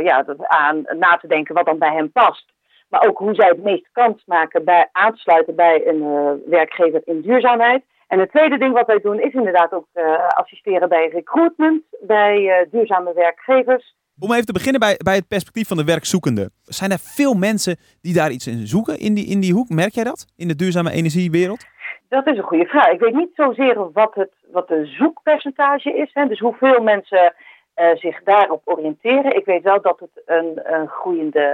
ja, 0.03 0.25
aan 0.37 0.85
na 0.99 1.17
te 1.17 1.27
denken 1.27 1.55
wat 1.55 1.65
dan 1.65 1.77
bij 1.77 1.93
hen 1.93 2.11
past. 2.11 2.51
Maar 2.89 3.07
ook 3.07 3.17
hoe 3.17 3.35
zij 3.35 3.47
het 3.47 3.63
meest 3.63 3.89
kans 3.91 4.23
maken 4.25 4.63
bij 4.63 4.89
aansluiten 4.91 5.55
bij 5.55 5.87
een 5.87 6.03
werkgever 6.45 7.01
in 7.05 7.21
duurzaamheid. 7.21 7.83
En 8.13 8.19
het 8.19 8.29
tweede 8.29 8.57
ding 8.57 8.73
wat 8.73 8.87
wij 8.87 8.99
doen 8.99 9.19
is 9.19 9.33
inderdaad 9.33 9.73
ook 9.73 9.87
eh, 9.93 10.27
assisteren 10.27 10.89
bij 10.89 11.09
recruitment, 11.13 11.83
bij 12.01 12.49
eh, 12.49 12.71
duurzame 12.71 13.13
werkgevers. 13.13 13.95
Om 14.19 14.31
even 14.31 14.45
te 14.45 14.53
beginnen 14.53 14.79
bij, 14.79 14.99
bij 15.03 15.15
het 15.15 15.27
perspectief 15.27 15.67
van 15.67 15.77
de 15.77 15.83
werkzoekende. 15.83 16.49
Zijn 16.63 16.91
er 16.91 16.99
veel 16.99 17.33
mensen 17.33 17.77
die 18.01 18.13
daar 18.13 18.31
iets 18.31 18.47
in 18.47 18.67
zoeken 18.67 18.99
in 18.99 19.13
die, 19.13 19.25
in 19.25 19.39
die 19.39 19.53
hoek? 19.53 19.69
Merk 19.69 19.93
jij 19.93 20.03
dat 20.03 20.25
in 20.35 20.47
de 20.47 20.55
duurzame 20.55 20.91
energiewereld? 20.91 21.65
Dat 22.09 22.27
is 22.27 22.37
een 22.37 22.43
goede 22.43 22.65
vraag. 22.65 22.87
Ik 22.87 22.99
weet 22.99 23.13
niet 23.13 23.35
zozeer 23.35 23.91
wat, 23.91 24.15
het, 24.15 24.33
wat 24.51 24.67
de 24.67 24.85
zoekpercentage 24.85 25.93
is. 25.93 26.09
Hè, 26.13 26.27
dus 26.27 26.39
hoeveel 26.39 26.81
mensen 26.81 27.33
eh, 27.73 27.95
zich 27.95 28.23
daarop 28.23 28.61
oriënteren. 28.65 29.35
Ik 29.35 29.45
weet 29.45 29.63
wel 29.63 29.81
dat 29.81 29.99
het 29.99 30.21
een, 30.25 30.59
een 30.63 30.87
groeiende 30.87 31.45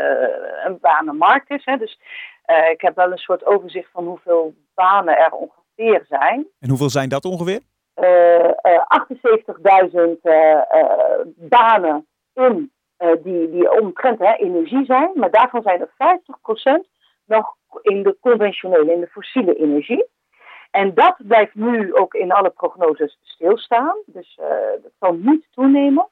een 0.66 0.78
banenmarkt 0.82 1.50
is. 1.50 1.66
Hè, 1.66 1.78
dus 1.78 2.00
ik 2.72 2.82
heb 2.82 2.96
wel 2.96 3.12
een 3.12 3.18
soort 3.18 3.46
overzicht 3.46 3.90
van 3.92 4.06
hoeveel 4.06 4.54
banen 4.76 5.18
er 5.18 5.32
ongeveer 5.32 5.59
zijn. 6.08 6.48
En 6.60 6.70
hoeveel 6.70 6.90
zijn 6.90 7.10
dat 7.10 7.26
ongeveer? 7.26 7.60
Eh, 7.94 8.46
eh, 8.46 8.86
78.000 8.88 10.22
eh, 10.22 10.52
eh, 10.52 11.20
banen 11.36 12.08
in 12.34 12.72
die, 13.24 13.50
die 13.52 13.82
omtrent 13.82 14.20
hè, 14.20 14.34
energie 14.34 14.86
zijn. 14.86 15.12
Maar 15.16 15.32
daarvan 15.32 15.62
zijn 15.62 15.82
er 15.82 15.90
50% 15.98 16.88
nog 17.26 17.56
in 17.82 18.04
de 18.04 18.18
conventionele, 18.22 18.94
in 18.94 19.00
de 19.00 19.08
fossiele 19.08 19.56
energie. 19.56 20.06
En 20.72 20.94
dat 20.94 21.16
blijft 21.18 21.56
nu 21.56 21.96
ook 21.96 22.14
in 22.14 22.32
alle 22.32 22.50
prognoses 22.50 23.20
stilstaan. 23.22 23.96
Dus 24.06 24.40
eh, 24.42 24.48
dat 24.84 24.92
zal 25.00 25.14
niet 25.14 25.48
toenemen. 25.52 26.08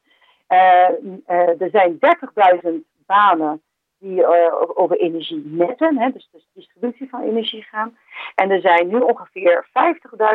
Er 1.57 1.69
zijn 1.71 1.99
30.000 2.63 2.69
banen 3.05 3.61
die 3.99 4.23
eh, 4.23 4.53
over 4.73 4.97
energienetten, 4.97 5.97
hè, 5.97 6.09
dus 6.11 6.29
de 6.31 6.43
distributie 6.53 7.09
van 7.09 7.21
energie 7.21 7.63
gaan. 7.63 7.97
En 8.35 8.51
er 8.51 8.61
zijn 8.61 8.87
nu 8.87 8.99
ongeveer 8.99 9.67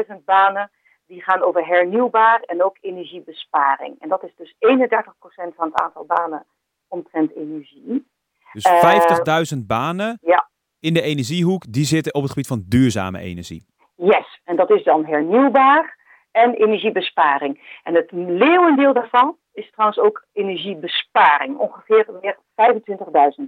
50.000 0.09 0.25
banen 0.25 0.71
die 1.07 1.23
gaan 1.23 1.43
over 1.43 1.67
hernieuwbaar 1.67 2.41
en 2.41 2.65
ook 2.65 2.77
energiebesparing. 2.81 3.97
En 3.99 4.09
dat 4.09 4.23
is 4.25 4.35
dus 4.37 4.55
31% 4.59 5.55
van 5.55 5.67
het 5.67 5.81
aantal 5.81 6.05
banen 6.05 6.47
omtrent 6.89 7.37
energie. 7.37 8.11
Dus 8.53 8.65
Eh, 8.65 9.53
50.000 9.53 9.67
banen 9.67 10.19
ja. 10.21 10.51
in 10.81 10.95
de 10.95 11.03
energiehoek, 11.03 11.73
die 11.73 11.85
zitten 11.85 12.15
op 12.15 12.23
het 12.23 12.31
gebied 12.31 12.47
van 12.47 12.65
duurzame 12.69 13.19
energie. 13.19 13.67
Yes, 13.97 14.41
en 14.45 14.57
dat 14.57 14.71
is 14.71 14.85
dan 14.85 15.07
hernieuwbaar 15.07 15.99
en 16.31 16.55
energiebesparing. 16.55 17.79
En 17.83 17.95
het 17.95 18.13
leeuwendeel 18.13 18.93
daarvan 18.93 19.37
is 19.53 19.71
trouwens 19.71 19.99
ook 19.99 20.27
energiebesparing. 20.33 21.59
Ongeveer 21.59 22.07
meer 22.21 22.39
25.000. 22.55 23.45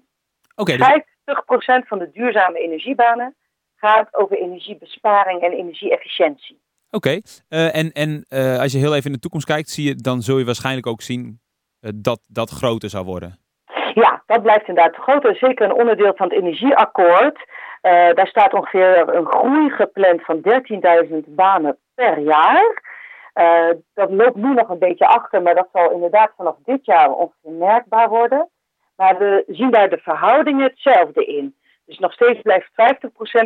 Oké, 0.57 0.73
50% 0.73 0.77
dus 1.25 1.67
van 1.87 1.99
de 1.99 2.11
duurzame 2.13 2.59
energiebanen 2.59 3.35
gaat 3.75 4.15
over 4.15 4.37
energiebesparing 4.37 5.43
en 5.43 5.53
energieefficiëntie. 5.53 6.63
Oké, 6.91 7.21
eh, 7.49 7.77
en, 7.77 7.93
en 7.93 8.25
eh, 8.29 8.61
als 8.61 8.73
je 8.73 8.79
heel 8.79 8.95
even 8.95 9.07
in 9.07 9.13
de 9.13 9.19
toekomst 9.19 9.47
kijkt, 9.47 9.69
zie 9.69 9.89
je, 9.89 9.95
dan 9.95 10.21
zul 10.23 10.39
je 10.39 10.45
waarschijnlijk 10.45 10.87
ook 10.87 11.01
zien 11.01 11.41
eh, 11.81 11.91
dat 11.95 12.21
dat 12.29 12.51
groter 12.51 12.89
zou 12.89 13.05
worden. 13.05 13.39
Ja, 13.95 14.23
dat 14.27 14.43
blijft 14.43 14.69
inderdaad 14.69 14.97
groter. 14.97 15.37
Zeker 15.37 15.65
een 15.65 15.81
onderdeel 15.81 16.13
van 16.15 16.29
het 16.29 16.39
energieakkoord. 16.39 17.39
Daar 18.15 18.27
staat 18.27 18.53
ongeveer 18.53 19.15
een 19.15 19.27
groei 19.27 19.71
gepland 19.71 20.25
van 20.25 20.41
13.000 21.11 21.17
banen 21.27 21.79
per 21.95 22.19
jaar. 22.19 22.83
Dat 23.95 24.11
loopt 24.11 24.37
nu 24.37 24.55
nog 24.55 24.69
een 24.69 24.79
beetje 24.79 25.07
achter, 25.07 25.43
maar 25.43 25.55
dat 25.55 25.69
zal 25.73 25.91
inderdaad 25.91 26.33
vanaf 26.37 26.57
dit 26.65 26.85
jaar 26.85 27.13
ongeveer 27.13 27.53
merkbaar 27.53 28.09
worden. 28.09 28.49
Maar 28.97 29.19
we 29.19 29.45
zien 29.47 29.71
daar 29.71 29.91
de 29.91 29.99
verhoudingen 30.03 30.63
hetzelfde 30.65 31.25
in. 31.25 31.55
Dus 31.87 31.99
nog 31.99 32.13
steeds 32.13 32.41
blijft 32.43 32.71
50% 32.71 32.73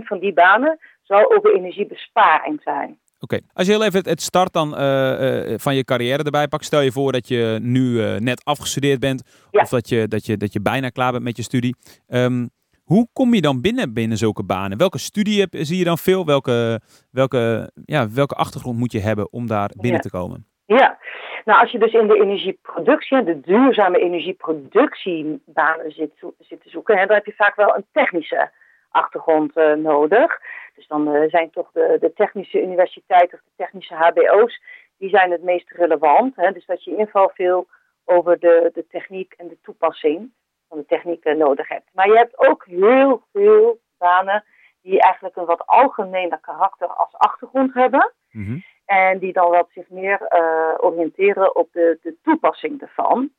van 0.04 0.18
die 0.18 0.32
banen 0.32 0.78
zal 1.02 1.36
over 1.36 1.54
energiebesparing 1.54 2.60
zijn. 2.62 2.98
Oké, 3.20 3.38
als 3.52 3.66
je 3.66 3.72
heel 3.72 3.84
even 3.84 4.08
het, 4.08 4.22
start 4.22 4.52
dan 4.52 4.76
eh, 4.76 5.52
eh, 5.52 5.58
van 5.58 5.74
je 5.74 5.84
carrière 5.84 6.22
erbij 6.22 6.48
pakt. 6.48 6.64
Stel 6.64 6.80
je 6.80 6.92
voor 6.92 7.12
dat 7.12 7.28
je 7.28 7.58
nu 7.62 8.02
eh, 8.02 8.16
net 8.16 8.44
afgestudeerd 8.44 9.00
bent 9.00 9.22
Ja. 9.50 9.60
of 9.62 9.68
dat 9.68 9.88
je, 9.88 10.08
dat, 10.08 10.26
je, 10.26 10.36
dat 10.36 10.52
je 10.52 10.60
bijna 10.60 10.88
klaar 10.88 11.12
bent 11.12 11.24
met 11.24 11.36
je 11.36 11.42
studie. 11.42 11.76
Ehm, 12.06 12.46
hoe 12.84 13.08
kom 13.12 13.34
je 13.34 13.40
dan 13.40 13.60
binnen 13.60 13.92
binnen 13.92 14.18
zulke 14.18 14.44
banen? 14.44 14.78
Welke 14.78 14.98
studie 14.98 15.40
heb, 15.40 15.48
zie 15.56 15.78
je 15.78 15.84
dan 15.84 15.98
veel? 15.98 16.24
Welke, 16.26 16.80
welke, 17.10 17.70
ja, 17.84 18.10
welke 18.10 18.34
achtergrond 18.34 18.78
moet 18.78 18.92
je 18.92 19.00
hebben 19.00 19.32
om 19.32 19.46
daar 19.46 19.70
binnen 19.76 19.92
Ja. 19.92 19.98
te 20.00 20.10
komen? 20.10 20.46
Ja, 20.76 20.98
nou 21.44 21.60
als 21.60 21.70
je 21.70 21.78
dus 21.78 21.92
in 21.92 22.06
de 22.06 22.20
energieproductie, 22.20 23.22
de 23.22 23.40
duurzame 23.40 23.98
energieproductiebanen 23.98 25.92
zit, 25.92 26.12
zit 26.38 26.62
te 26.62 26.68
zoeken, 26.68 26.98
hè, 26.98 27.06
dan 27.06 27.16
heb 27.16 27.26
je 27.26 27.34
vaak 27.34 27.54
wel 27.54 27.76
een 27.76 27.86
technische 27.92 28.50
achtergrond 28.90 29.56
eh, 29.56 29.72
nodig. 29.72 30.40
Dus 30.74 30.86
dan 30.86 31.14
eh, 31.14 31.28
zijn 31.28 31.50
toch 31.50 31.70
de, 31.72 31.96
de 32.00 32.12
technische 32.12 32.62
universiteiten 32.62 33.38
of 33.38 33.44
de 33.44 33.64
technische 33.64 33.94
HBO's, 33.94 34.62
die 34.98 35.08
zijn 35.08 35.30
het 35.30 35.42
meest 35.42 35.70
relevant. 35.70 36.36
Hè, 36.36 36.52
dus 36.52 36.66
dat 36.66 36.84
je 36.84 36.90
in 36.90 36.96
ieder 36.96 37.12
geval 37.12 37.30
veel 37.34 37.68
over 38.04 38.38
de, 38.38 38.70
de 38.74 38.86
techniek 38.86 39.34
en 39.36 39.48
de 39.48 39.58
toepassing 39.62 40.30
van 40.68 40.78
de 40.78 40.86
techniek 40.86 41.24
eh, 41.24 41.36
nodig 41.36 41.68
hebt. 41.68 41.88
Maar 41.92 42.08
je 42.08 42.16
hebt 42.16 42.38
ook 42.38 42.64
heel 42.66 43.22
veel 43.32 43.80
banen 43.98 44.44
die 44.82 45.00
eigenlijk 45.00 45.36
een 45.36 45.44
wat 45.44 45.66
algemener 45.66 46.38
karakter 46.38 46.86
als 46.86 47.14
achtergrond 47.14 47.74
hebben. 47.74 48.12
Mhm. 48.30 48.58
En 48.88 49.18
die 49.18 49.32
dan 49.32 49.50
wat 49.50 49.68
zich 49.70 49.88
meer 49.88 50.22
eh, 50.22 50.74
oriënteren 50.76 51.56
op 51.56 51.68
de, 51.72 51.98
de 52.02 52.16
toepassing 52.22 52.80
ervan. 52.80 53.30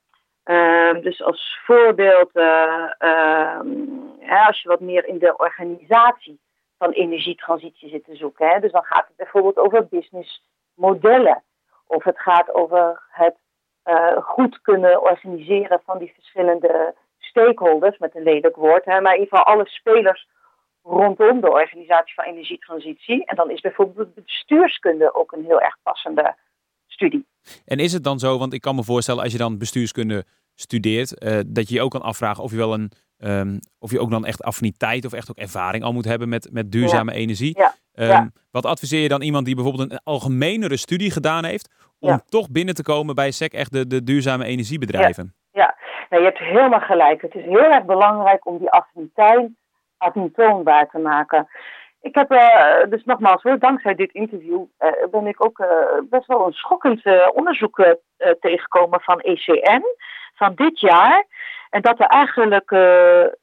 Ehm, 0.43 1.01
dus 1.01 1.23
als 1.23 1.59
voorbeeld, 1.65 2.29
eh, 2.33 2.91
ehm, 2.97 3.69
als 4.47 4.61
je 4.61 4.69
wat 4.69 4.79
meer 4.79 5.05
in 5.05 5.19
de 5.19 5.37
organisatie 5.37 6.39
van 6.77 6.91
energietransitie 6.91 7.89
zit 7.89 8.03
te 8.05 8.15
zoeken. 8.15 8.47
Hè, 8.47 8.59
dus 8.59 8.71
dan 8.71 8.83
gaat 8.83 9.07
het 9.07 9.15
bijvoorbeeld 9.15 9.57
over 9.57 9.87
businessmodellen. 9.87 11.43
Of 11.87 12.03
het 12.03 12.19
gaat 12.19 12.53
over 12.53 13.01
het 13.09 13.35
eh, 13.83 14.17
goed 14.17 14.61
kunnen 14.61 15.01
organiseren 15.01 15.81
van 15.85 15.97
die 15.97 16.11
verschillende 16.13 16.95
stakeholders, 17.19 17.97
met 17.97 18.15
een 18.15 18.23
lelijk 18.23 18.55
woord. 18.55 18.85
Hè, 18.85 19.01
maar 19.01 19.13
in 19.13 19.19
ieder 19.19 19.37
geval 19.37 19.53
alle 19.53 19.67
spelers 19.67 20.27
rondom 20.89 21.41
de 21.41 21.51
organisatie 21.51 22.13
van 22.13 22.25
energietransitie. 22.25 23.25
En 23.25 23.35
dan 23.35 23.51
is 23.51 23.61
bijvoorbeeld 23.61 24.13
bestuurskunde 24.13 25.15
ook 25.15 25.31
een 25.31 25.45
heel 25.45 25.61
erg 25.61 25.77
passende 25.83 26.35
studie. 26.87 27.27
En 27.65 27.79
is 27.79 27.93
het 27.93 28.03
dan 28.03 28.19
zo, 28.19 28.37
want 28.37 28.53
ik 28.53 28.61
kan 28.61 28.75
me 28.75 28.83
voorstellen 28.83 29.23
als 29.23 29.31
je 29.31 29.37
dan 29.37 29.57
bestuurskunde 29.57 30.25
studeert, 30.55 31.17
eh, 31.17 31.39
dat 31.47 31.69
je 31.69 31.75
je 31.75 31.81
ook 31.81 31.91
kan 31.91 32.01
afvragen 32.01 32.43
of 32.43 32.51
je 32.51 32.57
wel 32.57 32.73
een, 32.73 32.91
ehm, 33.17 33.57
of 33.79 33.91
je 33.91 33.99
ook 33.99 34.09
dan 34.11 34.25
echt 34.25 34.43
affiniteit 34.43 35.05
of 35.05 35.13
echt 35.13 35.29
ook 35.29 35.37
ervaring 35.37 35.83
al 35.83 35.93
moet 35.93 36.05
hebben 36.05 36.29
met, 36.29 36.49
met 36.51 36.71
duurzame 36.71 37.13
energie. 37.13 37.57
Ja, 37.57 37.73
Ehm, 37.93 38.09
ja. 38.09 38.29
Wat 38.51 38.65
adviseer 38.65 39.01
je 39.01 39.07
dan 39.07 39.21
iemand 39.21 39.45
die 39.45 39.55
bijvoorbeeld 39.55 39.91
een 39.91 39.99
algemenere 40.03 40.77
studie 40.77 41.11
gedaan 41.11 41.45
heeft, 41.45 41.69
om 41.99 42.09
Ja. 42.09 42.21
toch 42.25 42.49
binnen 42.49 42.75
te 42.75 42.83
komen 42.83 43.15
bij 43.15 43.31
SEC 43.31 43.53
echt 43.53 43.71
de, 43.71 43.87
de 43.87 44.03
duurzame 44.03 44.45
energiebedrijven? 44.45 45.33
Nou, 46.09 46.21
je 46.23 46.27
hebt 46.29 46.39
helemaal 46.39 46.79
gelijk. 46.79 47.21
Het 47.21 47.35
is 47.35 47.43
heel 47.43 47.71
erg 47.71 47.85
belangrijk 47.85 48.45
om 48.45 48.57
die 48.57 48.69
affiniteit 48.69 49.49
aantoonbaar 49.99 50.89
te 50.89 50.99
maken. 50.99 51.47
Ik 52.01 52.15
heb, 52.15 52.31
eh, 52.31 52.89
dus 52.89 53.03
nogmaals 53.03 53.41
hoor, 53.41 53.59
dankzij 53.59 53.95
dit 53.95 54.11
interview 54.11 54.65
eh, 54.77 54.91
ben 55.11 55.27
ik 55.27 55.45
ook 55.45 55.59
eh, 55.59 55.67
best 56.09 56.27
wel 56.27 56.45
een 56.45 56.53
schokkend 56.53 57.01
onderzoek 57.33 57.97
tegengekomen 58.39 59.01
van 59.01 59.19
ECN 59.19 59.83
van 60.35 60.55
dit 60.55 60.79
jaar. 60.79 61.25
En 61.69 61.81
dat 61.81 61.99
er 61.99 62.05
eigenlijk 62.05 62.69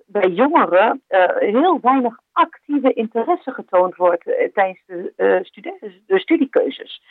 bij 0.07 0.29
jongeren 0.29 1.03
heel 1.38 1.79
weinig 1.83 2.19
actieve 2.33 2.92
interesse 2.92 3.51
getoond 3.51 3.97
wordt 3.97 4.25
tijdens 4.55 4.83
de, 4.87 5.12
de 6.07 6.19
studiekeuzes. 6.19 7.03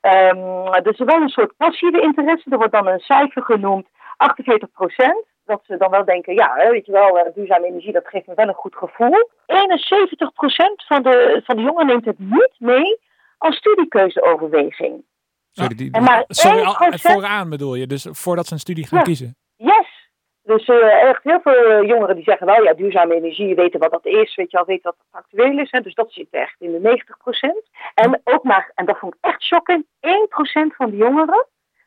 Ehm, 0.00 0.82
dus 0.82 0.98
wel 0.98 1.20
een 1.20 1.28
soort 1.28 1.56
passieve 1.56 2.00
interesse. 2.00 2.50
Er 2.50 2.58
wordt 2.58 2.72
dan 2.72 2.86
een 2.86 3.00
cijfer 3.00 3.42
genoemd, 3.42 3.88
48 4.16 4.70
procent. 4.70 5.24
Dat 5.46 5.60
ze 5.64 5.76
dan 5.76 5.90
wel 5.90 6.04
denken, 6.04 6.34
ja, 6.34 6.54
hè, 6.56 6.70
weet 6.70 6.86
je 6.86 6.92
wel, 6.92 7.18
eh, 7.18 7.34
duurzame 7.34 7.66
energie, 7.66 7.92
dat 7.92 8.08
geeft 8.08 8.26
me 8.26 8.34
wel 8.34 8.48
een 8.48 8.54
goed 8.54 8.76
gevoel. 8.76 9.30
71 9.46 10.32
procent 10.32 10.84
van 10.86 11.02
de, 11.02 11.40
van 11.44 11.56
de 11.56 11.62
jongeren 11.62 11.86
neemt 11.86 12.04
het 12.04 12.18
niet 12.18 12.54
mee 12.58 12.98
als 13.38 13.56
studiekeuzeoverweging. 13.56 15.04
Sorry, 15.52 15.74
die, 15.74 16.00
maar 16.00 16.24
Sorry, 16.28 16.58
1 16.58 16.66
al- 16.66 16.92
vooraan 16.98 17.50
bedoel 17.50 17.74
je, 17.74 17.86
dus 17.86 18.06
voordat 18.10 18.46
ze 18.46 18.52
een 18.52 18.58
studie 18.58 18.86
gaan 18.86 18.98
Ja. 18.98 19.04
kiezen. 19.04 19.36
Yes! 19.56 20.04
Dus 20.42 20.68
eh, 20.68 21.02
echt 21.08 21.22
heel 21.22 21.40
veel 21.40 21.64
eh, 21.64 21.88
jongeren 21.88 22.14
die 22.14 22.24
zeggen 22.24 22.46
wel, 22.46 22.62
ja, 22.62 22.72
duurzame 22.74 23.14
energie, 23.14 23.54
weten 23.54 23.80
wat 23.80 23.90
dat 23.90 24.04
is, 24.06 24.34
weet 24.34 24.50
je 24.50 24.58
al, 24.58 24.64
weten 24.64 24.84
wat 24.84 24.96
het 24.98 25.22
actueel 25.24 25.58
is. 25.58 25.70
Hè, 25.70 25.80
dus 25.80 25.94
dat 25.94 26.12
zit 26.12 26.26
echt 26.30 26.54
in 26.58 26.72
de 26.72 26.78
90% 26.80 27.70
En 27.94 28.20
ook 28.24 28.42
maar, 28.42 28.70
en 28.74 28.84
dat 28.86 28.98
vond 28.98 29.14
ik 29.14 29.20
echt 29.24 29.42
shocking, 29.42 29.86
1% 30.00 30.76
van 30.76 30.90
de 30.90 30.96
jongeren 30.96 31.46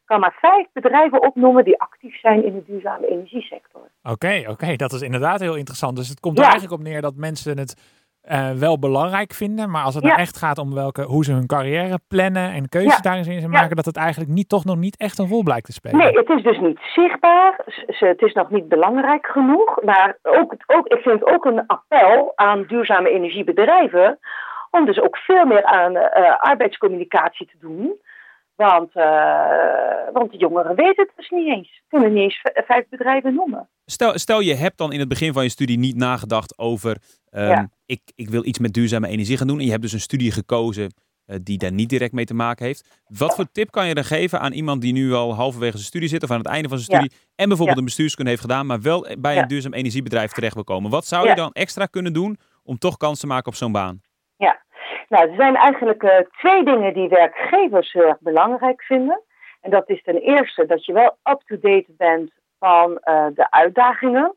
kan 0.10 0.19
maar 0.19 0.38
vijf 0.39 0.67
bedrijven 0.74 1.22
opnoemen 1.22 1.63
die 1.63 1.82
actief 1.82 2.19
zijn 2.19 2.45
in 2.45 2.54
de 2.54 2.63
duurzame 2.65 3.08
energiesector. 3.08 3.82
Oké, 4.04 4.43
oké, 4.48 4.76
dat 4.76 4.91
is 4.91 5.02
inderdaad 5.02 5.39
heel 5.39 5.56
interessant. 5.56 5.95
Dus 5.95 6.10
het 6.10 6.19
komt 6.19 6.38
er 6.38 6.43
Ja. 6.43 6.50
eigenlijk 6.50 6.82
op 6.82 6.88
neer 6.88 7.02
dat 7.02 7.15
mensen 7.15 7.58
het 7.58 7.98
eh, 8.22 8.52
wel 8.52 8.80
belangrijk 8.80 9.34
vinden, 9.34 9.69
maar 9.72 9.84
als 9.84 9.93
het 9.95 10.04
Ja. 10.04 10.10
nou 10.10 10.22
echt 10.22 10.38
gaat 10.38 10.58
om 10.58 10.74
welke, 10.74 11.02
hoe 11.04 11.24
ze 11.24 11.32
hun 11.34 11.45
carrière 11.48 12.00
plannen 12.08 12.52
en 12.52 12.69
keuzes 12.69 12.95
Ja. 12.95 13.02
daarin 13.02 13.41
ze 13.41 13.48
maken, 13.48 13.76
dat 13.76 13.86
het 13.86 13.98
eigenlijk 13.98 14.32
niet, 14.32 14.50
toch 14.50 14.65
nog 14.65 14.76
niet 14.78 14.98
echt 14.98 15.17
een 15.19 15.28
rol 15.28 15.43
blijkt 15.43 15.65
te 15.65 15.72
spelen. 15.72 15.98
Nee, 15.98 16.12
het 16.17 16.30
is 16.30 16.43
dus 16.43 16.60
niet 16.60 16.80
zichtbaar. 16.95 17.60
Het 17.88 18.22
is 18.22 18.34
nog 18.34 18.50
niet 18.50 18.67
belangrijk 18.69 19.28
genoeg. 19.28 19.84
Maar 19.84 20.17
ook, 20.24 20.54
ook, 20.67 20.88
ik 20.88 21.02
vind 21.02 21.26
ook 21.26 21.45
een 21.45 21.63
appel 21.67 22.32
aan 22.36 22.63
duurzame 22.67 23.10
energiebedrijven. 23.10 24.19
om 24.72 24.86
dus 24.86 25.00
ook 25.02 25.17
veel 25.17 25.45
meer 25.45 25.63
aan 25.63 25.95
eh, 25.95 26.39
arbeidscommunicatie 26.39 27.45
te 27.48 27.58
doen. 27.60 27.93
Want, 28.67 28.95
eh, 28.95 30.13
want 30.13 30.32
de 30.32 30.38
jongeren 30.38 30.76
weten 30.76 31.04
het 31.06 31.12
dus 31.15 31.30
niet 31.30 31.48
eens. 31.48 31.82
Kunnen 31.88 32.13
niet 32.13 32.24
eens 32.24 32.39
vijf 32.67 32.86
bedrijven 32.89 33.34
noemen. 33.34 33.69
Stel, 33.86 34.17
stel 34.19 34.39
je 34.39 34.54
hebt 34.56 34.78
dan 34.78 34.91
in 34.93 35.00
het 35.00 35.08
begin 35.08 35.34
van 35.34 35.43
je 35.43 35.50
studie 35.50 35.78
niet 35.78 35.95
nagedacht 35.95 36.58
over 36.58 36.98
ehm, 37.30 37.48
Ja. 37.48 37.69
ik, 37.86 38.02
ik 38.15 38.30
wil 38.30 38.45
iets 38.45 38.60
met 38.60 38.74
duurzame 38.74 39.08
energie 39.08 39.38
gaan 39.38 39.48
doen. 39.48 39.60
En 39.60 39.63
je 39.65 39.69
hebt 39.72 39.82
dus 39.82 39.93
een 39.93 40.00
studie 40.00 40.32
gekozen 40.32 40.93
eh, 41.26 41.38
die 41.43 41.58
daar 41.58 41.72
niet 41.72 41.89
direct 41.89 42.13
mee 42.13 42.26
te 42.26 42.34
maken 42.34 42.65
heeft. 42.65 43.02
Wat 43.08 43.36
voor 43.36 43.52
tip 43.52 43.72
kan 43.72 43.88
je 43.88 43.93
dan 43.93 44.04
geven 44.06 44.39
aan 44.39 44.52
iemand 44.54 44.82
die 44.82 44.93
nu 44.93 45.13
al 45.13 45.34
halverwege 45.36 45.72
zijn 45.78 45.88
studie 45.88 46.10
zit 46.10 46.24
of 46.24 46.32
aan 46.32 46.38
het 46.38 46.48
einde 46.48 46.69
van 46.69 46.78
zijn 46.80 46.91
Ja. 46.91 46.98
studie 47.06 47.26
en 47.36 47.48
bijvoorbeeld 47.48 47.78
Ja. 47.78 47.84
een 47.84 47.88
bestuurskunde 47.89 48.30
heeft 48.30 48.43
gedaan, 48.43 48.65
maar 48.65 48.82
wel 48.82 49.08
bij 49.19 49.34
Ja. 49.36 49.41
een 49.41 49.48
duurzaam 49.48 49.74
energiebedrijf 49.74 50.32
terecht 50.32 50.54
wil 50.54 50.63
komen? 50.63 50.91
Wat 50.91 51.06
zou 51.06 51.24
Ja. 51.24 51.30
je 51.30 51.36
dan 51.36 51.52
extra 51.52 51.86
kunnen 51.86 52.13
doen 52.13 52.38
om 52.63 52.78
toch 52.78 52.98
kans 52.98 53.19
te 53.19 53.28
maken 53.28 53.48
op 53.48 53.56
zo'n 53.56 53.72
baan? 53.72 54.02
Nou, 55.10 55.30
er 55.30 55.36
zijn 55.36 55.56
eigenlijk 55.56 56.04
eh, 56.04 56.17
twee 56.38 56.63
dingen 56.63 56.93
die 56.93 57.10
werkgevers 57.10 57.91
heel 57.91 58.08
erg 58.08 58.19
belangrijk 58.19 58.84
vinden. 58.84 59.22
En 59.62 59.72
dat 59.72 59.89
is 59.89 60.04
ten 60.04 60.17
eerste 60.17 60.65
dat 60.65 60.86
je 60.86 60.93
wel 60.93 61.17
up-to-date 61.24 61.86
bent 61.88 62.32
van 62.60 62.98
eh, 62.98 63.26
de 63.34 63.52
uitdagingen. 63.52 64.36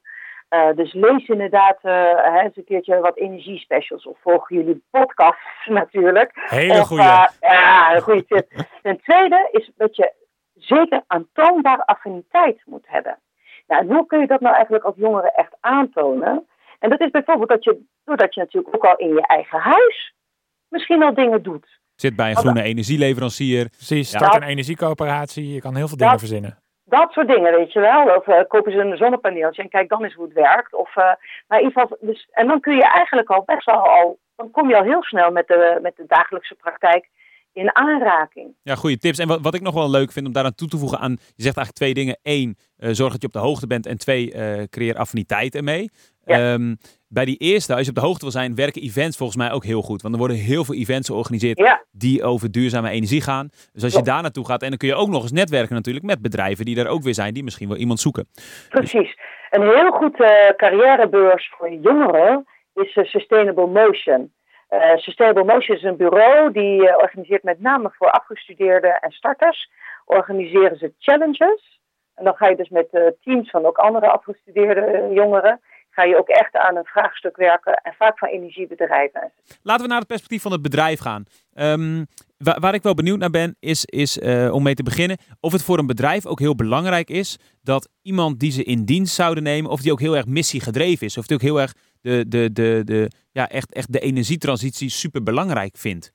Eh, 0.49 0.69
dus 0.75 0.93
lees 0.93 1.29
inderdaad 1.29 1.79
hè, 1.83 2.41
eens 2.41 2.57
een 2.57 2.65
keertje 2.65 3.01
wat 3.01 3.17
energiespecials 3.17 4.07
of 4.07 4.19
volg 4.21 4.49
jullie 4.49 4.85
podcasts 4.91 5.67
natuurlijk. 5.81 6.31
Hele 6.35 6.85
goede. 6.85 7.29
ja, 7.41 7.95
een 7.95 8.03
goede 8.03 8.25
tip. 8.27 8.51
Ten 8.83 9.01
tweede 9.01 9.49
is 9.51 9.71
dat 9.77 9.97
je 9.97 10.13
zeker 10.55 11.03
aantoonbare 11.07 11.87
affiniteit 11.87 12.63
moet 12.65 12.87
hebben. 12.89 13.19
Nou, 13.67 13.83
en 13.83 13.93
hoe 13.93 14.07
kun 14.07 14.21
je 14.21 14.27
dat 14.27 14.41
nou 14.41 14.55
eigenlijk 14.55 14.85
als 14.85 14.97
jongere 14.97 15.33
echt 15.33 15.57
aantonen? 15.61 16.47
En 16.79 16.91
dat 16.91 17.01
is 17.01 17.11
bijvoorbeeld 17.11 17.49
dat 17.49 17.65
je, 17.65 17.85
doordat 18.05 18.35
je 18.35 18.41
natuurlijk 18.41 18.75
ook 18.75 18.85
al 18.85 18.97
in 18.97 19.15
je 19.15 19.27
eigen 19.27 19.59
huis 19.59 20.15
misschien 20.73 21.03
al 21.03 21.15
dingen 21.15 21.43
doet. 21.43 21.81
Zit 21.95 22.17
bij 22.17 22.31
een 22.31 22.37
groene 22.37 22.63
energieleverancier. 22.63 23.69
Precies, 23.69 24.09
start 24.09 24.35
een 24.35 24.43
energiecoöperatie, 24.43 25.53
je 25.53 25.61
kan 25.61 25.77
heel 25.77 25.89
veel 25.89 25.97
dingen 25.97 26.13
Dat- 26.13 26.23
verzinnen. 26.23 26.57
Dat 26.85 27.13
soort 27.13 27.29
dingen, 27.29 27.53
weet 27.53 27.73
je 27.73 27.81
wel. 27.81 28.17
Of 28.17 28.27
uh, 28.27 28.41
kopen 28.49 28.73
ze 28.73 28.79
een 28.79 28.97
zonnepaneeltje 28.97 29.63
en 29.63 29.69
kijk 29.69 29.89
dan 29.89 30.05
eens 30.05 30.15
hoe 30.15 30.25
het 30.25 30.35
werkt. 30.35 30.75
Of, 30.75 30.89
uh, 30.89 31.05
maar 31.47 31.59
in 31.61 31.67
ieder 31.67 31.81
geval, 31.81 31.99
dus, 32.01 32.29
en 32.31 32.47
dan 32.47 32.61
kun 32.61 32.75
je 32.75 32.83
eigenlijk 32.83 33.31
al 33.31 33.43
best 33.47 33.65
wel 33.65 33.89
al, 33.89 34.19
dan 34.37 34.51
kom 34.51 34.69
je 34.69 34.77
al 34.77 34.83
heel 34.83 35.03
snel 35.03 35.31
met 35.31 35.47
de, 35.47 35.79
met 35.83 35.97
de 35.97 36.05
dagelijkse 36.07 36.55
praktijk 36.55 37.09
in 37.53 37.77
aanraking. 37.77 38.55
Ja, 38.63 38.75
goede 38.75 38.99
tips. 38.99 39.19
En 39.19 39.29
wat, 39.29 39.41
wat 39.41 39.55
ik 39.55 39.61
nog 39.61 39.75
wel 39.75 39.91
leuk 39.91 40.13
vind 40.13 40.27
om 40.27 40.33
daaraan 40.33 40.55
toe 40.55 40.69
te 40.69 40.79
voegen 40.79 40.99
aan, 40.99 41.11
je 41.11 41.43
zegt 41.43 41.57
eigenlijk 41.57 41.77
twee 41.77 41.95
dingen. 41.95 42.19
Eén, 42.23 42.57
uh, 42.79 42.91
zorg 42.93 43.13
dat 43.13 43.21
je 43.21 43.27
op 43.27 43.33
de 43.33 43.49
hoogte 43.49 43.67
bent. 43.67 43.87
En 43.87 43.99
twee, 43.99 44.33
creëer 44.69 44.97
affiniteit 44.97 45.55
ermee. 45.55 45.91
Ja. 46.25 46.53
Um, 46.53 46.77
bij 47.13 47.25
die 47.25 47.37
eerste, 47.37 47.75
als 47.75 47.83
je 47.83 47.89
op 47.89 47.95
de 47.95 48.01
hoogte 48.01 48.21
wil 48.21 48.31
zijn, 48.31 48.55
werken 48.55 48.83
events 48.83 49.17
volgens 49.17 49.39
mij 49.39 49.51
ook 49.51 49.65
heel 49.65 49.83
goed. 49.83 50.03
Want 50.03 50.15
er 50.15 50.21
worden 50.21 50.37
heel 50.37 50.65
veel 50.65 50.75
events 50.75 51.09
georganiseerd 51.09 51.59
ja. 51.59 51.85
die 51.91 52.23
over 52.23 52.51
duurzame 52.51 52.91
energie 52.91 53.21
gaan. 53.21 53.49
Dus 53.73 53.85
als 53.85 53.95
je 53.95 54.03
daar 54.03 54.23
naartoe 54.23 54.47
gaat, 54.47 54.63
en 54.63 54.69
dan 54.69 54.79
kun 54.79 54.89
je 54.89 54.95
ook 54.95 55.09
nog 55.09 55.23
eens 55.23 55.33
netwerken 55.33 55.75
natuurlijk 55.75 56.05
met 56.05 56.23
bedrijven 56.23 56.65
die 56.65 56.79
er 56.79 56.89
ook 56.89 57.03
weer 57.03 57.15
zijn, 57.15 57.35
die 57.35 57.45
misschien 57.45 57.69
wel 57.69 57.77
iemand 57.77 58.01
zoeken. 58.01 58.29
Precies. 58.69 59.19
Een 59.51 59.63
heel 59.63 59.91
goed 59.91 60.21
uh, 60.21 60.29
carrièrebeurs 60.57 61.53
voor 61.57 61.71
jongeren 61.73 62.47
is 62.75 62.97
uh, 62.97 63.05
Sustainable 63.05 63.67
Motion. 63.67 64.33
Uh, 64.71 64.97
Sustainable 64.97 65.45
Motion 65.45 65.77
is 65.77 65.83
een 65.83 65.97
bureau 65.97 66.53
die 66.53 66.97
organiseert 66.97 67.43
met 67.43 67.61
name 67.61 67.91
voor 67.99 68.11
afgestudeerden 68.11 69.01
en 69.01 69.11
starters. 69.11 69.71
Organiseren 70.05 70.79
ze 70.79 70.93
challenges. 70.99 71.81
En 72.15 72.25
dan 72.25 72.37
ga 72.37 72.49
je 72.49 72.57
dus 72.57 72.69
met 72.69 73.15
teams 73.23 73.51
van 73.51 73.67
ook 73.67 73.79
andere 73.79 74.11
afgestudeerde 74.11 75.11
jongeren 75.15 75.61
ga 75.93 76.05
je 76.05 76.19
ook 76.19 76.29
echt 76.29 76.57
aan 76.57 76.77
een 76.77 76.85
vraagstuk 76.85 77.37
werken 77.37 77.75
en 77.75 77.95
vaak 77.99 78.19
van 78.19 78.29
energiebedrijven. 78.29 79.33
Laten 79.63 79.83
we 79.83 79.89
naar 79.89 79.99
het 79.99 80.07
perspectief 80.07 80.43
van 80.43 80.53
het 80.53 80.63
bedrijf 80.63 81.01
gaan. 81.01 81.25
Um, 81.55 82.07
waar, 82.39 82.61
waar, 82.61 82.75
ik 82.75 82.83
wel 82.83 82.95
benieuwd 82.95 83.19
naar 83.19 83.31
ben, 83.31 83.57
is, 83.61 83.85
is 83.85 84.19
uh, 84.19 84.55
om 84.55 84.63
mee 84.63 84.75
te 84.75 84.83
beginnen, 84.83 85.19
of 85.41 85.53
het 85.53 85.65
voor 85.65 85.79
een 85.79 85.87
bedrijf 85.87 86.27
ook 86.27 86.39
heel 86.39 86.55
belangrijk 86.55 87.11
is 87.11 87.39
dat 87.63 87.89
iemand 88.03 88.41
die 88.41 88.51
ze 88.51 88.63
in 88.65 88.85
dienst 88.85 89.15
zouden 89.15 89.43
nemen, 89.43 89.71
of 89.71 89.81
die 89.81 89.93
ook 89.93 90.01
heel 90.01 90.17
erg 90.17 90.27
missiegedreven 90.27 91.07
is, 91.07 91.19
of 91.19 91.27
die 91.27 91.37
ook 91.37 91.43
heel 91.43 91.61
erg 91.61 91.73
de, 92.01 92.29
de, 92.29 92.53
de, 92.53 92.83
de, 92.85 93.11
ja, 93.33 93.49
echt, 93.49 93.75
echt 93.75 93.93
de 93.93 94.01
energietransitie 94.01 94.91
super 94.91 95.23
belangrijk 95.23 95.77
vindt. 95.77 96.13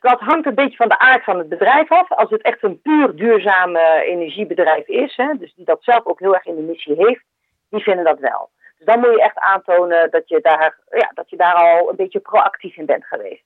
Dat 0.00 0.20
hangt 0.20 0.46
een 0.46 0.54
beetje 0.54 0.76
van 0.76 0.88
de 0.88 0.98
aard 0.98 1.24
van 1.24 1.38
het 1.38 1.48
bedrijf 1.48 1.90
af. 1.90 2.12
Als 2.12 2.30
het 2.30 2.42
echt 2.42 2.62
een 2.62 2.80
puur 2.80 3.16
duurzaam 3.16 3.76
energiebedrijf 3.76 4.86
is, 4.86 5.16
hè, 5.16 5.34
dus 5.38 5.54
die 5.54 5.64
dat 5.64 5.82
zelf 5.82 6.06
ook 6.06 6.20
heel 6.20 6.34
erg 6.34 6.46
in 6.46 6.54
de 6.54 6.62
missie 6.62 6.94
heeft, 6.96 7.24
die 7.70 7.82
vinden 7.82 8.04
dat 8.04 8.18
wel. 8.18 8.50
Dus 8.84 8.94
dan 8.94 9.02
moet 9.02 9.14
je 9.14 9.22
echt 9.22 9.38
aantonen 9.38 10.10
dat 10.10 10.28
je 10.28 10.40
daar, 10.40 10.78
ja, 10.90 11.10
dat 11.14 11.30
je 11.30 11.36
daar 11.36 11.54
al 11.54 11.90
een 11.90 11.96
beetje 11.96 12.20
proactief 12.20 12.76
in 12.76 12.86
bent 12.86 13.04
geweest. 13.04 13.44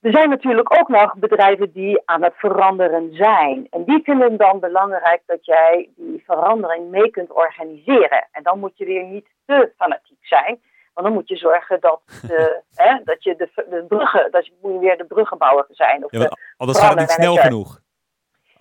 Er 0.00 0.12
zijn 0.12 0.28
natuurlijk 0.28 0.78
ook 0.80 0.88
nog 0.88 1.14
bedrijven 1.14 1.72
die 1.72 2.02
aan 2.04 2.22
het 2.22 2.34
veranderen 2.36 3.14
zijn. 3.14 3.66
En 3.70 3.84
die 3.84 4.00
vinden 4.02 4.36
dan 4.36 4.60
belangrijk 4.60 5.22
dat 5.26 5.44
jij 5.44 5.88
die 5.96 6.22
verandering 6.26 6.90
mee 6.90 7.10
kunt 7.10 7.32
organiseren. 7.32 8.28
En 8.32 8.42
dan 8.42 8.58
moet 8.58 8.78
je 8.78 8.84
weer 8.84 9.04
niet 9.04 9.26
te 9.46 9.72
fanatiek 9.76 10.26
zijn. 10.26 10.60
Want 10.94 11.06
dan 11.06 11.12
moet 11.12 11.28
je 11.28 11.36
zorgen 11.36 11.80
dat, 11.80 12.00
de, 12.06 12.62
hè, 12.74 12.98
dat 13.04 13.22
je 13.22 13.36
de, 13.36 13.48
de 13.54 13.84
bruggen, 13.88 14.30
dat 14.30 14.46
je, 14.46 14.52
moet 14.62 14.80
weer 14.80 14.96
de 14.96 15.04
bruggenbouwer 15.04 15.66
zijn. 15.68 16.04
Of 16.04 16.10
ja, 16.10 16.36
anders 16.56 16.78
gaat 16.78 16.90
het 16.90 16.98
niet 16.98 17.10
snel 17.10 17.36
genoeg. 17.36 17.80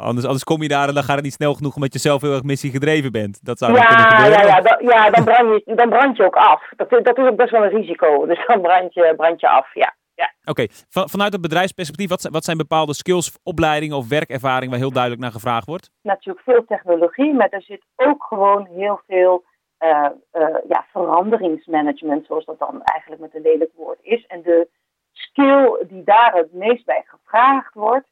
Anders, 0.02 0.26
anders 0.26 0.44
kom 0.44 0.62
je 0.62 0.68
daar 0.68 0.88
en 0.88 0.94
dan 0.94 1.04
gaat 1.04 1.16
het 1.16 1.24
niet 1.24 1.34
snel 1.34 1.54
genoeg 1.54 1.76
omdat 1.76 1.94
je 1.94 2.00
zelf 2.00 2.22
heel 2.22 2.34
erg 2.34 2.44
missiegedreven 2.44 3.12
bent. 3.12 3.46
Dat 3.46 3.58
zou 3.58 3.74
ja, 3.74 3.86
kunnen 3.86 4.06
gebeuren. 4.06 4.48
Ja, 4.48 4.56
ja, 4.56 4.62
dan, 4.62 4.78
ja 4.88 5.10
dan, 5.10 5.24
brand 5.24 5.64
je, 5.66 5.76
dan 5.76 5.90
brand 5.90 6.18
je 6.18 6.26
ook 6.26 6.36
af. 6.36 6.64
Dat, 6.76 6.90
dat 6.90 7.18
is 7.18 7.24
ook 7.26 7.36
best 7.36 7.52
wel 7.52 7.64
een 7.64 7.70
risico. 7.70 8.10
Dus 8.32 8.46
dan 8.48 8.62
brand 8.62 8.94
je, 8.94 9.14
brand 9.18 9.40
je 9.40 9.50
af, 9.50 9.74
ja. 9.74 9.96
ja. 10.16 10.34
Oké, 10.46 10.66
Van, 10.90 11.10
vanuit 11.10 11.34
het 11.34 11.42
bedrijfsperspectief, 11.42 12.10
wat 12.10 12.22
zijn, 12.22 12.34
wat 12.34 12.44
zijn 12.44 12.58
bepaalde 12.58 12.94
skills, 12.94 13.38
opleidingen 13.44 13.98
of 13.98 14.10
werkervaring 14.10 14.72
waar 14.72 14.80
heel 14.80 14.92
duidelijk 14.92 15.22
naar 15.22 15.32
gevraagd 15.32 15.66
wordt? 15.66 15.92
Natuurlijk 16.02 16.46
veel 16.46 16.66
technologie, 16.66 17.34
maar 17.34 17.50
er 17.50 17.62
zit 17.62 17.84
ook 17.96 18.24
gewoon 18.24 18.68
heel 18.76 19.02
veel 19.08 19.44
uh, 19.84 20.10
uh, 20.34 20.56
ja, 20.68 20.86
veranderingsmanagement, 20.92 22.26
zoals 22.26 22.46
dat 22.46 22.60
dan 22.60 22.82
eigenlijk 22.84 23.22
met 23.22 23.36
een 23.36 23.42
lelijk 23.42 23.72
woord 23.76 24.00
is. 24.02 24.26
En 24.28 24.42
de 24.42 24.68
skill 25.12 25.86
die 25.88 26.04
daar 26.04 26.34
het 26.34 26.54
meest 26.54 26.86
bij 26.86 27.04
gevraagd 27.06 27.74
wordt, 27.74 28.08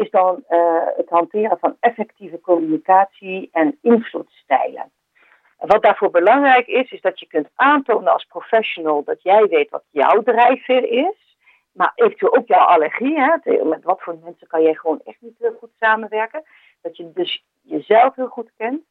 is 0.00 0.10
dan 0.10 0.44
uh, 0.48 0.86
het 0.96 1.08
hanteren 1.08 1.58
van 1.58 1.76
effectieve 1.80 2.40
communicatie 2.40 3.48
en 3.52 3.78
invloedstijlen. 3.82 4.90
En 5.58 5.68
wat 5.68 5.82
daarvoor 5.82 6.10
belangrijk 6.10 6.66
is, 6.66 6.90
is 6.90 7.00
dat 7.00 7.20
je 7.20 7.26
kunt 7.26 7.48
aantonen 7.54 8.12
als 8.12 8.24
professional 8.24 9.04
dat 9.04 9.22
jij 9.22 9.46
weet 9.46 9.70
wat 9.70 9.84
jouw 9.90 10.22
drijfveer 10.22 10.84
is, 10.84 11.36
maar 11.72 11.92
eventueel 11.94 12.36
ook 12.36 12.46
jouw 12.46 12.66
allergie. 12.66 13.18
Met 13.64 13.84
wat 13.84 14.02
voor 14.02 14.18
mensen 14.24 14.46
kan 14.46 14.62
jij 14.62 14.74
gewoon 14.74 15.00
echt 15.04 15.20
niet 15.20 15.38
heel 15.38 15.56
goed 15.58 15.70
samenwerken. 15.80 16.42
Dat 16.82 16.96
je 16.96 17.12
dus 17.12 17.44
jezelf 17.60 18.14
heel 18.14 18.26
goed 18.26 18.50
kent, 18.56 18.82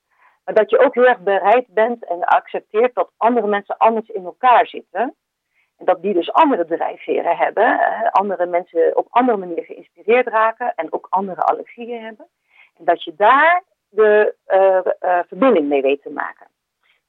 maar 0.46 0.54
dat 0.54 0.70
je 0.70 0.80
ook 0.80 0.94
heel 0.94 1.08
erg 1.08 1.20
bereid 1.20 1.68
bent 1.68 2.06
en 2.06 2.24
accepteert 2.24 2.96
dat 2.96 3.12
andere 3.18 3.48
mensen 3.48 3.78
anders 3.78 4.10
in 4.10 4.26
elkaar 4.26 4.68
zitten. 4.68 5.16
En 5.80 5.86
dat 5.86 6.02
die 6.02 6.14
dus 6.14 6.32
andere 6.32 6.66
drijfveren 6.66 7.38
hebben, 7.38 7.64
uh, 7.64 8.10
andere 8.12 8.46
mensen 8.46 8.98
op 8.98 9.08
andere 9.10 9.38
manier 9.38 9.64
geïnspireerd 9.64 10.28
raken 10.28 10.74
en 10.76 10.94
ook 10.94 11.08
andere 11.10 11.42
allergieën 11.42 12.04
hebben. 12.04 12.28
En 12.78 12.86
dat 12.86 13.04
je 13.04 13.14
daar 13.18 13.64
de 13.90 14.36
uh, 14.48 15.10
uh, 15.10 15.20
verbinding 15.28 15.68
mee 15.68 15.82
weet 15.82 16.02
te 16.02 16.10
maken. 16.10 16.48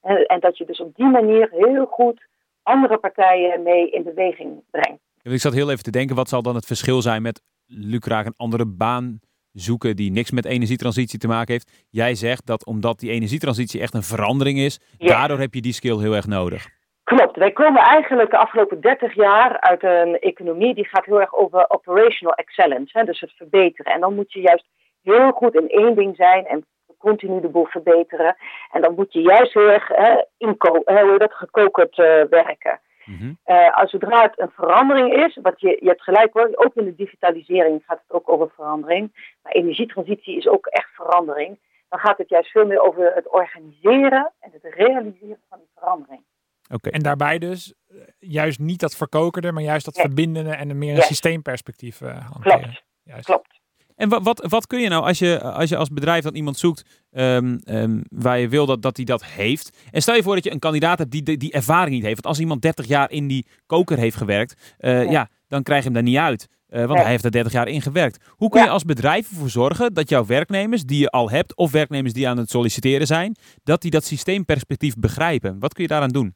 En, 0.02 0.26
en, 0.26 0.40
dat 0.40 0.59
je 0.59 0.64
dus 0.64 0.80
op 0.80 0.96
die 0.96 1.06
manier 1.06 1.48
heel 1.50 1.87
goed 1.87 2.26
andere 2.62 2.98
partijen 2.98 3.62
mee 3.62 3.90
in 3.90 4.02
beweging 4.02 4.62
brengt. 4.70 5.02
Ik 5.22 5.40
zat 5.40 5.52
heel 5.52 5.70
even 5.70 5.83
te 5.83 5.90
denken, 5.90 6.16
wat 6.16 6.28
zal 6.28 6.42
dan 6.42 6.54
het 6.54 6.66
verschil 6.66 7.02
zijn 7.02 7.22
met 7.22 7.42
Lucraak 7.66 8.26
een 8.26 8.35
andere 8.37 8.66
baan 8.66 9.20
zoeken 9.52 9.96
die 9.96 10.11
niks 10.11 10.30
met 10.30 10.44
energietransitie 10.44 11.18
te 11.18 11.26
maken 11.26 11.52
heeft? 11.52 11.87
Jij 11.90 12.14
zegt 12.14 12.46
dat 12.46 12.66
omdat 12.66 12.98
die 12.98 13.11
energietransitie 13.11 13.80
echt 13.80 13.94
een 13.94 14.02
verandering 14.02 14.59
is, 14.59 14.80
daardoor 14.98 15.38
heb 15.38 15.54
je 15.54 15.61
die 15.61 15.72
skill 15.72 15.98
heel 15.98 16.14
erg 16.14 16.26
nodig. 16.26 16.80
Klopt. 17.16 17.37
Wij 17.37 17.53
komen 17.53 17.83
eigenlijk 17.83 18.31
de 18.31 18.37
afgelopen 18.37 18.81
30 18.81 19.14
jaar 19.14 19.61
uit 19.61 19.83
een 19.83 20.18
economie 20.18 20.75
die 20.75 20.88
gaat 20.88 21.05
heel 21.05 21.20
erg 21.20 21.35
over 21.35 21.70
operational 21.70 22.35
excellence, 22.35 22.99
hè, 22.99 23.05
dus 23.05 23.20
het 23.20 23.33
verbeteren. 23.37 23.92
En 23.92 24.01
dan 24.01 24.14
moet 24.14 24.33
je 24.33 24.40
juist 24.40 24.66
heel 25.03 25.31
goed 25.31 25.55
in 25.55 25.68
één 25.68 25.94
ding 25.94 26.16
zijn 26.16 26.46
en 26.46 26.66
continu 26.99 27.40
de 27.40 27.49
boel 27.49 27.66
verbeteren. 27.66 28.37
En 28.70 28.81
dan 28.81 28.94
moet 28.94 29.12
je 29.12 29.20
juist 29.20 29.55
heel 29.55 29.68
erg 29.68 29.88
hè, 29.88 30.23
inko 30.37 30.83
dat 31.18 31.35
gekokerd 31.35 31.99
uh, 31.99 32.23
werken. 32.31 32.81
Mm 33.05 33.16
-hmm. 33.16 33.38
uh, 33.46 33.77
als 33.77 33.90
zodra 33.90 34.23
het 34.23 34.38
een 34.40 34.53
verandering 34.55 35.25
is, 35.25 35.38
wat 35.42 35.61
je, 35.61 35.77
je 35.81 35.88
hebt 35.88 36.03
gelijk 36.03 36.33
hoor, 36.33 36.51
ook 36.55 36.75
in 36.75 36.85
de 36.85 36.94
digitalisering 36.94 37.83
gaat 37.87 38.03
het 38.07 38.16
ook 38.16 38.31
over 38.33 38.51
verandering. 38.55 39.35
Maar 39.42 39.53
energietransitie 39.53 40.37
is 40.37 40.49
ook 40.49 40.66
echt 40.66 40.90
verandering. 40.92 41.59
Dan 41.88 41.99
gaat 41.99 42.18
het 42.18 42.29
juist 42.29 42.51
veel 42.51 42.66
meer 42.66 42.81
over 42.81 43.14
het 43.14 43.29
organiseren 43.29 44.33
en 44.40 44.51
het 44.53 44.75
realiseren 44.75 45.40
van 45.49 45.59
die 45.59 45.70
verandering. 45.75 46.23
Okay. 46.70 46.92
En 46.92 47.02
daarbij 47.02 47.38
dus 47.38 47.74
juist 48.18 48.59
niet 48.59 48.80
dat 48.80 48.96
verkokerde, 48.96 49.52
maar 49.52 49.62
juist 49.62 49.85
dat 49.85 49.96
ja. 49.96 50.02
verbindende 50.02 50.50
en 50.50 50.70
een 50.70 50.78
meer 50.78 50.90
een 50.90 50.96
yes. 50.96 51.06
systeemperspectief 51.06 52.00
uh, 52.00 52.30
hanteren. 52.30 52.61
Klopt. 52.61 52.85
Juist. 53.02 53.24
Klopt. 53.24 53.61
En 54.00 54.09
wat, 54.09 54.22
wat, 54.22 54.44
wat 54.48 54.66
kun 54.66 54.80
je 54.80 54.88
nou 54.88 55.04
als 55.04 55.18
je 55.18 55.42
als, 55.42 55.68
je 55.68 55.76
als 55.76 55.88
bedrijf 55.88 56.24
dan 56.24 56.35
iemand 56.35 56.59
zoekt 56.59 56.85
um, 57.11 57.61
um, 57.64 58.02
waar 58.09 58.38
je 58.38 58.48
wil 58.48 58.66
dat, 58.66 58.83
dat 58.83 58.96
die 58.96 59.04
dat 59.04 59.24
heeft. 59.24 59.76
En 59.90 60.02
stel 60.02 60.14
je 60.14 60.22
voor 60.22 60.35
dat 60.35 60.44
je 60.44 60.52
een 60.52 60.59
kandidaat 60.59 60.98
hebt 60.98 61.11
die 61.11 61.22
die, 61.22 61.37
die 61.37 61.52
ervaring 61.52 61.94
niet 61.94 62.02
heeft. 62.02 62.14
Want 62.14 62.26
als 62.26 62.38
iemand 62.38 62.62
30 62.62 62.87
jaar 62.87 63.11
in 63.11 63.26
die 63.26 63.46
koker 63.66 63.98
heeft 63.98 64.16
gewerkt, 64.16 64.76
uh, 64.78 65.04
ja. 65.04 65.11
ja. 65.11 65.28
dan 65.48 65.62
krijg 65.62 65.78
je 65.78 65.85
hem 65.85 65.94
daar 65.94 66.02
niet 66.02 66.16
uit. 66.16 66.48
Uh, 66.68 66.78
want 66.78 66.92
ja. 66.92 67.00
hij 67.00 67.11
heeft 67.11 67.24
er 67.24 67.30
30 67.30 67.52
jaar 67.52 67.68
in 67.68 67.83
gewerkt. 67.83 68.24
Hoe 68.28 68.48
kun 68.48 68.62
je 68.62 68.68
als 68.68 68.85
bedrijf 68.85 69.30
ervoor 69.30 69.50
zorgen 69.50 69.94
dat 69.94 70.09
jouw 70.09 70.26
werknemers 70.26 70.83
die 70.83 70.98
je 70.98 71.11
al 71.11 71.30
hebt, 71.30 71.56
of 71.56 71.70
werknemers 71.70 72.12
die 72.12 72.28
aan 72.28 72.37
het 72.37 72.50
solliciteren 72.50 73.06
zijn, 73.06 73.37
dat 73.62 73.83
die 73.83 73.90
dat 73.90 74.04
systeemperspectief 74.04 74.94
begrijpen? 74.94 75.59
Wat 75.59 75.74
kun 75.74 75.83
je 75.83 75.88
daaraan 75.88 76.09
doen? 76.09 76.35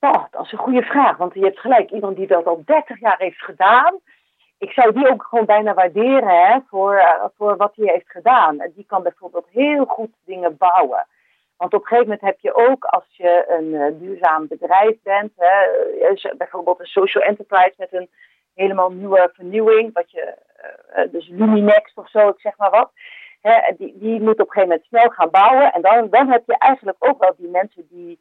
Oh, 0.00 0.24
dat 0.30 0.44
is 0.44 0.52
een 0.52 0.58
goede 0.58 0.82
vraag, 0.82 1.16
want 1.16 1.34
je 1.34 1.44
hebt 1.44 1.58
gelijk. 1.58 1.90
Iemand 1.90 2.16
die 2.16 2.26
dat 2.26 2.46
al 2.46 2.62
30 2.64 3.00
jaar 3.00 3.18
heeft 3.18 3.42
gedaan. 3.42 3.98
Ik 4.58 4.70
zou 4.70 4.92
die 4.92 5.10
ook 5.10 5.22
gewoon 5.22 5.44
bijna 5.44 5.74
waarderen 5.74 6.46
hè, 6.46 6.58
voor, 6.68 6.94
uh, 6.94 7.24
voor 7.36 7.56
wat 7.56 7.72
hij 7.76 7.92
heeft 7.92 8.10
gedaan. 8.10 8.70
Die 8.74 8.84
kan 8.86 9.02
bijvoorbeeld 9.02 9.46
heel 9.50 9.84
goed 9.84 10.10
dingen 10.24 10.56
bouwen. 10.56 11.06
Want 11.56 11.74
op 11.74 11.80
een 11.80 11.86
gegeven 11.86 12.08
moment 12.10 12.20
heb 12.26 12.40
je 12.40 12.54
ook, 12.54 12.84
als 12.84 13.04
je 13.10 13.44
een 13.48 13.64
uh, 13.64 13.86
duurzaam 14.00 14.46
bedrijf 14.48 14.96
bent, 15.02 15.32
hè, 15.36 16.34
bijvoorbeeld 16.36 16.80
een 16.80 16.86
social 16.86 17.24
enterprise 17.24 17.74
met 17.76 17.92
een 17.92 18.08
helemaal 18.54 18.90
nieuwe 18.90 19.30
vernieuwing, 19.32 19.92
wat 19.92 20.10
je, 20.10 20.34
dus 21.10 21.28
Luminex 21.28 21.94
of 21.94 22.10
zo, 22.10 22.28
ik 22.28 22.40
zeg 22.40 22.56
maar 22.56 22.70
wat. 22.70 22.90
Hè, 23.40 23.74
die, 23.76 23.98
die 23.98 24.20
moet 24.20 24.40
op 24.40 24.46
een 24.46 24.52
gegeven 24.52 24.68
moment 24.68 24.84
snel 24.84 25.08
gaan 25.08 25.30
bouwen. 25.30 25.72
En 25.72 25.82
dan, 25.82 26.08
dan 26.10 26.30
heb 26.30 26.42
je 26.46 26.58
eigenlijk 26.58 26.96
ook 26.98 27.20
wel 27.20 27.34
die 27.36 27.48
mensen 27.48 27.86
die 27.90 28.18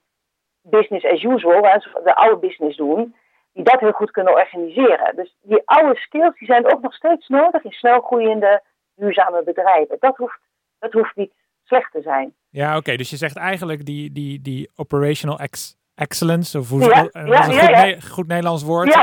business 0.69 1.05
as 1.05 1.23
usual, 1.23 1.63
hè, 1.63 1.77
de 2.03 2.15
oude 2.15 2.47
business 2.47 2.77
doen, 2.77 3.15
die 3.53 3.63
dat 3.63 3.79
heel 3.79 3.91
goed 3.91 4.11
kunnen 4.11 4.33
organiseren. 4.33 5.15
Dus 5.15 5.35
die 5.41 5.61
oude 5.65 5.99
skills 5.99 6.37
die 6.37 6.47
zijn 6.47 6.73
ook 6.73 6.81
nog 6.81 6.93
steeds 6.93 7.27
nodig 7.27 7.63
in 7.63 7.71
snel 7.71 8.01
groeiende 8.01 8.61
duurzame 8.95 9.43
bedrijven. 9.43 9.97
Dat 9.99 10.17
hoeft, 10.17 10.39
dat 10.79 10.93
hoeft 10.93 11.15
niet 11.15 11.33
slecht 11.63 11.91
te 11.91 12.01
zijn. 12.01 12.33
Ja, 12.49 12.67
oké. 12.67 12.77
Okay. 12.77 12.97
Dus 12.97 13.09
je 13.09 13.17
zegt 13.17 13.37
eigenlijk 13.37 13.85
die, 13.85 14.11
die, 14.11 14.41
die 14.41 14.71
operational 14.75 15.39
ex 15.39 15.77
excellence, 15.95 16.59
of 16.59 16.69
hoe 16.69 16.81
ja, 16.81 16.87
uh, 16.87 16.93
ja, 16.93 17.09
een 17.13 17.27
ja, 17.27 17.41
goed, 17.41 17.53
ja. 17.53 17.85
Ne 17.85 18.01
goed, 18.01 18.27
Nederlands 18.27 18.63
woord. 18.63 18.97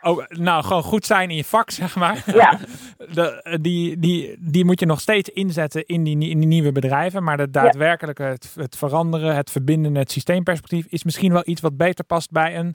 Oh, 0.00 0.24
nou, 0.28 0.64
gewoon 0.64 0.82
goed 0.82 1.06
zijn 1.06 1.30
in 1.30 1.36
je 1.36 1.44
vak, 1.44 1.70
zeg 1.80 1.96
maar. 1.96 2.22
Ja. 2.26 2.58
De, 2.96 3.58
die, 3.60 3.98
die, 3.98 4.36
die 4.40 4.64
moet 4.64 4.80
je 4.80 4.86
nog 4.86 5.00
steeds 5.00 5.28
inzetten 5.28 5.86
in 5.86 6.04
die, 6.04 6.28
in 6.28 6.38
die 6.38 6.48
nieuwe 6.48 6.72
bedrijven. 6.72 7.22
Maar 7.22 7.36
de 7.36 7.50
daadwerkelijke, 7.50 8.22
het, 8.22 8.54
het 8.58 8.76
veranderen, 8.76 9.36
het 9.36 9.50
verbinden, 9.50 9.94
het 9.94 10.10
systeemperspectief 10.10 10.86
is 10.88 11.04
misschien 11.04 11.32
wel 11.32 11.42
iets 11.44 11.60
wat 11.60 11.76
beter 11.76 12.04
past 12.04 12.30
bij 12.30 12.56
een 12.56 12.74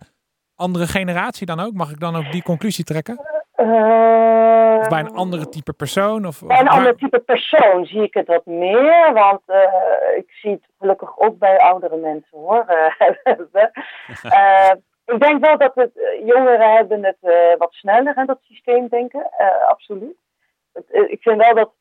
andere 0.55 0.87
generatie 0.87 1.45
dan 1.45 1.59
ook. 1.59 1.73
Mag 1.73 1.91
ik 1.91 1.99
dan 1.99 2.15
ook 2.15 2.31
die 2.31 2.43
conclusie 2.43 2.83
trekken? 2.83 3.19
Uh, 3.55 4.77
of 4.79 4.87
bij 4.87 4.99
een 4.99 5.13
andere 5.13 5.49
type 5.49 5.73
persoon? 5.73 6.25
Of, 6.25 6.45
bij 6.45 6.59
een 6.59 6.67
ander 6.67 6.95
type 6.95 7.19
persoon 7.19 7.85
zie 7.85 8.03
ik 8.03 8.13
het 8.13 8.27
wat 8.27 8.45
meer. 8.45 9.13
Want 9.13 9.41
uh, 9.47 9.57
ik 10.17 10.31
zie 10.31 10.51
het 10.51 10.65
gelukkig 10.79 11.19
ook 11.19 11.37
bij 11.37 11.57
oudere 11.57 11.97
mensen 11.97 12.37
hoor. 12.37 12.65
uh, 15.11 15.15
ik 15.15 15.21
denk 15.21 15.45
wel 15.45 15.57
dat 15.57 15.75
het, 15.75 15.91
jongeren 16.25 16.75
hebben 16.75 17.03
het 17.03 17.57
wat 17.57 17.73
sneller 17.73 18.17
in 18.17 18.25
dat 18.25 18.39
systeem 18.41 18.87
denken. 18.87 19.29
absoluut. 19.67 20.15
Het, 20.73 20.85
ik 20.89 21.21
vind 21.21 21.37
wel 21.37 21.55
dat 21.55 21.71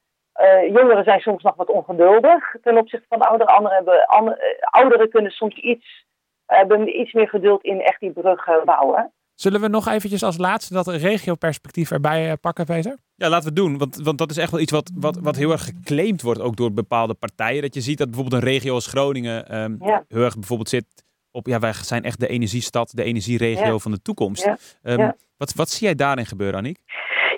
jongeren 0.73 1.05
zijn 1.05 1.21
soms 1.21 1.43
nog 1.43 1.57
wat 1.57 1.69
ongeduldig 1.69 2.55
ten 2.63 2.79
opzichte 2.79 3.07
van 3.09 3.21
ouderen. 3.21 3.55
Anderen 3.55 3.77
hebben, 3.77 4.07
andere, 4.07 4.59
ouderen 4.61 5.11
kunnen 5.11 5.31
soms 5.31 5.55
iets, 5.55 6.07
hebben 6.47 7.01
iets 7.01 7.13
meer 7.13 7.29
geduld 7.29 7.63
in 7.63 7.81
echt 7.81 8.01
die 8.01 8.13
brug 8.13 8.65
bouwen. 8.65 9.13
Zullen 9.41 9.61
we 9.61 9.69
nog 9.69 9.89
eventjes 9.89 10.23
als 10.23 10.39
laatste 10.39 10.75
dat 10.75 10.87
regioperspectief 10.87 11.91
erbij 11.91 12.31
eh, 12.31 12.37
pakken, 12.41 12.65
Peter? 12.65 12.97
Ja, 13.15 13.29
laten 13.29 13.55
we 13.55 13.61
het 13.61 13.69
doen. 13.69 13.79
Want, 13.79 13.97
want 13.97 14.19
dat 14.19 14.31
is 14.31 14.37
echt 14.37 14.51
wel 14.51 14.61
iets 14.61 14.73
wat, 14.73 14.91
wat, 14.95 15.19
wat 15.23 15.37
heel 15.37 15.51
erg 15.51 15.65
geclaimd 15.65 16.23
wordt, 16.23 16.41
ook 16.41 16.57
door 16.57 16.73
bepaalde 16.73 17.15
partijen. 17.15 17.63
Dat 17.63 17.75
je 17.75 17.81
ziet 17.81 17.99
dat 17.99 18.11
bijvoorbeeld 18.11 18.43
een 18.43 18.49
regio 18.49 18.75
als 18.75 18.87
Groningen 18.87 19.63
um, 19.63 19.77
heel 20.09 20.23
erg 20.23 20.35
bijvoorbeeld 20.35 20.69
zit 20.69 21.05
op, 21.33 21.47
ja, 21.47 21.59
wij 21.59 21.73
zijn 21.73 22.03
echt 22.03 22.21
de 22.21 22.29
energiestad, 22.29 22.93
de 22.95 23.05
energieregio 23.05 23.79
van 23.79 23.91
de 23.91 24.03
toekomst. 24.03 24.79
Um, 24.83 25.13
wat, 25.37 25.55
wat 25.55 25.69
zie 25.69 25.87
jij 25.87 25.97
daarin 25.97 26.27
gebeuren, 26.27 26.59
Aniek? 26.59 26.79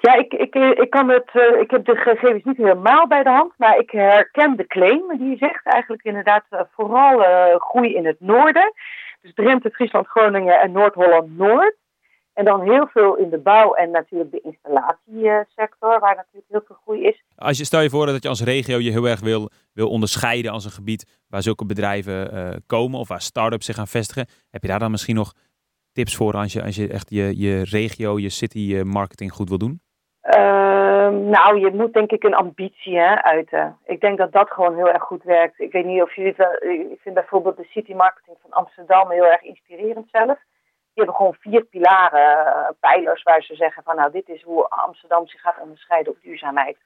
Ja, 0.00 0.14
ik, 0.14 0.32
ik, 0.32 0.54
ik, 0.54 0.90
kan 0.90 1.08
het, 1.08 1.30
uh, 1.32 1.60
ik 1.60 1.70
heb 1.70 1.84
de 1.84 1.96
gegevens 1.96 2.44
niet 2.44 2.56
helemaal 2.56 3.06
bij 3.06 3.22
de 3.22 3.30
hand, 3.30 3.52
maar 3.56 3.78
ik 3.78 3.90
herken 3.90 4.56
de 4.56 4.66
claim 4.66 5.18
die 5.18 5.30
je 5.30 5.36
zegt. 5.36 5.66
Eigenlijk 5.66 6.02
inderdaad 6.02 6.44
uh, 6.50 6.60
vooral 6.74 7.20
uh, 7.20 7.56
groei 7.56 7.94
in 7.94 8.06
het 8.06 8.20
noorden. 8.20 8.72
Dus 9.20 9.34
Drenthe, 9.34 9.70
Friesland, 9.70 10.06
Groningen 10.06 10.60
en 10.60 10.72
Noord-Holland-Noord. 10.72 11.76
En 12.34 12.44
dan 12.44 12.60
heel 12.60 12.86
veel 12.86 13.16
in 13.16 13.30
de 13.30 13.38
bouw 13.38 13.74
en 13.74 13.90
natuurlijk 13.90 14.30
de 14.30 14.40
installatiesector, 14.40 16.00
waar 16.00 16.16
natuurlijk 16.16 16.46
heel 16.48 16.62
veel 16.66 16.76
groei 16.82 17.02
is. 17.02 17.24
Als 17.36 17.58
je 17.58 17.64
stel 17.64 17.80
je 17.80 17.90
voor 17.90 18.06
dat 18.06 18.22
je 18.22 18.28
als 18.28 18.42
regio 18.42 18.78
je 18.78 18.90
heel 18.90 19.08
erg 19.08 19.20
wil, 19.20 19.50
wil 19.72 19.88
onderscheiden 19.88 20.52
als 20.52 20.64
een 20.64 20.70
gebied 20.70 21.24
waar 21.28 21.42
zulke 21.42 21.66
bedrijven 21.66 22.34
uh, 22.34 22.50
komen 22.66 22.98
of 22.98 23.08
waar 23.08 23.20
start-ups 23.20 23.66
zich 23.66 23.74
gaan 23.74 23.86
vestigen. 23.86 24.26
Heb 24.50 24.62
je 24.62 24.68
daar 24.68 24.78
dan 24.78 24.90
misschien 24.90 25.14
nog 25.14 25.32
tips 25.92 26.16
voor 26.16 26.34
als 26.34 26.52
je, 26.52 26.62
als 26.62 26.76
je 26.76 26.88
echt 26.88 27.10
je, 27.10 27.38
je 27.38 27.64
regio, 27.64 28.18
je 28.18 28.28
city 28.28 28.76
eh, 28.76 28.82
marketing 28.82 29.32
goed 29.32 29.48
wil 29.48 29.58
doen? 29.58 29.80
Uh, 30.22 31.08
nou, 31.08 31.60
je 31.60 31.70
moet 31.72 31.92
denk 31.92 32.10
ik 32.10 32.24
een 32.24 32.34
ambitie 32.34 32.98
hè, 32.98 33.22
uiten. 33.22 33.76
Ik 33.84 34.00
denk 34.00 34.18
dat 34.18 34.32
dat 34.32 34.50
gewoon 34.50 34.76
heel 34.76 34.88
erg 34.88 35.02
goed 35.02 35.22
werkt. 35.22 35.60
Ik 35.60 35.72
weet 35.72 35.84
niet 35.84 36.02
of 36.02 36.16
jullie 36.16 36.34
het 36.36 36.62
Ik 36.92 37.00
vind 37.00 37.14
bijvoorbeeld 37.14 37.56
de 37.56 37.66
city 37.70 37.92
marketing 37.92 38.36
van 38.42 38.50
Amsterdam 38.50 39.10
heel 39.10 39.26
erg 39.26 39.42
inspirerend 39.42 40.08
zelf 40.10 40.38
die 40.94 41.04
hebben 41.04 41.14
gewoon 41.14 41.36
vier 41.38 41.64
pilaren, 41.64 42.46
uh, 42.46 42.68
pijlers, 42.80 43.22
waar 43.22 43.42
ze 43.42 43.54
zeggen 43.54 43.82
van 43.82 43.96
nou, 43.96 44.12
dit 44.12 44.28
is 44.28 44.42
hoe 44.42 44.68
Amsterdam 44.68 45.26
zich 45.26 45.40
gaat 45.40 45.60
onderscheiden 45.60 46.12
op 46.12 46.18
duurzaamheid. 46.22 46.76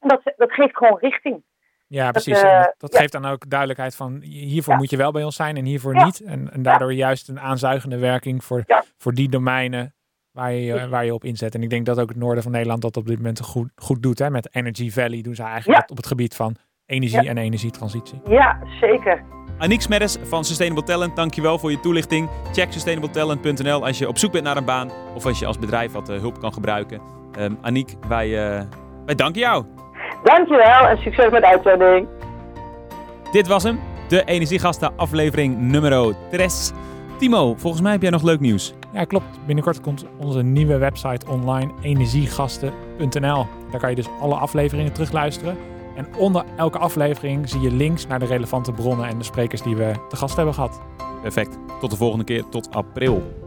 En 0.00 0.08
dat, 0.08 0.34
dat 0.36 0.52
geeft 0.52 0.76
gewoon 0.76 0.98
richting. 0.98 1.42
Ja, 1.86 2.10
precies. 2.10 2.42
Dat, 2.42 2.50
uh, 2.50 2.64
dat 2.78 2.96
geeft 2.96 3.12
dan 3.12 3.24
ook 3.24 3.50
duidelijkheid 3.50 3.96
van 3.96 4.20
hiervoor 4.20 4.72
ja. 4.72 4.78
moet 4.78 4.90
je 4.90 4.96
wel 4.96 5.12
bij 5.12 5.24
ons 5.24 5.36
zijn 5.36 5.56
en 5.56 5.64
hiervoor 5.64 5.94
ja. 5.94 6.04
niet. 6.04 6.20
En, 6.20 6.50
en 6.52 6.62
daardoor 6.62 6.92
juist 6.92 7.28
een 7.28 7.40
aanzuigende 7.40 7.98
werking 7.98 8.44
voor, 8.44 8.64
voor 8.96 9.12
die 9.12 9.28
domeinen 9.28 9.94
waar 10.30 10.52
je, 10.52 10.88
waar 10.88 11.04
je 11.04 11.14
op 11.14 11.24
inzet. 11.24 11.54
En 11.54 11.62
ik 11.62 11.70
denk 11.70 11.86
dat 11.86 12.00
ook 12.00 12.08
het 12.08 12.18
noorden 12.18 12.42
van 12.42 12.52
Nederland 12.52 12.82
dat 12.82 12.96
op 12.96 13.06
dit 13.06 13.16
moment 13.16 13.40
goed, 13.40 13.68
goed 13.76 14.02
doet. 14.02 14.18
Hè? 14.18 14.30
Met 14.30 14.54
Energy 14.54 14.90
Valley 14.90 15.22
doen 15.22 15.34
ze 15.34 15.42
eigenlijk 15.42 15.90
op 15.90 15.96
het 15.96 16.06
gebied 16.06 16.36
van 16.36 16.56
energie 16.86 17.28
en 17.28 17.38
energietransitie. 17.38 18.20
Ja, 18.28 18.58
zeker. 18.80 19.24
Aniek 19.64 19.80
Smeddes 19.80 20.16
van 20.22 20.44
Sustainable 20.44 20.84
Talent, 20.84 21.16
dankjewel 21.16 21.58
voor 21.58 21.70
je 21.70 21.80
toelichting. 21.80 22.28
Check 22.52 22.72
sustainabletalent.nl 22.72 23.86
als 23.86 23.98
je 23.98 24.08
op 24.08 24.18
zoek 24.18 24.32
bent 24.32 24.44
naar 24.44 24.56
een 24.56 24.64
baan 24.64 24.90
of 25.14 25.26
als 25.26 25.38
je 25.38 25.46
als 25.46 25.58
bedrijf 25.58 25.92
wat 25.92 26.10
uh, 26.10 26.18
hulp 26.18 26.40
kan 26.40 26.52
gebruiken. 26.52 27.00
Um, 27.38 27.58
Aniek, 27.60 27.94
wij, 28.08 28.28
uh, 28.28 28.62
wij 29.06 29.14
danken 29.14 29.40
jou. 29.40 29.64
Dankjewel 30.22 30.86
en 30.88 30.96
succes 30.96 31.30
met 31.30 31.42
de 31.42 31.48
uitzending. 31.48 32.08
Dit 33.32 33.46
was 33.46 33.62
hem, 33.62 33.80
de 34.08 34.24
Energiegasten 34.24 34.96
aflevering 34.96 35.58
nummer 35.58 36.14
3. 36.30 36.48
Timo, 37.18 37.54
volgens 37.56 37.82
mij 37.82 37.92
heb 37.92 38.02
jij 38.02 38.10
nog 38.10 38.22
leuk 38.22 38.40
nieuws. 38.40 38.74
Ja, 38.92 39.04
klopt. 39.04 39.46
Binnenkort 39.46 39.80
komt 39.80 40.04
onze 40.18 40.42
nieuwe 40.42 40.78
website 40.78 41.26
online 41.30 41.72
energiegasten.nl. 41.82 43.46
Daar 43.70 43.80
kan 43.80 43.90
je 43.90 43.96
dus 43.96 44.08
alle 44.20 44.34
afleveringen 44.34 44.92
terugluisteren. 44.92 45.56
En 45.94 46.16
onder 46.16 46.44
elke 46.56 46.78
aflevering 46.78 47.48
zie 47.48 47.60
je 47.60 47.70
links 47.70 48.06
naar 48.06 48.18
de 48.18 48.26
relevante 48.26 48.72
bronnen 48.72 49.08
en 49.08 49.18
de 49.18 49.24
sprekers 49.24 49.62
die 49.62 49.76
we 49.76 49.92
te 50.08 50.16
gast 50.16 50.36
hebben 50.36 50.54
gehad. 50.54 50.80
Perfect. 51.22 51.58
Tot 51.80 51.90
de 51.90 51.96
volgende 51.96 52.24
keer. 52.24 52.48
Tot 52.48 52.74
april. 52.74 53.43